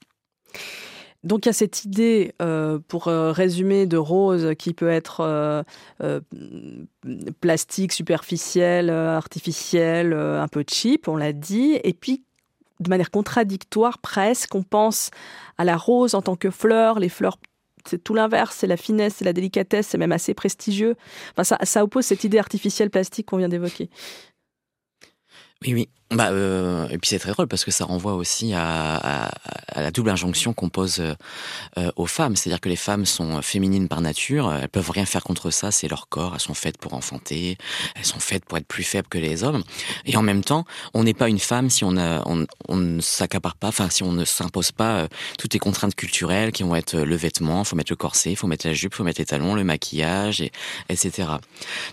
Donc 1.23 1.45
il 1.45 1.49
y 1.49 1.51
a 1.51 1.53
cette 1.53 1.85
idée, 1.85 2.33
euh, 2.41 2.79
pour 2.87 3.07
euh, 3.07 3.31
résumer, 3.31 3.85
de 3.85 3.97
rose 3.97 4.53
qui 4.57 4.73
peut 4.73 4.89
être 4.89 5.21
euh, 5.21 6.19
plastique, 7.41 7.93
superficielle, 7.93 8.89
artificielle, 8.89 10.13
un 10.13 10.47
peu 10.47 10.63
cheap, 10.67 11.07
on 11.07 11.17
l'a 11.17 11.33
dit, 11.33 11.79
et 11.83 11.93
puis 11.93 12.23
de 12.81 12.89
manière 12.89 13.11
contradictoire 13.11 13.99
presque. 13.99 14.55
On 14.55 14.63
pense 14.63 15.11
à 15.57 15.63
la 15.63 15.77
rose 15.77 16.15
en 16.15 16.21
tant 16.21 16.35
que 16.35 16.49
fleur, 16.49 16.99
les 16.99 17.09
fleurs 17.09 17.37
c'est 17.87 18.03
tout 18.03 18.13
l'inverse, 18.13 18.55
c'est 18.59 18.67
la 18.67 18.77
finesse, 18.77 19.15
c'est 19.15 19.25
la 19.25 19.33
délicatesse, 19.33 19.87
c'est 19.87 19.97
même 19.97 20.11
assez 20.11 20.33
prestigieux. 20.33 20.95
Enfin, 21.31 21.43
ça, 21.43 21.57
ça 21.63 21.83
oppose 21.83 22.05
cette 22.05 22.23
idée 22.23 22.37
artificielle 22.37 22.91
plastique 22.91 23.27
qu'on 23.27 23.37
vient 23.37 23.49
d'évoquer. 23.49 23.89
Oui, 25.63 25.73
oui. 25.73 25.89
Bah, 26.11 26.31
euh, 26.31 26.89
et 26.89 26.97
puis 26.97 27.07
c'est 27.07 27.19
très 27.19 27.31
drôle 27.31 27.47
parce 27.47 27.63
que 27.63 27.71
ça 27.71 27.85
renvoie 27.85 28.15
aussi 28.15 28.53
à, 28.53 28.97
à, 28.97 29.31
à 29.69 29.81
la 29.81 29.91
double 29.91 30.09
injonction 30.09 30.53
qu'on 30.53 30.67
pose 30.67 30.99
euh, 31.77 31.91
aux 31.95 32.05
femmes. 32.05 32.35
C'est-à-dire 32.35 32.59
que 32.59 32.67
les 32.67 32.75
femmes 32.75 33.05
sont 33.05 33.41
féminines 33.41 33.87
par 33.87 34.01
nature, 34.01 34.53
elles 34.53 34.67
peuvent 34.67 34.89
rien 34.89 35.05
faire 35.05 35.23
contre 35.23 35.51
ça, 35.51 35.71
c'est 35.71 35.87
leur 35.87 36.09
corps, 36.09 36.33
elles 36.33 36.41
sont 36.41 36.53
faites 36.53 36.77
pour 36.77 36.93
enfanter, 36.93 37.57
elles 37.95 38.05
sont 38.05 38.19
faites 38.19 38.43
pour 38.43 38.57
être 38.57 38.67
plus 38.67 38.83
faibles 38.83 39.07
que 39.07 39.17
les 39.17 39.43
hommes. 39.43 39.63
Et 40.05 40.17
en 40.17 40.21
même 40.21 40.43
temps, 40.43 40.65
on 40.93 41.03
n'est 41.03 41.13
pas 41.13 41.29
une 41.29 41.39
femme 41.39 41.69
si 41.69 41.85
on, 41.85 41.91
ne 41.91 43.01
s'accapare 43.01 43.55
pas, 43.55 43.69
enfin 43.69 43.89
si 43.89 44.03
on 44.03 44.11
ne 44.11 44.25
s'impose 44.25 44.73
pas 44.73 44.97
euh, 44.97 45.07
toutes 45.37 45.53
les 45.53 45.59
contraintes 45.59 45.95
culturelles 45.95 46.51
qui 46.51 46.63
vont 46.63 46.75
être 46.75 46.97
le 46.97 47.15
vêtement, 47.15 47.63
faut 47.63 47.77
mettre 47.77 47.91
le 47.91 47.95
corset, 47.97 48.35
faut 48.35 48.47
mettre 48.47 48.67
la 48.67 48.73
jupe, 48.73 48.95
faut 48.95 49.05
mettre 49.05 49.21
les 49.21 49.25
talons, 49.25 49.55
le 49.55 49.63
maquillage, 49.63 50.41
et, 50.41 50.51
etc. 50.89 51.29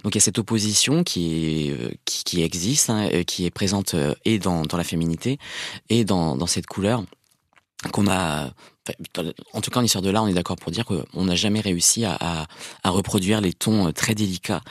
Donc 0.02 0.14
il 0.14 0.16
y 0.16 0.18
a 0.18 0.22
cette 0.22 0.38
opposition 0.38 1.04
qui, 1.04 1.72
qui, 2.04 2.24
qui 2.24 2.42
existe, 2.42 2.90
hein, 2.90 3.09
qui 3.24 3.46
est 3.46 3.50
présente 3.50 3.94
et 4.25 4.38
dans, 4.38 4.62
dans 4.62 4.77
la 4.77 4.85
féminité 4.85 5.38
et 5.88 6.05
dans, 6.05 6.37
dans 6.37 6.47
cette 6.47 6.66
couleur 6.66 7.05
qu'on 7.92 8.09
a 8.09 8.51
en 9.53 9.61
tout 9.61 9.71
cas 9.71 9.81
en 9.81 9.83
histoire 9.83 10.03
de 10.03 10.11
l'art, 10.11 10.25
on 10.25 10.29
est 10.29 10.35
d'accord 10.35 10.57
pour 10.57 10.73
dire 10.73 10.85
qu'on 10.85 11.25
n'a 11.25 11.35
jamais 11.35 11.61
réussi 11.61 12.05
à, 12.05 12.16
à, 12.21 12.47
à, 12.83 12.90
reproduire 12.90 13.40
les 13.40 13.53
tons 13.53 13.88
euh, 13.88 13.92
très 13.92 14.14
délicats 14.14 14.62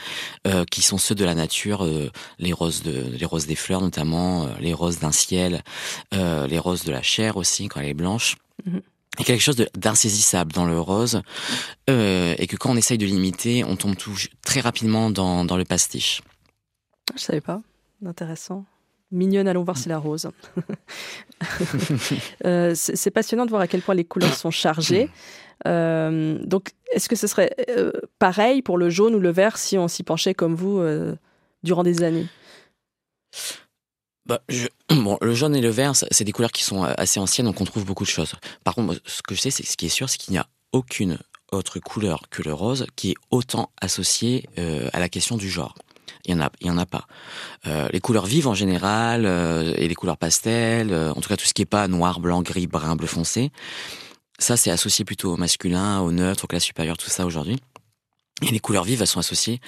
euh, 0.47 0.65
qui 0.65 0.81
sont 0.81 0.97
ceux 0.97 1.15
de 1.15 1.25
la 1.25 1.35
nature, 1.35 1.85
euh, 1.85 2.11
les 2.39 2.53
roses 2.53 2.83
de, 2.83 3.05
les 3.17 3.25
roses 3.25 3.47
des 3.47 3.55
fleurs 3.55 3.81
notamment, 3.81 4.45
euh, 4.45 4.49
les 4.59 4.73
roses 4.73 4.99
d'un 4.99 5.11
ciel, 5.11 5.63
euh, 6.13 6.47
les 6.47 6.59
roses 6.59 6.83
de 6.83 6.91
la 6.91 7.01
chair 7.01 7.37
aussi 7.37 7.67
quand 7.67 7.79
elle 7.79 7.89
est 7.89 7.93
blanche. 7.93 8.37
Il 8.65 8.73
y 9.19 9.21
a 9.21 9.25
quelque 9.25 9.41
chose 9.41 9.55
d'insaisissable 9.75 10.51
dans 10.51 10.65
le 10.65 10.79
rose 10.79 11.21
et 11.87 12.47
que 12.47 12.55
quand 12.55 12.71
on 12.71 12.75
essaye 12.75 12.97
de 12.97 13.05
l'imiter, 13.05 13.63
on 13.63 13.75
tombe 13.75 13.95
tout, 13.95 14.15
très 14.45 14.59
rapidement 14.59 15.09
dans, 15.09 15.43
dans 15.43 15.57
le 15.57 15.65
pastiche. 15.65 16.21
Je 17.15 17.21
savais 17.21 17.41
pas. 17.41 17.61
Intéressant. 18.05 18.65
Mignonne, 19.11 19.47
allons 19.47 19.63
voir 19.63 19.77
si 19.77 19.87
la 19.87 19.97
rose. 19.97 20.29
euh, 22.45 22.73
c'est 22.75 23.11
passionnant 23.11 23.45
de 23.45 23.49
voir 23.49 23.61
à 23.61 23.67
quel 23.67 23.81
point 23.81 23.95
les 23.95 24.03
couleurs 24.03 24.33
sont 24.33 24.51
chargées. 24.51 25.09
Euh, 25.65 26.37
donc, 26.43 26.71
est-ce 26.91 27.09
que 27.09 27.15
ce 27.15 27.27
serait 27.27 27.55
euh, 27.69 27.91
pareil 28.19 28.61
pour 28.61 28.77
le 28.77 28.89
jaune 28.89 29.15
ou 29.15 29.19
le 29.19 29.31
vert 29.31 29.57
si 29.57 29.77
on 29.77 29.87
s'y 29.87 30.03
penchait 30.03 30.33
comme 30.33 30.55
vous 30.55 30.79
euh, 30.79 31.15
durant 31.63 31.83
des 31.83 32.03
années? 32.03 32.27
Bah, 34.25 34.41
je... 34.49 34.67
bon, 34.89 35.17
le 35.21 35.33
jaune 35.33 35.55
et 35.55 35.61
le 35.61 35.69
vert, 35.69 35.93
c'est 35.95 36.23
des 36.23 36.31
couleurs 36.31 36.51
qui 36.51 36.63
sont 36.63 36.83
assez 36.83 37.19
anciennes, 37.19 37.47
donc 37.47 37.61
on 37.61 37.65
trouve 37.65 37.85
beaucoup 37.85 38.03
de 38.03 38.09
choses. 38.09 38.33
Par 38.63 38.75
contre, 38.75 38.99
ce 39.05 39.21
que 39.21 39.35
je 39.35 39.41
sais, 39.41 39.51
c'est 39.51 39.65
ce 39.65 39.77
qui 39.77 39.85
est 39.85 39.89
sûr, 39.89 40.09
c'est 40.09 40.17
qu'il 40.17 40.33
n'y 40.33 40.37
a 40.37 40.47
aucune 40.73 41.17
autre 41.51 41.79
couleur 41.79 42.23
que 42.29 42.43
le 42.43 42.53
rose 42.53 42.85
qui 42.95 43.11
est 43.11 43.15
autant 43.31 43.71
associée 43.81 44.47
euh, 44.57 44.89
à 44.93 44.99
la 44.99 45.09
question 45.09 45.37
du 45.37 45.49
genre. 45.49 45.75
Il 46.27 46.33
y 46.33 46.35
en 46.35 46.41
a, 46.41 46.51
il 46.61 46.67
y 46.67 46.69
en 46.69 46.77
a 46.77 46.85
pas. 46.85 47.07
Euh, 47.65 47.87
les 47.91 47.99
couleurs 47.99 48.25
vives 48.25 48.47
en 48.47 48.53
général 48.53 49.25
euh, 49.25 49.73
et 49.77 49.87
les 49.87 49.95
couleurs 49.95 50.17
pastel, 50.17 50.93
en 50.93 51.19
tout 51.21 51.29
cas 51.29 51.37
tout 51.37 51.45
ce 51.45 51.53
qui 51.53 51.61
est 51.61 51.65
pas 51.65 51.87
noir, 51.87 52.19
blanc, 52.19 52.41
gris, 52.41 52.67
brun, 52.67 52.95
bleu 52.95 53.07
foncé, 53.07 53.51
ça 54.37 54.57
c'est 54.57 54.69
associé 54.69 55.05
plutôt 55.05 55.33
au 55.33 55.37
masculin, 55.37 56.01
au 56.01 56.11
neutre, 56.11 56.45
au 56.45 56.47
classe 56.47 56.63
supérieure, 56.63 56.97
tout 56.97 57.09
ça 57.09 57.25
aujourd'hui. 57.25 57.59
Et 58.43 58.51
les 58.51 58.59
couleurs 58.59 58.83
vives, 58.83 59.01
elles 59.01 59.07
sont 59.07 59.19
associées 59.19 59.59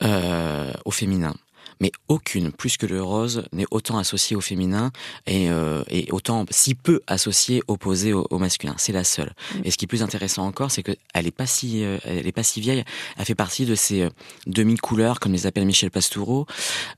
au 0.00 0.90
féminin 0.90 1.34
mais 1.80 1.92
aucune, 2.08 2.52
plus 2.52 2.76
que 2.76 2.86
le 2.86 3.02
rose, 3.02 3.44
n'est 3.52 3.66
autant 3.70 3.98
associée 3.98 4.36
au 4.36 4.40
féminin 4.40 4.90
et, 5.26 5.50
euh, 5.50 5.82
et 5.88 6.10
autant 6.12 6.44
si 6.50 6.74
peu 6.74 7.00
associée, 7.06 7.62
opposée 7.68 8.12
au, 8.12 8.38
masculin. 8.38 8.74
C'est 8.78 8.92
la 8.92 9.04
seule. 9.04 9.32
Mm. 9.54 9.60
Et 9.64 9.70
ce 9.70 9.76
qui 9.76 9.84
est 9.84 9.88
plus 9.88 10.02
intéressant 10.02 10.46
encore, 10.46 10.70
c'est 10.70 10.82
qu'elle 10.82 10.96
n'est 11.24 11.30
pas 11.30 11.46
si, 11.46 11.84
euh, 11.84 11.98
elle 12.04 12.26
est 12.26 12.32
pas 12.32 12.42
si 12.42 12.60
vieille. 12.60 12.84
Elle 13.16 13.24
fait 13.24 13.34
partie 13.34 13.66
de 13.66 13.74
ces 13.74 14.02
euh, 14.02 14.10
demi-couleurs, 14.46 15.20
comme 15.20 15.32
les 15.32 15.46
appelle 15.46 15.66
Michel 15.66 15.90
Pastoureau, 15.90 16.46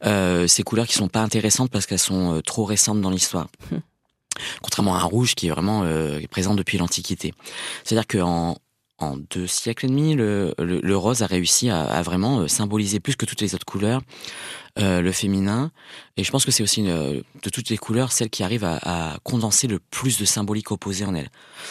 euh, 0.04 0.46
ces 0.46 0.62
couleurs 0.62 0.86
qui 0.86 0.94
sont 0.94 1.08
pas 1.08 1.22
intéressantes 1.22 1.70
parce 1.70 1.86
qu'elles 1.86 1.98
sont 1.98 2.40
trop 2.44 2.64
récentes 2.64 3.00
dans 3.00 3.10
l'histoire. 3.10 3.48
Mm. 3.70 3.76
Contrairement 4.62 4.96
à 4.96 5.00
un 5.00 5.04
rouge 5.04 5.34
qui 5.34 5.48
est 5.48 5.50
vraiment 5.50 5.84
présent 6.30 6.54
depuis 6.54 6.78
l'Antiquité. 6.78 7.34
C'est-à-dire 7.84 8.06
qu'en 8.06 8.56
en 9.00 9.16
deux 9.16 9.46
siècles 9.46 9.86
et 9.86 9.88
demi, 9.88 10.14
le, 10.14 10.54
le, 10.58 10.96
rose 10.96 11.22
a 11.22 11.26
réussi 11.26 11.70
à, 11.70 11.82
à, 11.82 12.02
vraiment 12.02 12.46
symboliser 12.48 13.00
plus 13.00 13.16
que 13.16 13.24
toutes 13.24 13.40
les 13.40 13.54
autres 13.54 13.64
couleurs 13.64 14.02
euh, 14.78 15.00
le 15.00 15.10
féminin. 15.10 15.72
Et 16.16 16.24
je 16.24 16.30
pense 16.30 16.44
que 16.44 16.50
c'est 16.50 16.62
aussi 16.62 16.82
de 16.82 17.24
toutes 17.52 17.70
les 17.70 17.78
couleurs 17.78 18.12
celle 18.12 18.30
qui 18.30 18.42
arrive 18.42 18.64
à, 18.64 18.78
à, 18.82 19.18
condenser 19.24 19.66
le 19.66 19.78
plus 19.78 20.18
de 20.18 20.24
symbolique 20.24 20.70
opposé 20.70 21.04
en 21.04 21.14
elle. 21.14 21.30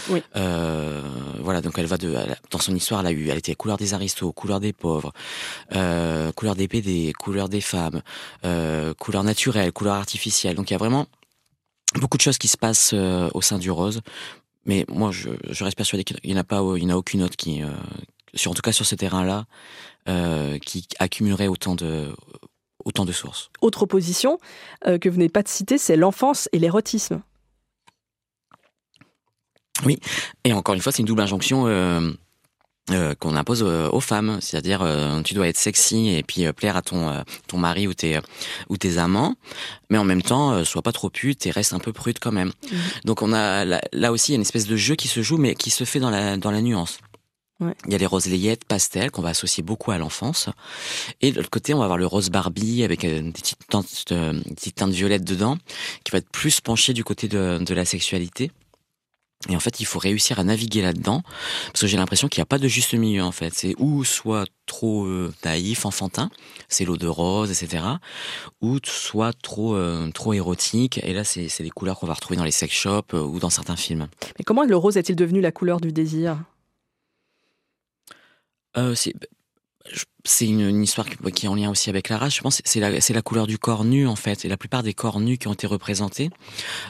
Oui. 0.10 0.22
Euh, 0.36 1.02
voilà, 1.40 1.62
donc 1.62 1.78
elle 1.78 1.86
va 1.86 1.98
de 1.98 2.16
dans 2.52 2.60
son 2.60 2.76
histoire, 2.76 3.02
elle 3.02 3.08
a 3.08 3.12
eu, 3.12 3.30
elle 3.30 3.38
était 3.38 3.56
couleur 3.56 3.78
des 3.78 3.94
aristos, 3.94 4.34
couleur 4.34 4.60
des 4.60 4.74
pauvres, 4.74 5.14
euh, 5.74 6.32
couleur 6.32 6.56
des 6.56 6.68
PD, 6.68 7.14
couleur 7.18 7.48
des 7.48 7.62
femmes, 7.62 8.02
euh, 8.44 8.94
couleur 8.96 9.24
naturelle, 9.24 9.72
couleur 9.72 9.96
artificielle. 9.96 10.56
Donc 10.56 10.70
il 10.70 10.74
y 10.74 10.76
a 10.76 10.80
vraiment 10.80 11.08
beaucoup 11.96 12.18
de 12.18 12.22
choses 12.22 12.38
qui 12.38 12.48
se 12.48 12.58
passent 12.58 12.92
euh, 12.94 13.30
au 13.34 13.42
sein 13.42 13.58
du 13.58 13.72
rose. 13.72 14.02
Mais 14.70 14.86
moi, 14.88 15.10
je, 15.10 15.30
je 15.50 15.64
reste 15.64 15.76
persuadé 15.76 16.04
qu'il 16.04 16.20
n'y 16.24 16.36
en 16.36 16.38
a 16.38 16.44
pas, 16.44 16.62
il 16.78 16.86
n'y 16.86 16.92
en 16.92 16.96
a 16.96 16.98
aucune 17.00 17.24
autre 17.24 17.36
qui, 17.36 17.64
euh, 17.64 17.72
sur, 18.36 18.52
en 18.52 18.54
tout 18.54 18.62
cas 18.62 18.72
sur 18.72 18.86
ce 18.86 18.94
terrain-là, 18.94 19.46
euh, 20.08 20.60
qui 20.60 20.88
accumulerait 21.00 21.48
autant 21.48 21.74
de, 21.74 22.14
autant 22.86 23.04
de 23.04 23.12
sources. 23.12 23.50
Autre 23.62 23.82
opposition 23.82 24.38
euh, 24.86 25.00
que 25.00 25.10
vous 25.10 25.18
n'avez 25.18 25.30
pas 25.30 25.42
de 25.42 25.48
citer, 25.48 25.80
c'est 25.80 25.96
l'enfance 25.96 26.50
et 26.52 26.60
l'érotisme. 26.60 27.24
Oui, 29.86 30.00
et 30.44 30.54
encore 30.54 30.76
une 30.76 30.82
fois, 30.82 30.92
c'est 30.92 31.00
une 31.00 31.08
double 31.08 31.22
injonction 31.22 31.66
euh, 32.92 33.10
euh, 33.10 33.16
qu'on 33.16 33.36
impose 33.36 33.64
aux 33.64 34.00
femmes, 34.00 34.40
c'est-à-dire 34.42 34.86
tu 35.24 35.34
dois 35.34 35.48
être 35.48 35.58
sexy 35.58 36.10
et 36.10 36.24
puis 36.24 36.52
plaire 36.54 36.76
à 36.76 36.82
ton 36.82 37.24
ton 37.48 37.58
mari 37.58 37.88
ou 37.88 37.94
tes 37.94 38.20
ou 38.70 38.78
tes 38.78 38.98
amants, 38.98 39.36
mais 39.90 39.98
en 39.98 40.04
même 40.04 40.22
temps 40.22 40.64
sois 40.66 40.82
pas 40.82 40.92
trop 40.92 41.10
pute 41.10 41.46
et 41.46 41.52
reste 41.52 41.74
un 41.74 41.80
peu 41.80 41.94
prude 41.94 42.20
quand 42.20 42.32
même. 42.32 42.50
Mmh. 42.50 42.76
Donc 43.06 43.22
on 43.22 43.34
a 43.34 43.66
là, 43.66 43.82
là 43.94 44.12
aussi 44.12 44.34
une 44.36 44.42
espèce 44.42 44.68
de 44.68 44.76
jeu 44.76 44.96
qui 44.96 45.08
se 45.08 45.22
joue, 45.22 45.38
mais 45.38 45.56
qui 45.56 45.70
se 45.70 45.84
fait 45.84 46.00
dans 46.00 46.10
la 46.10 46.38
dans 46.38 46.52
la 46.52 46.62
nuance. 46.62 47.00
Il 47.86 47.92
y 47.92 47.96
a 47.96 47.98
les 47.98 48.06
roses 48.06 48.28
layettes 48.28 48.64
pastel 48.64 49.12
qu'on 49.12 49.22
va 49.22 49.30
associer 49.30 49.64
beaucoup 49.64 49.92
à 49.92 49.98
l'enfance. 49.98 50.50
Et 51.22 51.32
de 51.32 51.38
l'autre 51.38 51.50
côté, 51.50 51.74
on 51.74 51.80
va 51.80 51.86
avoir 51.86 51.98
le 51.98 52.06
rose 52.06 52.30
Barbie 52.30 52.84
avec 52.84 53.04
euh, 53.04 53.22
des 53.22 53.32
petites 53.32 53.68
teintes, 53.68 54.06
euh, 54.12 54.40
petites 54.56 54.76
teintes 54.76 54.94
violettes 54.94 55.26
dedans, 55.26 55.58
qui 56.06 56.12
va 56.12 56.20
être 56.20 56.30
plus 56.30 56.62
penché 56.62 56.94
du 56.94 57.04
côté 57.04 57.28
de, 57.28 57.60
de 57.60 57.74
la 57.74 57.84
sexualité. 57.84 58.52
Et 59.48 59.56
en 59.56 59.60
fait, 59.62 59.80
il 59.80 59.86
faut 59.86 60.00
réussir 60.00 60.38
à 60.38 60.44
naviguer 60.44 60.82
là-dedans, 60.82 61.22
parce 61.68 61.82
que 61.82 61.88
j'ai 61.88 61.96
l'impression 61.96 62.28
qu'il 62.28 62.42
n'y 62.42 62.44
a 62.44 62.46
pas 62.46 62.58
de 62.58 62.68
juste 62.68 62.94
milieu 62.94 63.24
en 63.24 63.32
fait. 63.32 63.54
C'est 63.54 63.74
ou 63.78 64.04
soit 64.04 64.46
trop 64.66 65.06
euh, 65.06 65.34
naïf, 65.46 65.86
enfantin, 65.86 66.30
c'est 66.68 66.84
l'eau 66.84 66.98
de 66.98 67.08
rose, 67.08 67.50
etc. 67.50 67.84
Ou 68.62 68.80
soit 68.84 69.32
trop 69.34 69.78
trop 70.14 70.34
érotique. 70.34 71.00
Et 71.04 71.14
là, 71.14 71.24
c'est 71.24 71.64
des 71.64 71.70
couleurs 71.70 72.00
qu'on 72.00 72.08
va 72.08 72.16
retrouver 72.16 72.38
dans 72.38 72.44
les 72.44 72.52
sex 72.52 72.74
shops 72.74 73.14
ou 73.14 73.40
dans 73.40 73.50
certains 73.50 73.78
films. 73.78 74.08
Mais 74.38 74.44
comment 74.44 74.64
le 74.64 74.76
rose 74.76 74.98
est-il 74.98 75.16
devenu 75.16 75.40
la 75.40 75.54
couleur 75.54 75.80
du 75.80 75.94
désir? 75.94 76.38
Euh, 78.78 78.96
c'est 80.26 80.48
une, 80.48 80.84
histoire 80.84 81.08
qui, 81.08 81.46
est 81.46 81.50
en 81.50 81.56
lien 81.56 81.70
aussi 81.70 81.90
avec 81.90 82.10
la 82.10 82.18
race. 82.18 82.36
Je 82.36 82.42
pense 82.42 82.62
c'est 82.66 82.80
la, 82.80 82.92
la 82.92 83.22
couleur 83.22 83.48
du 83.48 83.58
corps 83.58 83.86
nu 83.86 84.08
en 84.08 84.16
fait. 84.16 84.46
Et 84.46 84.50
la 84.50 84.58
plupart 84.58 84.84
des 84.84 84.94
corps 84.94 85.20
nus 85.20 85.38
qui 85.38 85.48
ont 85.48 85.54
été 85.54 85.66
représentés 85.66 86.30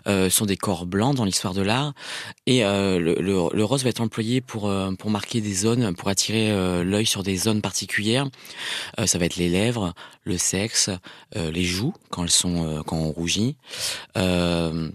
euh, 0.07 0.29
sont 0.29 0.45
des 0.45 0.57
corps 0.57 0.85
blancs 0.85 1.15
dans 1.15 1.25
l'histoire 1.25 1.53
de 1.53 1.61
l'art. 1.61 1.93
Et 2.47 2.65
euh, 2.65 2.99
le, 2.99 3.15
le, 3.21 3.63
rose 3.63 3.83
va 3.83 3.89
être 3.89 4.01
employé 4.01 4.41
pour 4.41 4.67
euh, 4.67 4.91
pour 4.93 5.11
marquer 5.11 5.41
des 5.41 5.53
zones, 5.53 5.95
pour 5.95 6.09
attirer 6.09 6.51
euh, 6.51 6.83
l'œil 6.83 7.05
sur 7.05 7.23
des 7.23 7.37
zones 7.37 7.61
particulières. 7.61 8.27
Euh, 8.99 9.05
ça 9.05 9.17
va 9.17 9.25
être 9.25 9.37
les 9.37 9.49
lèvres, 9.49 9.93
le 10.23 10.37
sexe, 10.37 10.89
les 11.35 11.63
joues 11.63 11.93
quand 12.09 12.23
elles 12.23 12.29
sont 12.29 12.83
quand 12.85 12.97
on 12.97 13.11
rougit. 13.11 13.55
le 14.15 14.91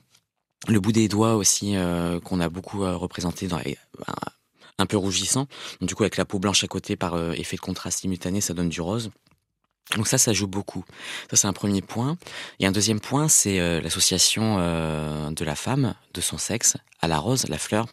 bout 0.69 0.93
des 0.93 1.09
doigts 1.09 1.37
aussi 1.37 1.75
qu'on 2.25 2.41
a 2.41 2.49
beaucoup 2.49 2.81
représenté 2.81 3.47
dans 3.47 3.59
un 4.79 4.87
peu 4.87 4.97
rougissant. 4.97 5.47
du 5.81 5.95
coup, 5.95 6.03
avec 6.03 6.17
la 6.17 6.25
peau 6.25 6.39
blanche 6.39 6.65
à 6.65 6.67
côté 6.67 6.97
par 6.97 7.15
euh, 7.15 7.33
effet 7.33 7.57
de 7.57 7.61
contraste 7.61 8.01
simultané, 8.01 8.41
ça 8.41 8.55
donne 8.55 8.69
du 8.69 8.81
rose. 8.81 9.11
Donc 9.97 10.09
ça, 10.09 10.19
ça 10.19 10.33
joue 10.33 10.47
beaucoup. 10.47 10.85
Ça, 11.31 11.37
c'est 11.37 11.47
un 11.47 11.53
premier 11.53 11.83
point. 11.83 12.17
Et 12.59 12.67
un 12.67 12.73
deuxième 12.73 13.01
point, 13.01 13.29
c'est 13.29 13.61
euh, 13.61 13.81
l'association 13.81 14.57
euh, 14.59 15.31
de 15.31 15.45
la 15.45 15.55
femme, 15.55 15.95
de 16.15 16.21
son 16.21 16.39
sexe, 16.39 16.77
à 17.01 17.09
la 17.09 17.19
rose, 17.19 17.47
la 17.49 17.59
fleur. 17.59 17.87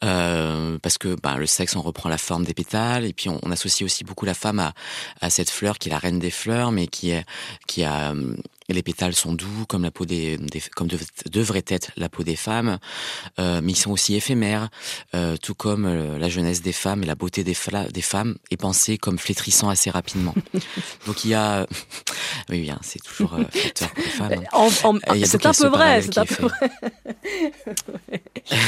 Parce 0.00 0.98
que 0.98 1.16
bah, 1.20 1.36
le 1.36 1.46
sexe, 1.46 1.76
on 1.76 1.82
reprend 1.82 2.08
la 2.08 2.18
forme 2.18 2.44
des 2.44 2.54
pétales, 2.54 3.04
et 3.04 3.12
puis 3.12 3.28
on, 3.28 3.50
associe 3.50 3.84
aussi 3.84 4.04
beaucoup 4.04 4.26
la 4.26 4.34
femme 4.34 4.58
à, 4.58 4.74
à, 5.20 5.30
cette 5.30 5.50
fleur 5.50 5.78
qui 5.78 5.88
est 5.88 5.92
la 5.92 5.98
reine 5.98 6.18
des 6.18 6.30
fleurs, 6.30 6.72
mais 6.72 6.86
qui, 6.86 7.10
est, 7.10 7.24
qui 7.66 7.84
a 7.84 8.14
les 8.68 8.82
pétales 8.82 9.14
sont 9.14 9.32
doux 9.32 9.66
comme 9.68 9.82
la 9.82 9.90
peau 9.90 10.06
des, 10.06 10.38
comme 10.74 10.88
devrait 11.30 11.64
être 11.68 11.90
la 11.96 12.08
peau 12.08 12.22
des 12.22 12.36
femmes, 12.36 12.78
euh, 13.38 13.60
mais 13.62 13.72
ils 13.72 13.76
sont 13.76 13.90
aussi 13.90 14.14
éphémères, 14.14 14.68
euh, 15.14 15.36
tout 15.36 15.54
comme 15.54 15.84
euh, 15.84 16.18
la 16.18 16.28
jeunesse 16.28 16.62
des 16.62 16.72
femmes 16.72 17.02
et 17.02 17.06
la 17.06 17.14
beauté 17.14 17.44
des, 17.44 17.56
des 17.92 18.02
femmes 18.02 18.36
est 18.50 18.56
pensée 18.56 18.96
comme 18.96 19.18
flétrissant 19.18 19.68
assez 19.68 19.90
rapidement. 19.90 20.34
Donc 21.06 21.24
il 21.24 21.30
y 21.30 21.34
a, 21.34 21.66
oui, 22.48 22.62
bien, 22.62 22.78
c'est 22.82 23.02
toujours 23.02 23.34
euh, 23.34 23.44
flatteur 23.50 23.90
pour 23.90 24.02
les 24.02 24.10
femmes. 24.10 24.44
Hein. 24.52 24.68
c'est 25.24 25.46
un 25.46 25.52
peu 25.52 25.68
vrai, 25.68 26.02
c'est 26.02 26.18
un 26.18 26.24
peu 26.24 26.42
vrai. 26.42 26.70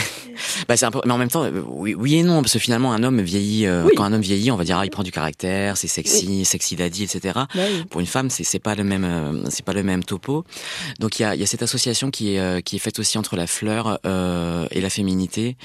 bah, 0.69 0.77
c'est 0.77 0.87
un 0.87 0.91
peu, 0.91 1.01
mais 1.07 1.16
en 1.17 1.19
même 1.19 1.31
temps, 1.31 1.45
euh, 1.45 1.63
oui, 1.67 1.95
oui 1.95 2.17
et 2.17 2.23
non, 2.23 2.43
parce 2.43 2.53
que 2.53 2.59
finalement 2.59 2.93
un 2.93 3.03
homme 3.03 3.21
vieillit, 3.21 3.67
quand 3.97 4.05
un 4.05 4.13
homme 4.13 4.21
vieillit, 4.21 4.51
on 4.51 4.57
va 4.57 4.65
dire 4.65 4.79
ah, 4.79 4.85
il 4.85 4.91
prend 4.91 5.03
du 5.03 5.13
caractère, 5.13 5.77
c'est 5.77 5.89
sexy, 5.89 6.45
sexy 6.45 6.77
daddy, 6.77 7.05
etc. 7.05 7.41
Bah 7.55 7.63
pour 7.91 8.01
une 8.01 8.07
femme, 8.07 8.31
c'est 8.31 8.59
pas 8.59 8.75
le 8.75 8.85
même, 8.85 9.45
c'est 9.51 9.65
pas 9.65 9.73
le 9.73 9.83
même 9.83 10.05
topo. 10.05 10.45
Donc 11.01 11.19
il 11.19 11.23
y 11.23 11.25
a, 11.25 11.35
y 11.35 11.43
a, 11.43 11.47
cette 11.47 11.63
association 11.63 12.11
qui 12.11 12.35
est, 12.35 12.41
euh, 12.41 12.61
qui 12.61 12.77
est 12.77 12.79
faite 12.79 12.99
aussi 12.99 13.19
entre 13.19 13.37
la 13.37 13.47
fleur 13.47 13.99
euh, 14.07 14.67
et 14.71 14.81
la 14.81 14.91
féminité. 14.91 15.57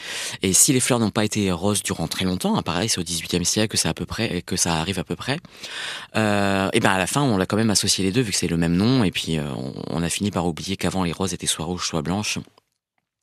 Et 0.42 0.54
si 0.54 0.74
les 0.74 0.80
fleurs 0.80 1.00
n'ont 1.00 1.10
pas 1.10 1.26
été 1.26 1.52
roses 1.52 1.84
durant 1.84 2.08
très 2.08 2.26
longtemps, 2.26 2.58
hein, 2.58 2.62
pareil, 2.62 2.90
c'est 2.90 3.00
au 3.00 3.04
XVIIIe 3.04 3.46
siècle 3.46 3.72
que 3.72 3.78
ça 3.78 3.90
à 3.90 3.94
peu 3.94 4.06
près, 4.06 4.42
que 4.42 4.56
ça 4.56 4.76
arrive 4.76 5.00
à 5.00 5.04
peu 5.04 5.16
près. 5.16 5.40
Euh, 6.16 6.70
et 6.74 6.80
ben 6.80 6.92
à 6.92 6.98
la 6.98 7.08
fin, 7.08 7.22
on 7.22 7.38
l'a 7.38 7.46
quand 7.46 7.58
même 7.58 7.70
associé 7.70 8.04
les 8.04 8.12
deux 8.12 8.22
vu 8.22 8.32
que 8.32 8.38
c'est 8.38 8.48
le 8.48 8.58
même 8.58 8.76
nom. 8.76 9.04
Et 9.04 9.12
puis 9.12 9.38
euh, 9.38 9.44
on, 9.56 9.74
on 9.90 10.04
a 10.04 10.10
fini 10.10 10.32
par 10.32 10.46
oublier 10.46 10.78
qu'avant 10.78 11.04
les 11.04 11.12
roses 11.12 11.34
étaient 11.34 11.48
soit 11.48 11.66
rouges, 11.66 11.88
soit 11.88 12.02
blanches. 12.02 12.40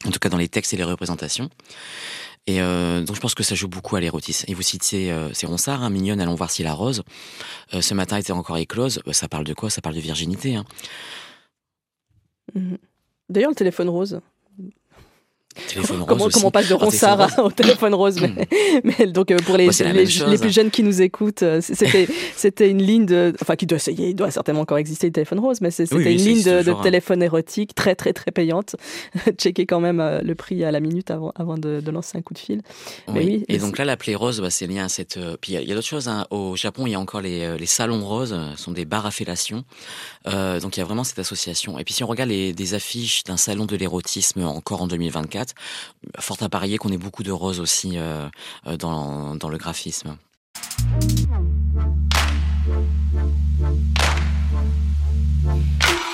En 0.06 0.10
tout 0.10 0.18
cas 0.18 0.28
dans 0.28 0.36
les 0.36 0.48
textes 0.48 0.72
et 0.74 0.76
les 0.76 0.84
représentations. 0.84 1.50
Et 2.46 2.62
euh, 2.62 3.02
donc 3.02 3.14
je 3.14 3.20
pense 3.20 3.34
que 3.34 3.42
ça 3.42 3.54
joue 3.54 3.68
beaucoup 3.68 3.94
à 3.96 4.00
l'érotisme. 4.00 4.46
Et 4.48 4.54
vous 4.54 4.62
citez 4.62 5.12
euh, 5.12 5.30
c'est 5.34 5.46
Ronsard, 5.46 5.82
hein, 5.82 5.90
mignonne, 5.90 6.18
allons 6.18 6.34
voir 6.34 6.50
si 6.50 6.62
la 6.62 6.72
rose. 6.72 7.02
Euh, 7.74 7.82
ce 7.82 7.92
matin 7.92 8.16
était 8.16 8.32
encore 8.32 8.56
éclose. 8.56 9.02
Euh, 9.06 9.12
ça 9.12 9.28
parle 9.28 9.44
de 9.44 9.52
quoi? 9.52 9.68
Ça 9.68 9.82
parle 9.82 9.94
de 9.94 10.00
virginité. 10.00 10.56
Hein. 10.56 10.64
D'ailleurs, 13.28 13.50
le 13.50 13.54
téléphone 13.54 13.90
rose, 13.90 14.20
Téléphone 15.68 16.04
comment, 16.06 16.24
rose 16.24 16.32
comment 16.32 16.48
on 16.48 16.50
passe 16.50 16.68
de 16.68 16.74
ronsard 16.74 17.38
au 17.38 17.50
téléphone 17.50 17.94
rose 17.94 18.20
mais, 18.20 18.48
mais, 18.84 19.06
donc 19.06 19.30
euh, 19.30 19.36
pour 19.38 19.56
les, 19.56 19.68
les, 19.68 20.04
les, 20.04 20.38
plus 20.38 20.52
jeunes 20.52 20.70
qui 20.70 20.82
nous 20.82 21.02
écoutent 21.02 21.42
euh, 21.42 21.60
c'était 21.60 22.08
c'était 22.36 22.70
une 22.70 22.82
ligne 22.82 23.06
de 23.06 23.34
enfin 23.42 23.56
qui 23.56 23.66
doit 23.66 23.78
il 23.88 24.14
doit 24.14 24.30
certainement 24.30 24.62
encore 24.62 24.78
exister 24.78 25.08
le 25.08 25.12
téléphone 25.12 25.40
rose 25.40 25.60
mais 25.60 25.70
c'était 25.70 25.94
oui, 25.94 26.04
oui, 26.06 26.12
une 26.14 26.24
ligne 26.24 26.42
de, 26.42 26.62
de 26.62 26.82
téléphone 26.82 27.22
érotique 27.22 27.74
très 27.74 27.94
très 27.94 28.12
très 28.12 28.30
payante. 28.30 28.76
Checker 29.38 29.66
quand 29.66 29.80
même 29.80 30.00
euh, 30.00 30.20
le 30.22 30.34
prix 30.34 30.64
à 30.64 30.70
la 30.70 30.80
minute 30.80 31.10
avant 31.10 31.32
avant 31.36 31.56
de, 31.56 31.80
de 31.80 31.90
lancer 31.90 32.18
un 32.18 32.22
coup 32.22 32.34
de 32.34 32.38
fil. 32.38 32.62
Oui. 33.08 33.14
oui 33.16 33.44
et 33.48 33.58
donc 33.58 33.78
là 33.78 33.84
l'appelé 33.84 34.14
rose 34.14 34.40
bah, 34.40 34.50
c'est 34.50 34.66
lié 34.66 34.80
à 34.80 34.88
cette 34.88 35.18
puis 35.40 35.52
il 35.52 35.54
y 35.54 35.70
a, 35.70 35.72
a 35.72 35.74
d'autres 35.74 35.86
choses 35.86 36.08
hein. 36.08 36.26
au 36.30 36.56
Japon 36.56 36.86
il 36.86 36.92
y 36.92 36.94
a 36.94 37.00
encore 37.00 37.20
les, 37.20 37.56
les 37.58 37.66
salons 37.66 38.04
roses 38.04 38.36
sont 38.56 38.72
des 38.72 38.84
bars 38.84 39.06
à 39.06 39.10
fellation. 39.10 39.64
Euh, 40.26 40.60
donc 40.60 40.76
il 40.76 40.80
y 40.80 40.82
a 40.82 40.86
vraiment 40.86 41.04
cette 41.04 41.18
association. 41.18 41.78
Et 41.78 41.84
puis 41.84 41.94
si 41.94 42.04
on 42.04 42.06
regarde 42.06 42.30
les, 42.30 42.52
des 42.52 42.74
affiches 42.74 43.24
d'un 43.24 43.36
salon 43.36 43.66
de 43.66 43.76
l'érotisme 43.76 44.42
encore 44.42 44.82
en 44.82 44.86
2024 44.86 45.47
Fort 46.18 46.38
à 46.40 46.48
parier 46.48 46.78
qu'on 46.78 46.90
ait 46.90 46.98
beaucoup 46.98 47.22
de 47.22 47.30
roses 47.30 47.60
aussi 47.60 47.98
euh, 47.98 48.28
euh, 48.66 48.76
dans, 48.76 49.48
le 49.48 49.58
graphisme. 49.58 50.16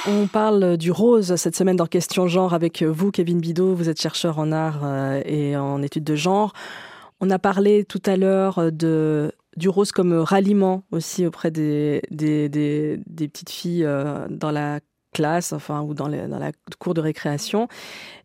On 0.06 0.26
parle 0.26 0.76
du 0.76 0.90
rose 0.90 1.36
cette 1.36 1.56
semaine 1.56 1.76
dans 1.76 1.86
Question 1.86 2.28
Genre 2.28 2.52
avec 2.52 2.82
vous, 2.82 3.10
Kevin 3.10 3.40
Bidot. 3.40 3.74
Vous 3.74 3.88
êtes 3.88 4.00
chercheur 4.00 4.38
en 4.38 4.52
art 4.52 4.80
euh, 4.82 5.22
et 5.24 5.56
en 5.56 5.82
études 5.82 6.04
de 6.04 6.14
genre. 6.14 6.52
On 7.20 7.30
a 7.30 7.38
parlé 7.38 7.84
tout 7.84 8.02
à 8.04 8.16
l'heure 8.16 8.60
du 8.72 9.68
rose 9.68 9.92
comme 9.92 10.12
ralliement 10.14 10.82
aussi 10.90 11.24
auprès 11.24 11.50
des, 11.50 12.02
petites 12.10 13.50
filles 13.50 13.88
dans 14.28 14.50
la 14.50 14.80
classe, 15.14 15.54
enfin, 15.54 15.80
ou 15.80 15.94
dans, 15.94 16.08
dans 16.08 16.38
la 16.38 16.52
cour 16.78 16.92
de 16.92 17.00
récréation. 17.00 17.68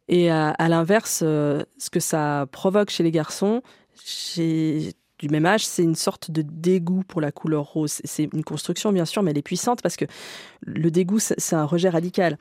Et 0.10 0.32
à, 0.32 0.56
l'inverse, 0.68 1.22
euh, 1.24 1.64
ce 1.78 1.92
que 1.92 2.00
ça 2.00 2.48
provoque 2.52 2.90
chez 2.90 3.04
les 3.04 3.12
garçons, 3.12 3.62
du 4.36 5.30
même 5.30 5.46
âge, 5.46 5.68
c'est 5.68 5.84
une 5.84 5.96
sorte 5.96 6.32
de 6.32 6.42
dégoût 6.42 7.04
pour 7.08 7.22
la 7.22 7.32
couleur 7.32 7.66
rose. 7.66 8.02
C'est 8.04 8.28
une 8.34 8.44
construction, 8.44 8.92
bien 8.92 9.06
sûr, 9.06 9.22
mais 9.22 9.32
elle 9.32 9.38
est 9.38 9.44
puissante 9.44 9.84
parce 9.84 9.98
que 9.98 10.06
le 10.62 10.90
dégoût, 10.90 11.20
c'est 11.20 11.56
un 11.56 11.66
rejet 11.66 11.90
radical. 11.90 12.40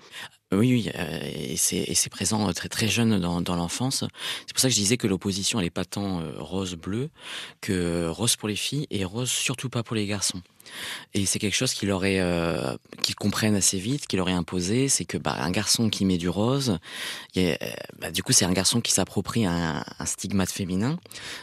Oui, 0.51 0.73
oui, 0.73 0.91
euh, 0.95 1.21
et 1.23 1.57
c'est 1.57 2.09
présent 2.09 2.51
très 2.55 2.71
très 2.71 2.89
jeune 2.89 3.21
dans, 3.21 3.43
dans 3.43 3.57
l'enfance. 3.57 4.05
C'est 4.47 4.55
pour 4.55 4.61
ça 4.61 4.69
que 4.69 4.75
je 4.75 4.81
disais 4.81 4.97
que 4.97 5.07
l'opposition, 5.07 5.59
elle 5.59 5.67
n'est 5.67 5.71
pas 5.71 5.85
tant 5.85 6.21
euh, 6.21 6.33
rose-bleu 6.39 7.11
que 7.61 8.09
rose 8.09 8.37
pour 8.37 8.49
les 8.49 8.57
filles 8.57 8.87
et 8.91 9.05
rose 9.05 9.31
surtout 9.31 9.69
pas 9.69 9.83
pour 9.83 9.95
les 9.95 10.07
garçons. 10.07 10.41
Et 11.15 11.27
c'est 11.27 11.39
quelque 11.39 11.57
chose 11.57 11.75
qu'il 11.75 11.91
aurait, 11.91 12.21
euh, 12.21 12.77
qu'ils 13.03 13.15
comprennent 13.15 13.55
assez 13.55 13.79
vite, 13.79 14.07
qu'il 14.07 14.21
aurait 14.21 14.33
imposé, 14.33 14.89
c'est 14.89 15.05
que 15.05 15.19
bah, 15.19 15.37
un 15.41 15.51
garçon 15.51 15.89
qui 15.89 16.05
met 16.05 16.19
du 16.19 16.29
rose, 16.29 16.79
euh, 17.37 17.57
bah, 17.99 18.11
du 18.11 18.23
coup 18.23 18.33
c'est 18.33 18.45
un 18.45 18.53
garçon 18.53 18.81
qui 18.81 18.93
s'approprie 18.93 19.47
un, 19.47 19.85
un, 19.99 20.07
stigmate 20.07 20.51
féminin, 20.51 20.99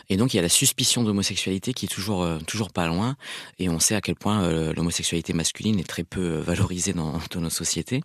et 0.09 0.17
donc 0.17 0.33
il 0.33 0.37
y 0.37 0.39
a 0.39 0.43
la 0.43 0.49
suspicion 0.49 1.03
d'homosexualité 1.03 1.73
qui 1.73 1.85
est 1.85 1.89
toujours 1.89 2.23
euh, 2.23 2.39
toujours 2.45 2.71
pas 2.71 2.87
loin, 2.87 3.15
et 3.59 3.69
on 3.69 3.79
sait 3.79 3.95
à 3.95 4.01
quel 4.01 4.15
point 4.15 4.43
euh, 4.43 4.73
l'homosexualité 4.73 5.33
masculine 5.33 5.79
est 5.79 5.87
très 5.87 6.03
peu 6.03 6.37
valorisée 6.37 6.93
dans, 6.93 7.19
dans 7.31 7.41
nos 7.41 7.49
sociétés, 7.49 8.01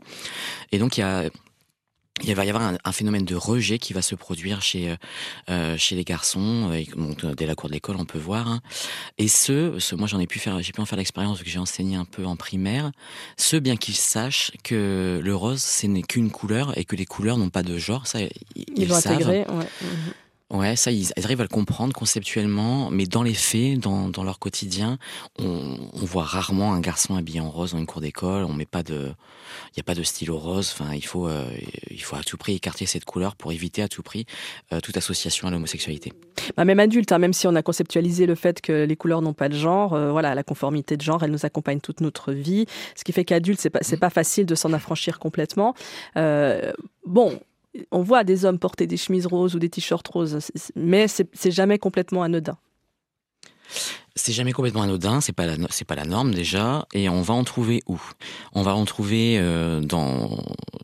et 0.72 0.78
donc 0.78 0.96
il 0.96 1.00
y 1.00 1.04
a 1.04 1.30
il 2.22 2.34
va 2.34 2.44
y 2.44 2.50
avoir 2.50 2.74
un, 2.84 2.92
phénomène 2.92 3.24
de 3.24 3.34
rejet 3.34 3.78
qui 3.78 3.92
va 3.92 4.02
se 4.02 4.14
produire 4.14 4.62
chez 4.62 4.94
euh, 5.48 5.76
chez 5.78 5.96
les 5.96 6.04
garçons. 6.04 6.72
Et, 6.72 6.86
dès 7.36 7.46
la 7.46 7.54
cour 7.54 7.68
de 7.68 7.74
l'école, 7.74 7.96
on 7.98 8.04
peut 8.04 8.18
voir. 8.18 8.48
Hein. 8.48 8.60
Et 9.18 9.28
ce, 9.28 9.78
ce 9.78 9.94
moi 9.94 10.06
j'en 10.06 10.20
ai 10.20 10.26
pu 10.26 10.38
faire, 10.38 10.60
j'ai 10.62 10.72
pu 10.72 10.80
en 10.80 10.86
faire 10.86 10.98
l'expérience 10.98 11.38
vu 11.38 11.44
que 11.44 11.50
j'ai 11.50 11.58
enseigné 11.58 11.96
un 11.96 12.04
peu 12.04 12.26
en 12.26 12.36
primaire. 12.36 12.90
Ce, 13.36 13.56
bien 13.56 13.76
qu'ils 13.76 13.96
sachent 13.96 14.52
que 14.62 15.20
le 15.22 15.34
rose, 15.34 15.62
ce 15.62 15.86
n'est 15.86 16.02
qu'une 16.02 16.30
couleur 16.30 16.76
et 16.76 16.84
que 16.84 16.96
les 16.96 17.06
couleurs 17.06 17.38
n'ont 17.38 17.50
pas 17.50 17.62
de 17.62 17.78
genre, 17.78 18.06
ça 18.06 18.20
ils, 18.20 18.30
ils, 18.76 18.86
vont 18.86 19.00
savent. 19.00 19.14
intégrer. 19.14 19.46
Ouais, 19.48 19.66
ça, 20.76 20.90
ils, 20.90 21.12
arrivent 21.22 21.40
à 21.40 21.44
le 21.44 21.48
comprendre 21.48 21.92
conceptuellement, 21.92 22.90
mais 22.90 23.06
dans 23.06 23.22
les 23.22 23.34
faits, 23.34 23.78
dans, 23.78 24.08
dans 24.08 24.24
leur 24.24 24.38
quotidien, 24.38 24.98
on, 25.38 25.78
on, 25.92 26.04
voit 26.04 26.24
rarement 26.24 26.72
un 26.72 26.80
garçon 26.80 27.14
habillé 27.14 27.40
en 27.40 27.50
rose 27.50 27.72
dans 27.72 27.78
une 27.78 27.86
cour 27.86 28.00
d'école. 28.00 28.44
On 28.44 28.52
met 28.52 28.66
pas 28.66 28.82
de, 28.82 29.12
il 29.68 29.76
n'y 29.76 29.80
a 29.80 29.84
pas 29.84 29.94
de 29.94 30.02
stylo 30.02 30.38
rose. 30.38 30.72
Enfin, 30.72 30.94
il 30.94 31.04
faut, 31.04 31.28
euh, 31.28 31.48
il 31.90 32.02
faut 32.02 32.16
à 32.16 32.22
tout 32.22 32.36
prix 32.36 32.54
écarter 32.54 32.86
cette 32.86 33.04
couleur 33.04 33.36
pour 33.36 33.52
éviter 33.52 33.82
à 33.82 33.88
tout 33.88 34.02
prix 34.02 34.26
euh, 34.72 34.80
toute 34.80 34.96
association 34.96 35.48
à 35.48 35.50
l'homosexualité. 35.50 36.12
Bah 36.56 36.64
même 36.64 36.80
adulte, 36.80 37.12
hein, 37.12 37.18
même 37.18 37.32
si 37.32 37.46
on 37.46 37.54
a 37.54 37.62
conceptualisé 37.62 38.26
le 38.26 38.34
fait 38.34 38.60
que 38.60 38.84
les 38.84 38.96
couleurs 38.96 39.22
n'ont 39.22 39.34
pas 39.34 39.48
de 39.48 39.54
genre, 39.54 39.94
euh, 39.94 40.10
voilà, 40.10 40.34
la 40.34 40.42
conformité 40.42 40.96
de 40.96 41.02
genre, 41.02 41.22
elle 41.22 41.30
nous 41.30 41.46
accompagne 41.46 41.80
toute 41.80 42.00
notre 42.00 42.32
vie. 42.32 42.66
Ce 42.96 43.04
qui 43.04 43.12
fait 43.12 43.24
qu'adulte, 43.24 43.60
c'est 43.60 43.70
pas, 43.70 43.80
c'est 43.82 43.96
mmh. 43.96 44.00
pas 44.00 44.10
facile 44.10 44.46
de 44.46 44.54
s'en 44.54 44.72
affranchir 44.72 45.18
complètement. 45.18 45.74
bon, 47.06 47.40
on 47.90 48.02
voit 48.02 48.24
des 48.24 48.44
hommes 48.44 48.58
porter 48.58 48.86
des 48.86 48.96
chemises 48.96 49.26
roses 49.26 49.54
ou 49.54 49.58
des 49.58 49.70
t-shirts 49.70 50.06
roses, 50.08 50.50
mais 50.74 51.06
c'est 51.08 51.50
jamais 51.50 51.78
complètement 51.78 52.22
anodin. 52.22 52.56
C'est 54.16 54.32
jamais 54.32 54.52
complètement 54.52 54.82
anodin, 54.82 55.20
c'est 55.20 55.32
pas 55.32 55.46
la, 55.46 55.56
c'est 55.70 55.86
pas 55.86 55.94
la 55.94 56.04
norme 56.04 56.34
déjà, 56.34 56.86
et 56.92 57.08
on 57.08 57.22
va 57.22 57.34
en 57.34 57.44
trouver 57.44 57.82
où? 57.86 58.00
On 58.52 58.62
va 58.62 58.74
en 58.74 58.84
trouver 58.84 59.38
euh, 59.38 59.80
dans 59.80 60.38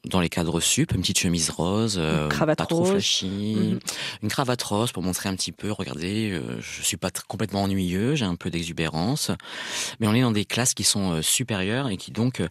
dans 0.06 0.20
les 0.20 0.28
cadres 0.28 0.60
sup, 0.60 0.92
une 0.92 1.00
petite 1.00 1.18
chemise 1.18 1.50
rose, 1.50 1.96
euh, 1.98 2.28
pas 2.28 2.54
trop 2.56 2.84
flashy, 2.84 3.56
mhm. 3.56 3.78
une 4.22 4.28
cravate 4.28 4.62
rose 4.62 4.92
pour 4.92 5.02
montrer 5.02 5.28
un 5.28 5.34
petit 5.34 5.52
peu. 5.52 5.72
Regardez, 5.72 6.30
euh, 6.30 6.60
je 6.60 6.82
suis 6.82 6.96
pas 6.96 7.10
complètement 7.26 7.64
ennuyeux, 7.64 8.14
j'ai 8.14 8.24
un 8.24 8.36
peu 8.36 8.50
d'exubérance, 8.50 9.30
mais 9.98 10.06
on 10.06 10.14
est 10.14 10.22
dans 10.22 10.30
des 10.30 10.44
classes 10.44 10.74
qui 10.74 10.84
sont 10.84 11.12
euh, 11.12 11.22
supérieures 11.22 11.88
et 11.88 11.96
qui 11.96 12.12
donc 12.12 12.42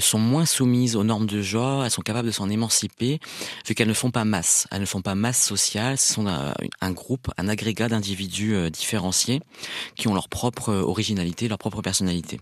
sont 0.00 0.18
moins 0.18 0.46
soumises 0.46 0.96
aux 0.96 1.04
normes 1.04 1.26
de 1.26 1.42
genre. 1.42 1.84
Elles 1.84 1.90
sont 1.90 2.02
capables 2.02 2.26
de 2.26 2.32
s'en 2.32 2.48
émanciper 2.48 3.18
vu 3.66 3.74
qu'elles 3.74 3.88
ne 3.88 3.94
font 3.94 4.10
pas 4.10 4.24
masse. 4.24 4.66
Elles 4.70 4.80
ne 4.80 4.86
font 4.86 5.02
pas 5.02 5.14
masse 5.14 5.42
sociale. 5.42 5.98
Ce 5.98 6.14
sont 6.14 6.26
un, 6.26 6.54
un 6.80 6.90
groupe, 6.92 7.30
un 7.36 7.48
agrégat 7.48 7.88
d'individus 7.88 8.70
différenciés 8.70 9.40
qui 9.96 10.08
ont 10.08 10.11
leur 10.14 10.28
propre 10.28 10.72
originalité, 10.72 11.48
leur 11.48 11.58
propre 11.58 11.82
personnalité. 11.82 12.40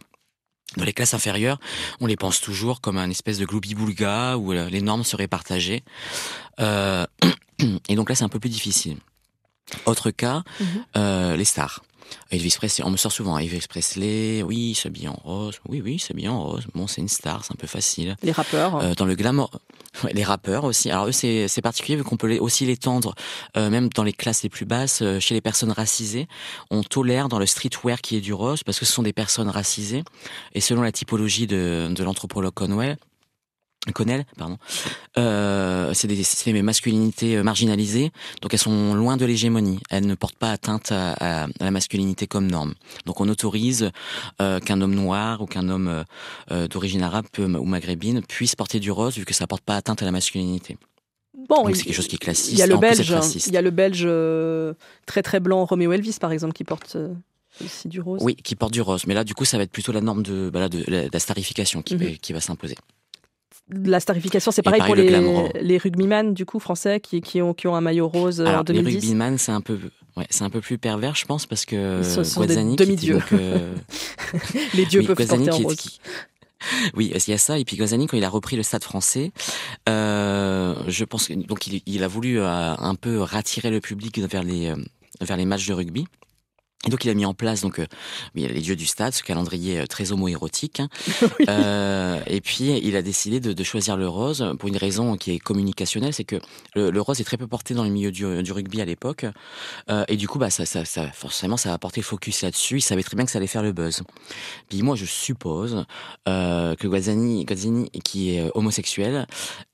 Dans 0.76 0.84
les 0.84 0.92
classes 0.92 1.14
inférieures, 1.14 1.58
on 2.00 2.06
les 2.06 2.16
pense 2.16 2.40
toujours 2.40 2.80
comme 2.80 2.96
un 2.96 3.10
espèce 3.10 3.38
de 3.38 3.44
gloubi-boulga 3.44 4.36
où 4.36 4.52
euh, 4.52 4.68
les 4.68 4.82
normes 4.82 5.02
seraient 5.02 5.26
partagées. 5.26 5.82
Euh, 6.60 7.04
et 7.88 7.96
donc 7.96 8.08
là, 8.08 8.14
c'est 8.14 8.24
un 8.24 8.28
peu 8.28 8.38
plus 8.38 8.50
difficile. 8.50 8.98
Autre 9.86 10.10
cas, 10.10 10.42
mhm. 10.60 10.66
euh, 10.96 11.36
les 11.36 11.44
stars. 11.44 11.82
Elvis 12.30 12.54
Presley, 12.56 12.84
on 12.84 12.90
me 12.90 12.96
sort 12.96 13.12
souvent 13.12 13.38
Elvis 13.38 13.66
Presley, 13.68 14.42
oui, 14.42 14.74
s'habille 14.74 15.08
en 15.08 15.18
rose, 15.24 15.60
oui, 15.68 15.80
oui, 15.84 15.98
s'habille 15.98 16.28
en 16.28 16.42
rose. 16.42 16.66
Bon, 16.74 16.86
c'est 16.86 17.00
une 17.00 17.08
star, 17.08 17.44
c'est 17.44 17.52
un 17.52 17.56
peu 17.56 17.66
facile. 17.66 18.16
Les 18.22 18.32
rappeurs. 18.32 18.76
Euh, 18.76 18.92
dans 18.94 19.04
le 19.04 19.14
glamour, 19.14 19.50
les 20.12 20.24
rappeurs 20.24 20.64
aussi. 20.64 20.90
Alors 20.90 21.08
eux, 21.08 21.12
c'est 21.12 21.62
particulier 21.62 21.96
vu 21.96 22.04
qu'on 22.04 22.16
peut 22.16 22.38
aussi 22.38 22.66
l'étendre, 22.66 23.14
euh, 23.56 23.70
même 23.70 23.88
dans 23.88 24.04
les 24.04 24.12
classes 24.12 24.42
les 24.42 24.48
plus 24.48 24.64
basses, 24.64 25.02
euh, 25.02 25.20
chez 25.20 25.34
les 25.34 25.40
personnes 25.40 25.72
racisées. 25.72 26.28
On 26.70 26.82
tolère 26.82 27.28
dans 27.28 27.38
le 27.38 27.46
streetwear 27.46 28.00
qui 28.00 28.16
est 28.16 28.20
du 28.20 28.32
rose 28.32 28.62
parce 28.62 28.78
que 28.78 28.84
ce 28.84 28.92
sont 28.92 29.02
des 29.02 29.12
personnes 29.12 29.48
racisées. 29.48 30.04
Et 30.54 30.60
selon 30.60 30.82
la 30.82 30.92
typologie 30.92 31.46
de, 31.46 31.88
de 31.90 32.04
l'anthropologue 32.04 32.54
Conwell, 32.54 32.96
Connell, 33.94 34.26
pardon. 34.36 34.58
Euh, 35.16 35.92
c'est 35.94 36.06
des, 36.06 36.22
des, 36.52 36.62
masculinités 36.62 37.36
euh, 37.36 37.42
marginalisées, 37.42 38.12
donc 38.42 38.52
elles 38.52 38.60
sont 38.60 38.94
loin 38.94 39.16
de 39.16 39.24
l'hégémonie. 39.24 39.80
Elles 39.88 40.06
ne 40.06 40.14
portent 40.14 40.36
pas 40.36 40.52
atteinte 40.52 40.92
à, 40.92 41.44
à, 41.44 41.46
la 41.58 41.70
masculinité 41.70 42.26
comme 42.26 42.50
norme. 42.50 42.74
Donc 43.06 43.20
on 43.22 43.28
autorise 43.28 43.90
euh, 44.40 44.60
qu'un 44.60 44.82
homme 44.82 44.94
noir 44.94 45.40
ou 45.40 45.46
qu'un 45.46 45.68
homme 45.70 46.04
euh, 46.50 46.68
d'origine 46.68 47.02
arabe 47.02 47.24
ou 47.38 47.64
maghrébine 47.64 48.20
puisse 48.22 48.54
porter 48.54 48.80
du 48.80 48.90
rose, 48.90 49.16
vu 49.16 49.24
que 49.24 49.34
ça 49.34 49.46
porte 49.46 49.62
pas 49.62 49.76
atteinte 49.76 50.02
à 50.02 50.04
la 50.04 50.12
masculinité. 50.12 50.76
Bon, 51.48 51.66
c'est 51.74 51.84
quelque 51.84 51.94
chose 51.94 52.08
qui 52.08 52.16
est 52.16 52.18
classiste. 52.18 52.52
Il 52.52 52.58
y 52.58 52.62
a 52.62 52.66
le 52.66 52.76
belge, 52.76 53.14
il 53.46 53.52
y 53.52 53.56
a 53.56 53.62
le 53.62 53.70
belge 53.70 54.06
très 55.06 55.22
très 55.22 55.40
blanc 55.40 55.64
Romeo 55.64 55.90
Elvis 55.92 56.18
par 56.20 56.32
exemple 56.32 56.52
qui 56.52 56.64
porte 56.64 56.98
aussi 57.64 57.88
du 57.88 58.02
rose. 58.02 58.20
Oui, 58.22 58.36
qui 58.36 58.56
porte 58.56 58.74
du 58.74 58.82
rose. 58.82 59.06
Mais 59.06 59.14
là, 59.14 59.24
du 59.24 59.34
coup, 59.34 59.46
ça 59.46 59.56
va 59.56 59.62
être 59.62 59.72
plutôt 59.72 59.92
la 59.92 60.02
norme 60.02 60.22
de, 60.22 60.50
bah 60.50 60.68
de, 60.68 60.84
la 60.86 61.18
starification 61.18 61.80
qui, 61.80 61.96
mm 61.96 62.18
qui 62.20 62.32
va 62.34 62.40
s'imposer 62.40 62.76
la 63.70 64.00
starification, 64.00 64.50
c'est 64.50 64.62
pareil, 64.62 64.82
pour 64.84 64.94
les, 64.94 65.10
les 65.60 65.78
rugbyman 65.78 66.34
du 66.34 66.44
coup 66.44 66.58
français 66.58 67.00
qui, 67.00 67.20
qui, 67.20 67.40
ont, 67.40 67.54
qui 67.54 67.66
ont 67.66 67.76
un 67.76 67.80
maillot 67.80 68.08
rose 68.08 68.40
Alors, 68.40 68.60
en 68.60 68.64
2010. 68.64 68.92
Les 68.92 69.00
rugbyman, 69.00 69.38
c'est 69.38 69.52
un 69.52 69.60
peu 69.60 69.78
ouais, 70.16 70.26
c'est 70.30 70.44
un 70.44 70.50
peu 70.50 70.60
plus 70.60 70.78
pervers, 70.78 71.14
je 71.14 71.24
pense, 71.24 71.46
parce 71.46 71.64
que 71.64 72.00
Guazzani, 72.36 72.76
demi-dieux. 72.76 73.20
Euh... 73.32 73.74
les 74.74 74.86
dieux 74.86 75.00
oui, 75.00 75.06
peuvent 75.06 75.16
Guazzani 75.16 75.46
porter 75.46 75.64
en 75.64 75.68
rose. 75.68 75.76
Qui... 75.76 76.00
Oui, 76.94 77.12
il 77.14 77.30
y 77.30 77.34
a 77.34 77.38
ça. 77.38 77.58
Et 77.58 77.64
puis 77.64 77.76
Guazzani, 77.76 78.06
quand 78.06 78.16
il 78.16 78.24
a 78.24 78.28
repris 78.28 78.56
le 78.56 78.62
Stade 78.62 78.84
Français, 78.84 79.32
euh, 79.88 80.74
je 80.88 81.04
pense 81.04 81.28
que 81.28 81.34
donc 81.34 81.66
il, 81.66 81.82
il 81.86 82.04
a 82.04 82.08
voulu 82.08 82.40
euh, 82.40 82.46
un 82.46 82.94
peu 82.94 83.20
rattirer 83.20 83.70
le 83.70 83.80
public 83.80 84.18
vers 84.18 84.42
les 84.42 84.68
euh, 84.68 84.76
vers 85.20 85.36
les 85.36 85.44
matchs 85.44 85.66
de 85.66 85.74
rugby. 85.74 86.06
Et 86.86 86.88
donc 86.88 87.04
il 87.04 87.10
a 87.10 87.14
mis 87.14 87.26
en 87.26 87.34
place 87.34 87.60
donc 87.60 87.78
euh, 87.78 87.86
les 88.34 88.60
dieux 88.60 88.76
du 88.76 88.86
stade, 88.86 89.12
ce 89.12 89.22
calendrier 89.22 89.80
euh, 89.80 89.86
très 89.86 90.12
homo-érotique. 90.12 90.80
Hein. 90.80 90.88
euh, 91.48 92.18
et 92.26 92.40
puis 92.40 92.70
il 92.82 92.96
a 92.96 93.02
décidé 93.02 93.38
de, 93.38 93.52
de, 93.52 93.64
choisir 93.64 93.98
le 93.98 94.08
rose 94.08 94.54
pour 94.58 94.70
une 94.70 94.78
raison 94.78 95.18
qui 95.18 95.32
est 95.32 95.38
communicationnelle, 95.38 96.14
c'est 96.14 96.24
que 96.24 96.36
le, 96.74 96.90
le, 96.90 97.00
rose 97.02 97.20
est 97.20 97.24
très 97.24 97.36
peu 97.36 97.46
porté 97.46 97.74
dans 97.74 97.84
le 97.84 97.90
milieu 97.90 98.10
du, 98.10 98.42
du 98.42 98.52
rugby 98.52 98.80
à 98.80 98.86
l'époque. 98.86 99.26
Euh, 99.90 100.04
et 100.08 100.16
du 100.16 100.26
coup, 100.26 100.38
bah 100.38 100.48
ça, 100.48 100.64
ça, 100.64 100.86
ça, 100.86 101.08
forcément, 101.12 101.58
ça 101.58 101.74
a 101.74 101.78
porté 101.78 102.00
le 102.00 102.06
focus 102.06 102.40
là-dessus. 102.40 102.78
Il 102.78 102.82
savait 102.82 103.02
très 103.02 103.14
bien 103.14 103.26
que 103.26 103.30
ça 103.30 103.38
allait 103.38 103.46
faire 103.46 103.62
le 103.62 103.72
buzz. 103.72 104.02
Puis 104.70 104.80
moi, 104.80 104.96
je 104.96 105.04
suppose 105.04 105.84
que 106.24 106.86
Guazzani, 106.86 107.44
Guazzini, 107.44 107.90
qui 108.04 108.36
est 108.36 108.50
homosexuel, 108.54 109.26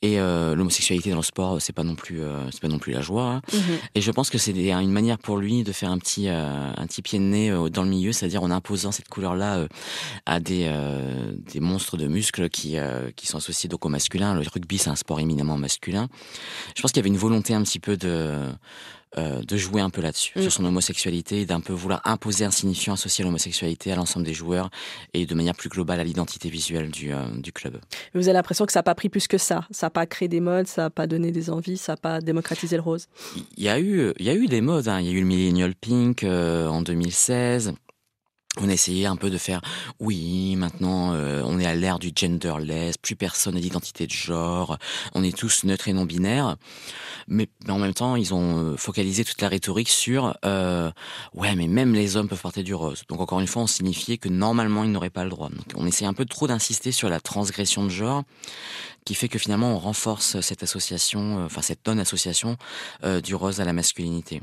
et 0.02 0.16
l'homosexualité 0.18 1.11
dans 1.11 1.16
le 1.16 1.22
sport, 1.22 1.61
c'est 1.61 1.72
pas 1.72 1.84
non 1.84 1.94
plus, 1.94 2.20
c'est 2.50 2.61
pas 2.61 2.68
non 2.68 2.78
plus 2.78 2.92
la 2.92 3.00
joie. 3.00 3.24
Hein. 3.24 3.42
Mm 3.52 3.57
-hmm. 3.57 3.78
Et 3.94 4.00
je 4.00 4.11
pense 4.11 4.30
que 4.30 4.38
c'est 4.38 4.52
une 4.52 4.90
manière 4.92 5.18
pour 5.18 5.36
lui 5.36 5.62
de 5.62 5.72
faire 5.72 5.90
un 5.90 5.98
petit, 5.98 6.28
un 6.28 6.86
petit 6.86 6.95
pied 7.03 7.18
de 7.18 7.24
nez 7.24 7.51
euh, 7.51 7.68
dans 7.68 7.82
le 7.82 7.88
milieu, 7.88 8.12
c'est-à-dire 8.12 8.42
en 8.42 8.51
imposant 8.51 8.92
cette 8.92 9.09
couleur-là 9.09 9.57
euh, 9.57 9.68
à 10.26 10.40
des, 10.40 10.66
euh, 10.68 11.32
des 11.53 11.61
monstres 11.61 11.97
de 11.97 12.07
muscles 12.07 12.49
qui, 12.49 12.76
qui 13.16 13.26
sont 13.26 13.38
associés 13.38 13.68
donc 13.68 13.84
au 13.84 13.88
masculin. 13.88 14.34
Le 14.34 14.42
rugby, 14.53 14.78
c'est 14.78 14.90
un 14.90 14.97
sport 14.97 15.20
éminemment 15.20 15.57
masculin. 15.57 16.09
Je 16.76 16.82
pense 16.82 16.92
qu'il 16.92 17.01
y 17.01 17.03
avait 17.03 17.09
une 17.09 17.16
volonté 17.16 17.55
un 17.55 17.62
petit 17.62 17.80
peu 17.80 17.97
de 17.97 18.38
de 19.16 19.56
jouer 19.56 19.80
un 19.80 19.90
peu 19.90 20.02
là-dessus, 20.02 20.32
sur 20.34 20.46
mm. 20.46 20.50
son 20.50 20.64
homosexualité, 20.64 21.46
d'un 21.46 21.60
peu 21.60 21.72
vouloir 21.72 22.00
imposer 22.04 22.44
un 22.44 22.50
signifiant 22.50 22.94
associé 22.94 23.22
à 23.22 23.26
l'homosexualité 23.26 23.92
à 23.92 23.96
l'ensemble 23.96 24.26
des 24.26 24.34
joueurs 24.34 24.70
et 25.14 25.26
de 25.26 25.34
manière 25.34 25.54
plus 25.54 25.68
globale 25.68 26.00
à 26.00 26.04
l'identité 26.04 26.48
visuelle 26.48 26.90
du, 26.90 27.12
du 27.38 27.52
club. 27.52 27.78
Vous 28.14 28.28
avez 28.28 28.34
l'impression 28.34 28.66
que 28.66 28.72
ça 28.72 28.80
n'a 28.80 28.84
pas 28.84 28.94
pris 28.94 29.08
plus 29.08 29.26
que 29.26 29.38
ça 29.38 29.66
Ça 29.70 29.86
n'a 29.86 29.90
pas 29.90 30.06
créé 30.06 30.28
des 30.28 30.40
modes, 30.40 30.66
ça 30.66 30.82
n'a 30.82 30.90
pas 30.90 31.06
donné 31.06 31.32
des 31.32 31.50
envies, 31.50 31.76
ça 31.76 31.92
n'a 31.92 31.96
pas 31.96 32.20
démocratisé 32.20 32.76
le 32.76 32.82
rose 32.82 33.06
Il 33.56 33.64
y 33.64 33.68
a 33.68 33.80
eu, 33.80 34.12
il 34.18 34.26
y 34.26 34.30
a 34.30 34.34
eu 34.34 34.46
des 34.46 34.60
modes, 34.60 34.88
hein. 34.88 35.00
il 35.00 35.06
y 35.06 35.08
a 35.08 35.12
eu 35.12 35.20
le 35.20 35.26
Millennial 35.26 35.74
Pink 35.74 36.24
euh, 36.24 36.68
en 36.68 36.82
2016. 36.82 37.74
On 38.61 38.68
a 38.68 38.72
essayé 38.72 39.07
un 39.07 39.16
peu 39.16 39.30
de 39.30 39.38
faire, 39.38 39.61
oui, 40.00 40.57
maintenant 40.57 41.12
euh, 41.14 41.42
on 41.44 41.59
est 41.59 41.66
à 41.66 41.74
l'ère 41.74 41.98
du 41.98 42.11
genderless, 42.14 42.96
plus 42.96 43.16
personne 43.16 43.54
n'a 43.54 43.61
d'identité 43.61 44.07
de 44.07 44.12
genre, 44.12 44.78
on 45.14 45.22
est 45.22 45.36
tous 45.36 45.64
neutres 45.64 45.88
et 45.88 45.92
non 45.92 46.04
binaires, 46.04 46.57
mais, 47.28 47.48
en 47.68 47.78
même 47.78 47.94
temps 47.94 48.16
ils 48.16 48.34
ont 48.34 48.59
euh, 48.59 48.76
focalisé 48.76 49.24
toute 49.24 49.40
la 49.42 49.48
rhétorique 49.48 49.90
sur, 49.90 50.36
euh, 50.44 50.90
ouais, 51.34 51.54
mais 51.54 51.68
même 51.68 51.94
les 51.94 52.16
hommes 52.16 52.28
peuvent 52.28 52.40
porter 52.40 52.62
du 52.62 52.74
rose. 52.74 53.02
Donc 53.09 53.20
encore 53.20 53.40
une 53.40 53.46
fois, 53.46 53.62
on 53.62 53.66
signifiait 53.66 54.18
que 54.18 54.28
normalement 54.28 54.84
ils 54.84 54.92
n'auraient 54.92 55.11
pas 55.11 55.24
le 55.24 55.30
droit. 55.30 55.48
Donc 55.48 55.66
on 55.76 55.86
essaie 55.86 56.07
un 56.07 56.14
peu 56.14 56.24
trop 56.24 56.46
d'insister 56.46 56.92
sur 56.92 57.09
la 57.09 57.20
transgression 57.20 57.84
de 57.84 57.90
genre, 57.90 58.22
qui 59.04 59.14
fait 59.14 59.28
que 59.28 59.38
finalement 59.38 59.74
on 59.74 59.78
renforce 59.78 60.40
cette 60.40 60.62
association, 60.62 61.44
enfin 61.44 61.62
cette 61.62 61.86
non-association 61.86 62.57
du 63.22 63.34
rose 63.34 63.61
à 63.61 63.64
la 63.64 63.72
masculinité. 63.72 64.42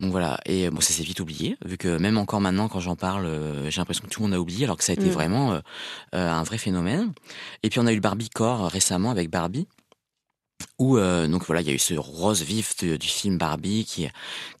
Donc 0.00 0.10
voilà, 0.10 0.38
et 0.44 0.68
bon, 0.68 0.80
ça 0.82 0.92
s'est 0.92 1.02
vite 1.02 1.20
oublié, 1.20 1.56
vu 1.64 1.78
que 1.78 1.96
même 1.96 2.18
encore 2.18 2.42
maintenant, 2.42 2.68
quand 2.68 2.80
j'en 2.80 2.96
parle, 2.96 3.24
euh, 3.24 3.70
j'ai 3.70 3.80
l'impression 3.80 4.04
que 4.04 4.10
tout 4.10 4.20
le 4.20 4.26
monde 4.26 4.34
a 4.34 4.40
oublié, 4.40 4.64
alors 4.64 4.76
que 4.76 4.84
ça 4.84 4.92
a 4.92 4.94
été 4.94 5.06
mm. 5.06 5.10
vraiment 5.10 5.52
euh, 5.52 5.60
euh, 6.14 6.30
un 6.30 6.42
vrai 6.42 6.58
phénomène. 6.58 7.14
Et 7.62 7.70
puis 7.70 7.80
on 7.80 7.86
a 7.86 7.92
eu 7.92 7.94
le 7.94 8.02
Barbie 8.02 8.28
Core 8.28 8.66
récemment 8.66 9.10
avec 9.10 9.30
Barbie, 9.30 9.66
où 10.78 10.98
donc 10.98 11.44
voilà, 11.46 11.62
il 11.62 11.68
y 11.68 11.70
a 11.70 11.74
eu 11.74 11.78
ce 11.78 11.94
rose 11.94 12.42
vif 12.42 12.82
du 12.82 13.06
film 13.06 13.36
Barbie 13.38 13.84
qui 13.84 14.08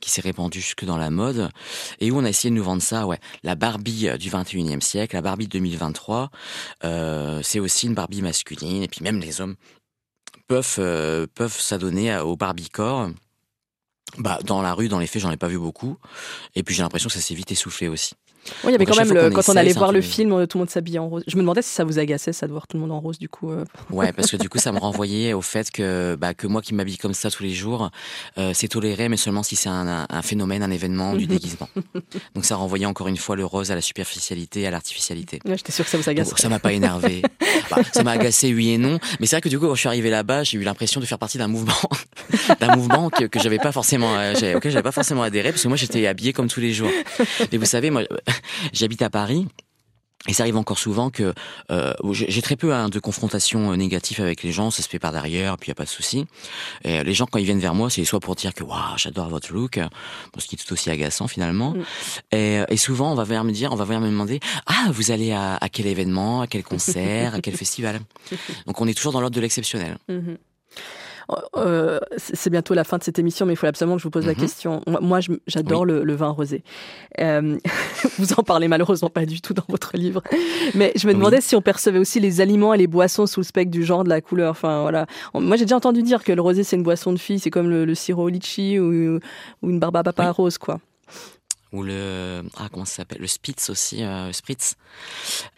qui 0.00 0.10
s'est 0.10 0.20
répandu 0.20 0.60
jusque 0.60 0.84
dans 0.84 0.98
la 0.98 1.10
mode 1.10 1.50
et 2.00 2.10
où 2.10 2.18
on 2.18 2.24
a 2.24 2.28
essayé 2.28 2.50
de 2.50 2.54
nous 2.54 2.64
vendre 2.64 2.82
ça, 2.82 3.06
ouais, 3.06 3.18
la 3.42 3.54
Barbie 3.54 4.08
du 4.18 4.30
21e 4.30 4.80
siècle, 4.80 5.16
la 5.16 5.22
Barbie 5.22 5.48
2023, 5.48 6.30
c'est 7.42 7.60
aussi 7.60 7.86
une 7.86 7.94
Barbie 7.94 8.22
masculine 8.22 8.82
et 8.82 8.88
puis 8.88 9.02
même 9.02 9.20
les 9.20 9.40
hommes 9.40 9.56
peuvent 10.48 11.28
peuvent 11.34 11.60
s'adonner 11.60 12.16
au 12.18 12.36
Barbie 12.36 12.68
Core 12.68 13.10
bah, 14.18 14.38
dans 14.44 14.62
la 14.62 14.74
rue, 14.74 14.88
dans 14.88 14.98
les 14.98 15.06
faits, 15.06 15.22
j'en 15.22 15.30
ai 15.30 15.36
pas 15.36 15.48
vu 15.48 15.58
beaucoup. 15.58 15.98
Et 16.54 16.62
puis 16.62 16.74
j'ai 16.74 16.82
l'impression 16.82 17.08
que 17.08 17.14
ça 17.14 17.20
s'est 17.20 17.34
vite 17.34 17.50
essoufflé 17.52 17.88
aussi. 17.88 18.14
Oui, 18.64 18.70
il 18.70 18.72
y 18.72 18.74
avait 18.74 18.86
quand 18.86 18.96
même, 18.96 19.12
le, 19.12 19.30
quand 19.30 19.48
on 19.48 19.56
allait 19.56 19.72
voir 19.72 19.92
le 19.92 20.00
film, 20.00 20.46
tout 20.46 20.58
le 20.58 20.62
monde 20.62 20.70
s'habillait 20.70 20.98
en 20.98 21.08
rose. 21.08 21.24
Je 21.26 21.36
me 21.36 21.42
demandais 21.42 21.62
si 21.62 21.70
ça 21.70 21.84
vous 21.84 21.98
agaçait, 21.98 22.32
ça, 22.32 22.46
de 22.46 22.52
voir 22.52 22.66
tout 22.66 22.76
le 22.76 22.82
monde 22.82 22.92
en 22.92 23.00
rose, 23.00 23.18
du 23.18 23.28
coup. 23.28 23.50
Euh. 23.50 23.64
Ouais, 23.90 24.12
parce 24.12 24.30
que 24.30 24.36
du 24.36 24.48
coup, 24.48 24.58
ça 24.58 24.72
me 24.72 24.78
renvoyait 24.86 25.32
au 25.32 25.42
fait 25.42 25.70
que, 25.70 26.16
bah, 26.18 26.34
que 26.34 26.46
moi 26.46 26.62
qui 26.62 26.74
m'habille 26.74 26.98
comme 26.98 27.14
ça 27.14 27.30
tous 27.30 27.42
les 27.42 27.54
jours, 27.54 27.90
euh, 28.38 28.52
c'est 28.54 28.68
toléré, 28.68 29.08
mais 29.08 29.16
seulement 29.16 29.42
si 29.42 29.56
c'est 29.56 29.68
un, 29.68 30.06
un, 30.08 30.22
phénomène, 30.22 30.62
un 30.62 30.70
événement, 30.70 31.14
du 31.14 31.26
déguisement. 31.26 31.68
Donc 32.34 32.44
ça 32.44 32.56
renvoyait 32.56 32.86
encore 32.86 33.08
une 33.08 33.16
fois 33.16 33.36
le 33.36 33.44
rose 33.44 33.70
à 33.70 33.74
la 33.74 33.80
superficialité, 33.80 34.66
à 34.66 34.70
l'artificialité. 34.70 35.40
Ouais, 35.44 35.56
J'étais 35.56 35.72
sûr 35.72 35.84
que 35.84 35.90
ça 35.90 35.98
vous 35.98 36.08
agaçait. 36.08 36.34
ça 36.36 36.48
m'a 36.48 36.58
pas 36.58 36.72
énervé. 36.72 37.22
bah, 37.70 37.78
ça 37.92 38.02
m'a 38.02 38.12
agacé, 38.12 38.52
oui 38.52 38.70
et 38.70 38.78
non. 38.78 38.98
Mais 39.20 39.26
c'est 39.26 39.36
vrai 39.36 39.40
que 39.40 39.48
du 39.48 39.58
coup, 39.58 39.66
quand 39.66 39.74
je 39.74 39.80
suis 39.80 39.88
arrivé 39.88 40.10
là-bas, 40.10 40.44
j'ai 40.44 40.58
eu 40.58 40.62
l'impression 40.62 41.00
de 41.00 41.06
faire 41.06 41.18
partie 41.18 41.38
d'un 41.38 41.48
mouvement, 41.48 41.74
d'un 42.60 42.76
mouvement 42.76 43.10
que, 43.10 43.24
que 43.24 43.40
j'avais 43.40 43.58
pas 43.58 43.72
forcément, 43.72 44.16
euh, 44.18 44.56
auquel 44.56 44.72
j'avais 44.72 44.82
pas 44.82 44.92
forcément 44.92 45.22
adhéré, 45.22 45.50
parce 45.50 45.62
que 45.62 45.68
moi, 45.68 45.76
j'étais 45.76 46.06
habillé 46.06 46.32
comme 46.32 46.48
tous 46.48 46.60
les 46.60 46.72
jours. 46.72 46.90
Mais 47.52 47.58
vous 47.58 47.64
savez, 47.64 47.90
moi, 47.90 48.02
j'habite 48.72 49.02
à 49.02 49.10
Paris. 49.10 49.46
Et 50.28 50.32
ça 50.32 50.42
arrive 50.42 50.56
encore 50.56 50.78
souvent 50.78 51.10
que 51.10 51.34
euh, 51.70 51.92
j'ai 52.12 52.42
très 52.42 52.56
peu 52.56 52.74
hein, 52.74 52.88
de 52.88 52.98
confrontations 52.98 53.70
euh, 53.70 53.76
négatives 53.76 54.20
avec 54.20 54.42
les 54.42 54.50
gens, 54.50 54.72
ça 54.72 54.82
se 54.82 54.88
fait 54.88 54.98
par 54.98 55.12
derrière, 55.12 55.56
puis 55.56 55.68
il 55.68 55.70
y 55.70 55.72
a 55.72 55.76
pas 55.76 55.84
de 55.84 55.88
souci. 55.88 56.26
Et 56.82 57.04
les 57.04 57.14
gens 57.14 57.26
quand 57.26 57.38
ils 57.38 57.44
viennent 57.44 57.60
vers 57.60 57.74
moi, 57.74 57.90
c'est 57.90 58.04
soit 58.04 58.18
pour 58.18 58.34
dire 58.34 58.52
que 58.52 58.64
waouh, 58.64 58.96
j'adore 58.96 59.28
votre 59.28 59.52
look, 59.52 59.78
ce 60.36 60.46
qui 60.46 60.56
est 60.56 60.58
tout 60.58 60.72
aussi 60.72 60.90
agaçant 60.90 61.28
finalement. 61.28 61.74
Mm. 61.74 61.84
Et, 62.32 62.60
et, 62.68 62.76
souvent 62.76 63.12
on 63.12 63.14
va 63.14 63.24
venir 63.24 63.44
me 63.44 63.52
dire, 63.52 63.72
on 63.72 63.76
va 63.76 63.84
venir 63.84 64.00
me 64.00 64.08
demander 64.08 64.40
ah 64.66 64.88
vous 64.90 65.12
allez 65.12 65.30
à, 65.30 65.56
à 65.56 65.68
quel 65.68 65.86
événement, 65.86 66.40
à 66.40 66.46
quel 66.48 66.64
concert, 66.64 67.34
à 67.36 67.40
quel 67.40 67.56
festival? 67.56 68.00
Donc 68.66 68.80
on 68.80 68.88
est 68.88 68.94
toujours 68.94 69.12
dans 69.12 69.20
l'ordre 69.20 69.36
de 69.36 69.40
l'exceptionnel. 69.40 69.96
Mm-hmm. 70.08 70.36
Euh, 71.56 71.98
c'est 72.16 72.50
bientôt 72.50 72.74
la 72.74 72.84
fin 72.84 72.98
de 72.98 73.02
cette 73.02 73.18
émission, 73.18 73.46
mais 73.46 73.54
il 73.54 73.56
faut 73.56 73.66
absolument 73.66 73.96
que 73.96 74.00
je 74.00 74.04
vous 74.04 74.10
pose 74.10 74.26
la 74.26 74.32
mhm. 74.32 74.38
question. 74.38 74.82
Moi, 75.00 75.20
j'adore 75.46 75.84
le, 75.84 76.14
vin 76.14 76.28
rosé. 76.28 76.62
Euh, 77.20 77.58
vous 78.18 78.32
en 78.34 78.42
parlez 78.42 78.68
malheureusement 78.68 79.10
pas 79.10 79.26
du 79.26 79.40
tout 79.40 79.54
dans 79.54 79.64
votre 79.68 79.96
livre, 79.96 80.22
mais 80.74 80.92
je 80.96 81.06
me 81.06 81.14
demandais 81.14 81.40
si 81.40 81.56
on 81.56 81.62
percevait 81.62 81.98
aussi 81.98 82.20
les 82.20 82.40
aliments 82.40 82.74
et 82.74 82.78
les 82.78 82.86
boissons 82.86 83.26
sous 83.26 83.40
le 83.40 83.44
spectre 83.44 83.70
du 83.70 83.84
genre, 83.84 84.04
de 84.04 84.08
la 84.08 84.20
couleur. 84.20 84.50
Enfin 84.50 84.82
voilà. 84.82 85.06
Moi, 85.34 85.56
j'ai 85.56 85.64
déjà 85.64 85.76
entendu 85.76 86.02
dire 86.02 86.24
que 86.24 86.32
le 86.32 86.40
rosé 86.40 86.62
c'est 86.62 86.76
une 86.76 86.82
boisson 86.82 87.12
de 87.12 87.18
fille, 87.18 87.38
c'est 87.38 87.50
comme 87.50 87.68
le, 87.68 87.94
sirop 87.94 88.28
litchi 88.28 88.78
ou, 88.78 89.18
ou 89.62 89.70
une 89.70 89.80
barbe 89.80 89.96
à 89.96 90.02
papa 90.02 90.30
rose, 90.30 90.58
quoi 90.58 90.80
ou 91.76 91.82
le 91.82 92.42
ah 92.56 92.68
comment 92.72 92.84
ça 92.84 92.96
s'appelle 92.96 93.20
le 93.20 93.26
spitz 93.26 93.68
aussi 93.68 94.02
euh, 94.02 94.32
spritz 94.32 94.76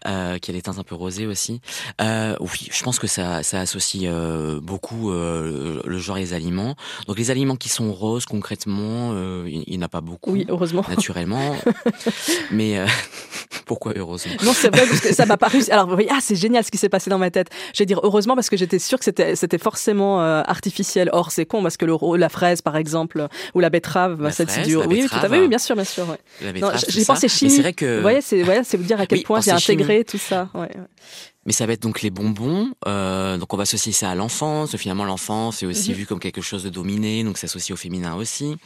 euh, 0.06 0.38
qui 0.38 0.50
a 0.50 0.54
des 0.54 0.62
teintes 0.62 0.78
un 0.78 0.82
peu 0.82 0.94
rosées 0.94 1.26
aussi. 1.26 1.60
Euh, 2.00 2.34
oui 2.40 2.68
je 2.70 2.82
pense 2.82 2.98
que 2.98 3.06
ça 3.06 3.42
ça 3.42 3.60
associe 3.60 4.04
euh, 4.06 4.60
beaucoup 4.60 5.12
euh, 5.12 5.80
le 5.84 5.98
genre 5.98 6.16
les 6.16 6.32
aliments. 6.32 6.74
Donc 7.06 7.18
les 7.18 7.30
aliments 7.30 7.56
qui 7.56 7.68
sont 7.68 7.92
roses 7.92 8.26
concrètement 8.26 9.12
il 9.46 9.64
n'y 9.68 9.78
en 9.78 9.82
a 9.82 9.88
pas 9.88 10.00
beaucoup. 10.00 10.32
Oui 10.32 10.46
heureusement. 10.48 10.84
Naturellement. 10.88 11.56
Mais 12.50 12.84
pourquoi 13.66 13.92
heureusement? 13.96 14.32
Non 14.42 14.52
c'est 14.52 14.74
vrai 14.74 14.86
parce 14.86 15.00
que 15.00 15.14
ça 15.14 15.26
m'a 15.26 15.36
paru 15.36 15.62
alors 15.70 15.88
oui, 15.96 16.08
ah 16.10 16.18
c'est 16.20 16.36
génial 16.36 16.64
ce 16.64 16.70
qui 16.70 16.78
s'est 16.78 16.88
passé 16.88 17.10
dans 17.10 17.18
ma 17.18 17.30
tête. 17.30 17.48
Je 17.74 17.78
vais 17.78 17.86
dire 17.86 18.00
heureusement 18.02 18.34
parce 18.34 18.50
que 18.50 18.56
j'étais 18.56 18.80
sûre 18.80 18.98
que 18.98 19.04
c'était 19.04 19.36
c'était 19.36 19.58
forcément 19.58 20.20
artificiel. 20.20 21.10
Or 21.12 21.30
c'est 21.30 21.46
con 21.46 21.62
parce 21.62 21.76
que 21.76 21.84
le 21.84 21.96
la 22.16 22.28
fraise 22.28 22.62
par 22.62 22.76
exemple 22.76 23.28
ou 23.54 23.60
la 23.60 23.70
betterave 23.70 24.16
bah, 24.16 24.30
c'est 24.30 24.62
du 24.62 24.76
oui 24.76 25.06
tout 25.08 25.14
à 25.14 25.28
fait 25.28 25.40
oui 25.40 25.48
bien 25.48 25.58
sûr 25.58 25.76
bien 25.76 25.84
sûr 25.84 26.07
j'ai 26.88 27.04
pensé 27.04 27.28
chimie. 27.28 27.50
C'est 27.50 27.62
vrai 27.62 27.72
que. 27.72 27.96
Vous 27.96 28.02
voyez, 28.02 28.20
c'est 28.20 28.42
ouais, 28.44 28.62
vous 28.62 28.84
dire 28.84 29.00
à 29.00 29.06
quel 29.06 29.22
point 29.22 29.40
j'ai 29.40 29.50
intégré 29.50 30.04
tout 30.04 30.18
ça. 30.18 30.48
Ouais, 30.54 30.70
Mais 31.44 31.52
ça 31.52 31.66
va 31.66 31.72
être 31.72 31.82
donc 31.82 32.02
les 32.02 32.10
bonbons. 32.10 32.70
Euh, 32.86 33.36
donc 33.36 33.52
on 33.52 33.56
va 33.56 33.62
associer 33.62 33.92
ça 33.92 34.10
à 34.10 34.14
l'enfance. 34.14 34.76
Finalement, 34.76 35.04
l'enfance 35.04 35.62
est 35.62 35.66
aussi 35.66 35.90
mhm. 35.90 35.96
vu 35.96 36.06
comme 36.06 36.20
quelque 36.20 36.40
chose 36.40 36.64
de 36.64 36.70
dominé, 36.70 37.24
donc 37.24 37.38
ça 37.38 37.46
s'associe 37.46 37.72
au 37.72 37.76
féminin 37.76 38.14
aussi. 38.14 38.56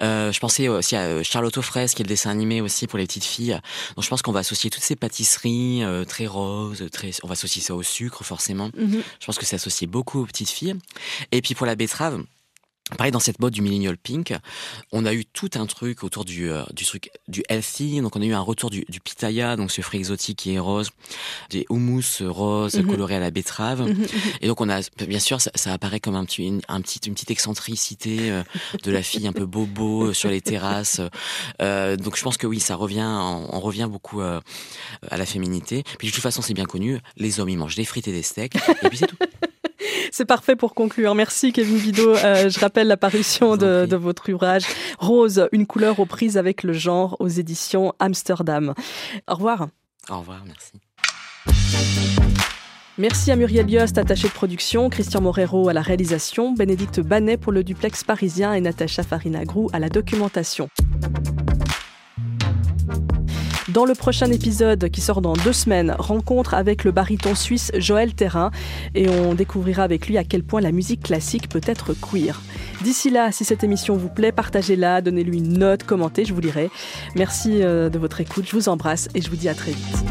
Euh, 0.00 0.32
je 0.32 0.40
pensais 0.40 0.68
aussi 0.68 0.96
à 0.96 1.02
euh, 1.02 1.22
Charlotte 1.22 1.56
aux 1.56 1.62
fraises, 1.62 1.94
qui 1.94 2.02
est 2.02 2.04
le 2.04 2.08
dessin 2.08 2.30
animé 2.30 2.60
aussi 2.60 2.86
pour 2.86 2.98
les 2.98 3.06
petites 3.06 3.24
filles. 3.24 3.58
Donc 3.96 4.04
je 4.04 4.08
pense 4.08 4.22
qu'on 4.22 4.32
va 4.32 4.40
associer 4.40 4.70
toutes 4.70 4.82
ces 4.82 4.96
pâtisseries 4.96 5.84
euh, 5.84 6.04
très 6.04 6.26
roses, 6.26 6.84
très. 6.92 7.10
On 7.22 7.28
va 7.28 7.32
associer 7.32 7.62
ça 7.62 7.74
au 7.74 7.82
sucre 7.82 8.24
forcément. 8.24 8.70
Mhm. 8.76 9.02
Je 9.20 9.26
pense 9.26 9.38
que 9.38 9.44
c'est 9.44 9.56
associé 9.56 9.86
beaucoup 9.86 10.20
aux 10.20 10.26
petites 10.26 10.50
filles. 10.50 10.74
Et 11.32 11.42
puis 11.42 11.54
pour 11.54 11.66
la 11.66 11.74
betterave. 11.74 12.22
Pareil 12.96 13.12
dans 13.12 13.20
cette 13.20 13.38
mode 13.38 13.52
du 13.52 13.62
millennial 13.62 13.96
pink, 13.96 14.34
on 14.92 15.06
a 15.06 15.14
eu 15.14 15.24
tout 15.24 15.50
un 15.54 15.66
truc 15.66 16.02
autour 16.04 16.24
du 16.24 16.50
euh, 16.50 16.62
du 16.72 16.84
truc 16.84 17.10
du 17.28 17.42
healthy, 17.48 18.00
donc 18.00 18.16
on 18.16 18.22
a 18.22 18.24
eu 18.24 18.32
un 18.32 18.40
retour 18.40 18.70
du, 18.70 18.84
du 18.88 19.00
pitaya, 19.00 19.56
donc 19.56 19.70
ce 19.70 19.80
fruit 19.80 20.00
exotique 20.00 20.38
qui 20.38 20.54
est 20.54 20.58
rose, 20.58 20.90
des 21.50 21.66
houmous 21.68 22.20
roses 22.20 22.76
mhm. 22.76 22.86
colorés 22.86 23.16
à 23.16 23.20
la 23.20 23.30
betterave, 23.30 23.82
mhm, 23.82 23.88
mhm. 23.90 24.06
et 24.40 24.46
donc 24.46 24.60
on 24.60 24.68
a 24.68 24.80
bien 25.06 25.18
sûr 25.18 25.40
ça, 25.40 25.50
ça 25.54 25.72
apparaît 25.72 26.00
comme 26.00 26.14
un 26.14 26.24
petit 26.24 26.46
une, 26.46 26.60
un 26.68 26.80
petit 26.80 27.00
une 27.06 27.14
petite 27.14 27.30
excentricité 27.30 28.30
euh, 28.30 28.42
de 28.82 28.90
la 28.90 29.02
fille 29.02 29.26
un 29.26 29.32
peu 29.32 29.46
bobo 29.46 30.06
euh, 30.06 30.12
sur 30.12 30.28
les 30.28 30.40
terrasses, 30.40 31.00
euh, 31.62 31.96
donc 31.96 32.16
je 32.16 32.22
pense 32.22 32.36
que 32.36 32.46
oui 32.46 32.60
ça 32.60 32.76
revient, 32.76 33.08
on, 33.08 33.60
revient 33.60 33.88
beaucoup 33.90 34.22
à 34.22 34.40
la 35.10 35.26
féminité. 35.26 35.84
Puis 35.98 36.08
de 36.08 36.12
toute 36.12 36.22
façon 36.22 36.42
c'est 36.42 36.54
bien 36.54 36.64
connu, 36.64 36.98
les 37.16 37.40
hommes 37.40 37.50
ils 37.50 37.58
mangent 37.58 37.76
des 37.76 37.84
frites 37.84 38.08
et 38.08 38.12
des 38.12 38.22
steaks, 38.22 38.56
et 38.56 38.88
puis 38.88 38.98
c'est 38.98 39.06
tout. 39.06 39.16
C'est 40.10 40.24
parfait 40.24 40.56
pour 40.56 40.74
conclure. 40.74 41.14
Merci 41.14 41.52
Kevin 41.52 41.76
Vido. 41.76 42.14
Euh, 42.16 42.48
je 42.48 42.60
rappelle 42.60 42.88
l'apparition 42.88 43.56
de, 43.56 43.86
de, 43.86 43.96
votre 43.96 44.30
ouvrage 44.32 44.64
Rose, 44.98 45.48
une 45.52 45.66
couleur 45.66 45.98
aux 46.00 46.06
prises 46.06 46.36
avec 46.36 46.62
le 46.62 46.72
genre 46.72 47.16
aux 47.20 47.28
éditions 47.28 47.94
Amsterdam. 47.98 48.74
Au 49.28 49.34
revoir. 49.34 49.68
Au 50.08 50.18
revoir, 50.18 50.42
merci. 50.46 50.72
Merci 52.98 53.30
à 53.30 53.36
Muriel 53.36 53.70
Yost, 53.70 53.96
attachée 53.96 54.28
de 54.28 54.32
production, 54.32 54.90
Christian 54.90 55.22
Morero 55.22 55.70
à 55.70 55.72
la 55.72 55.80
réalisation, 55.80 56.52
Bénédicte 56.52 57.00
Banet 57.00 57.38
pour 57.38 57.50
le 57.50 57.64
duplex 57.64 58.04
parisien 58.04 58.52
et 58.52 58.60
Natacha 58.60 59.02
Farinagrou 59.02 59.70
à 59.72 59.78
la 59.78 59.88
documentation. 59.88 60.68
Dans 63.72 63.84
le 63.84 63.94
prochain 63.94 64.32
épisode 64.32 64.88
qui 64.88 65.00
sort 65.00 65.20
dans 65.20 65.34
deux 65.34 65.52
semaines, 65.52 65.94
rencontre 65.96 66.54
avec 66.54 66.82
le 66.82 66.90
baryton 66.90 67.36
suisse 67.36 67.70
Joël 67.76 68.14
Terrain 68.14 68.50
et 68.96 69.08
on 69.08 69.34
découvrira 69.34 69.84
avec 69.84 70.08
lui 70.08 70.18
à 70.18 70.24
quel 70.24 70.42
point 70.42 70.60
la 70.60 70.72
musique 70.72 71.04
classique 71.04 71.48
peut 71.48 71.60
être 71.64 71.94
queer. 71.94 72.40
D'ici 72.82 73.10
là, 73.10 73.30
si 73.30 73.44
cette 73.44 73.62
émission 73.62 73.96
vous 73.96 74.08
plaît, 74.08 74.32
partagez-la, 74.32 75.02
donnez-lui 75.02 75.38
une 75.38 75.58
note, 75.58 75.84
commentez, 75.84 76.24
je 76.24 76.34
vous 76.34 76.40
lirai. 76.40 76.68
Merci 77.14 77.62
euh, 77.62 77.88
de 77.90 77.98
votre 77.98 78.20
écoute, 78.20 78.44
je 78.48 78.56
vous 78.56 78.68
embrasse 78.68 79.08
et 79.14 79.20
je 79.20 79.30
vous 79.30 79.36
dis 79.36 79.48
à 79.48 79.54
très 79.54 79.70
vite. 79.70 80.04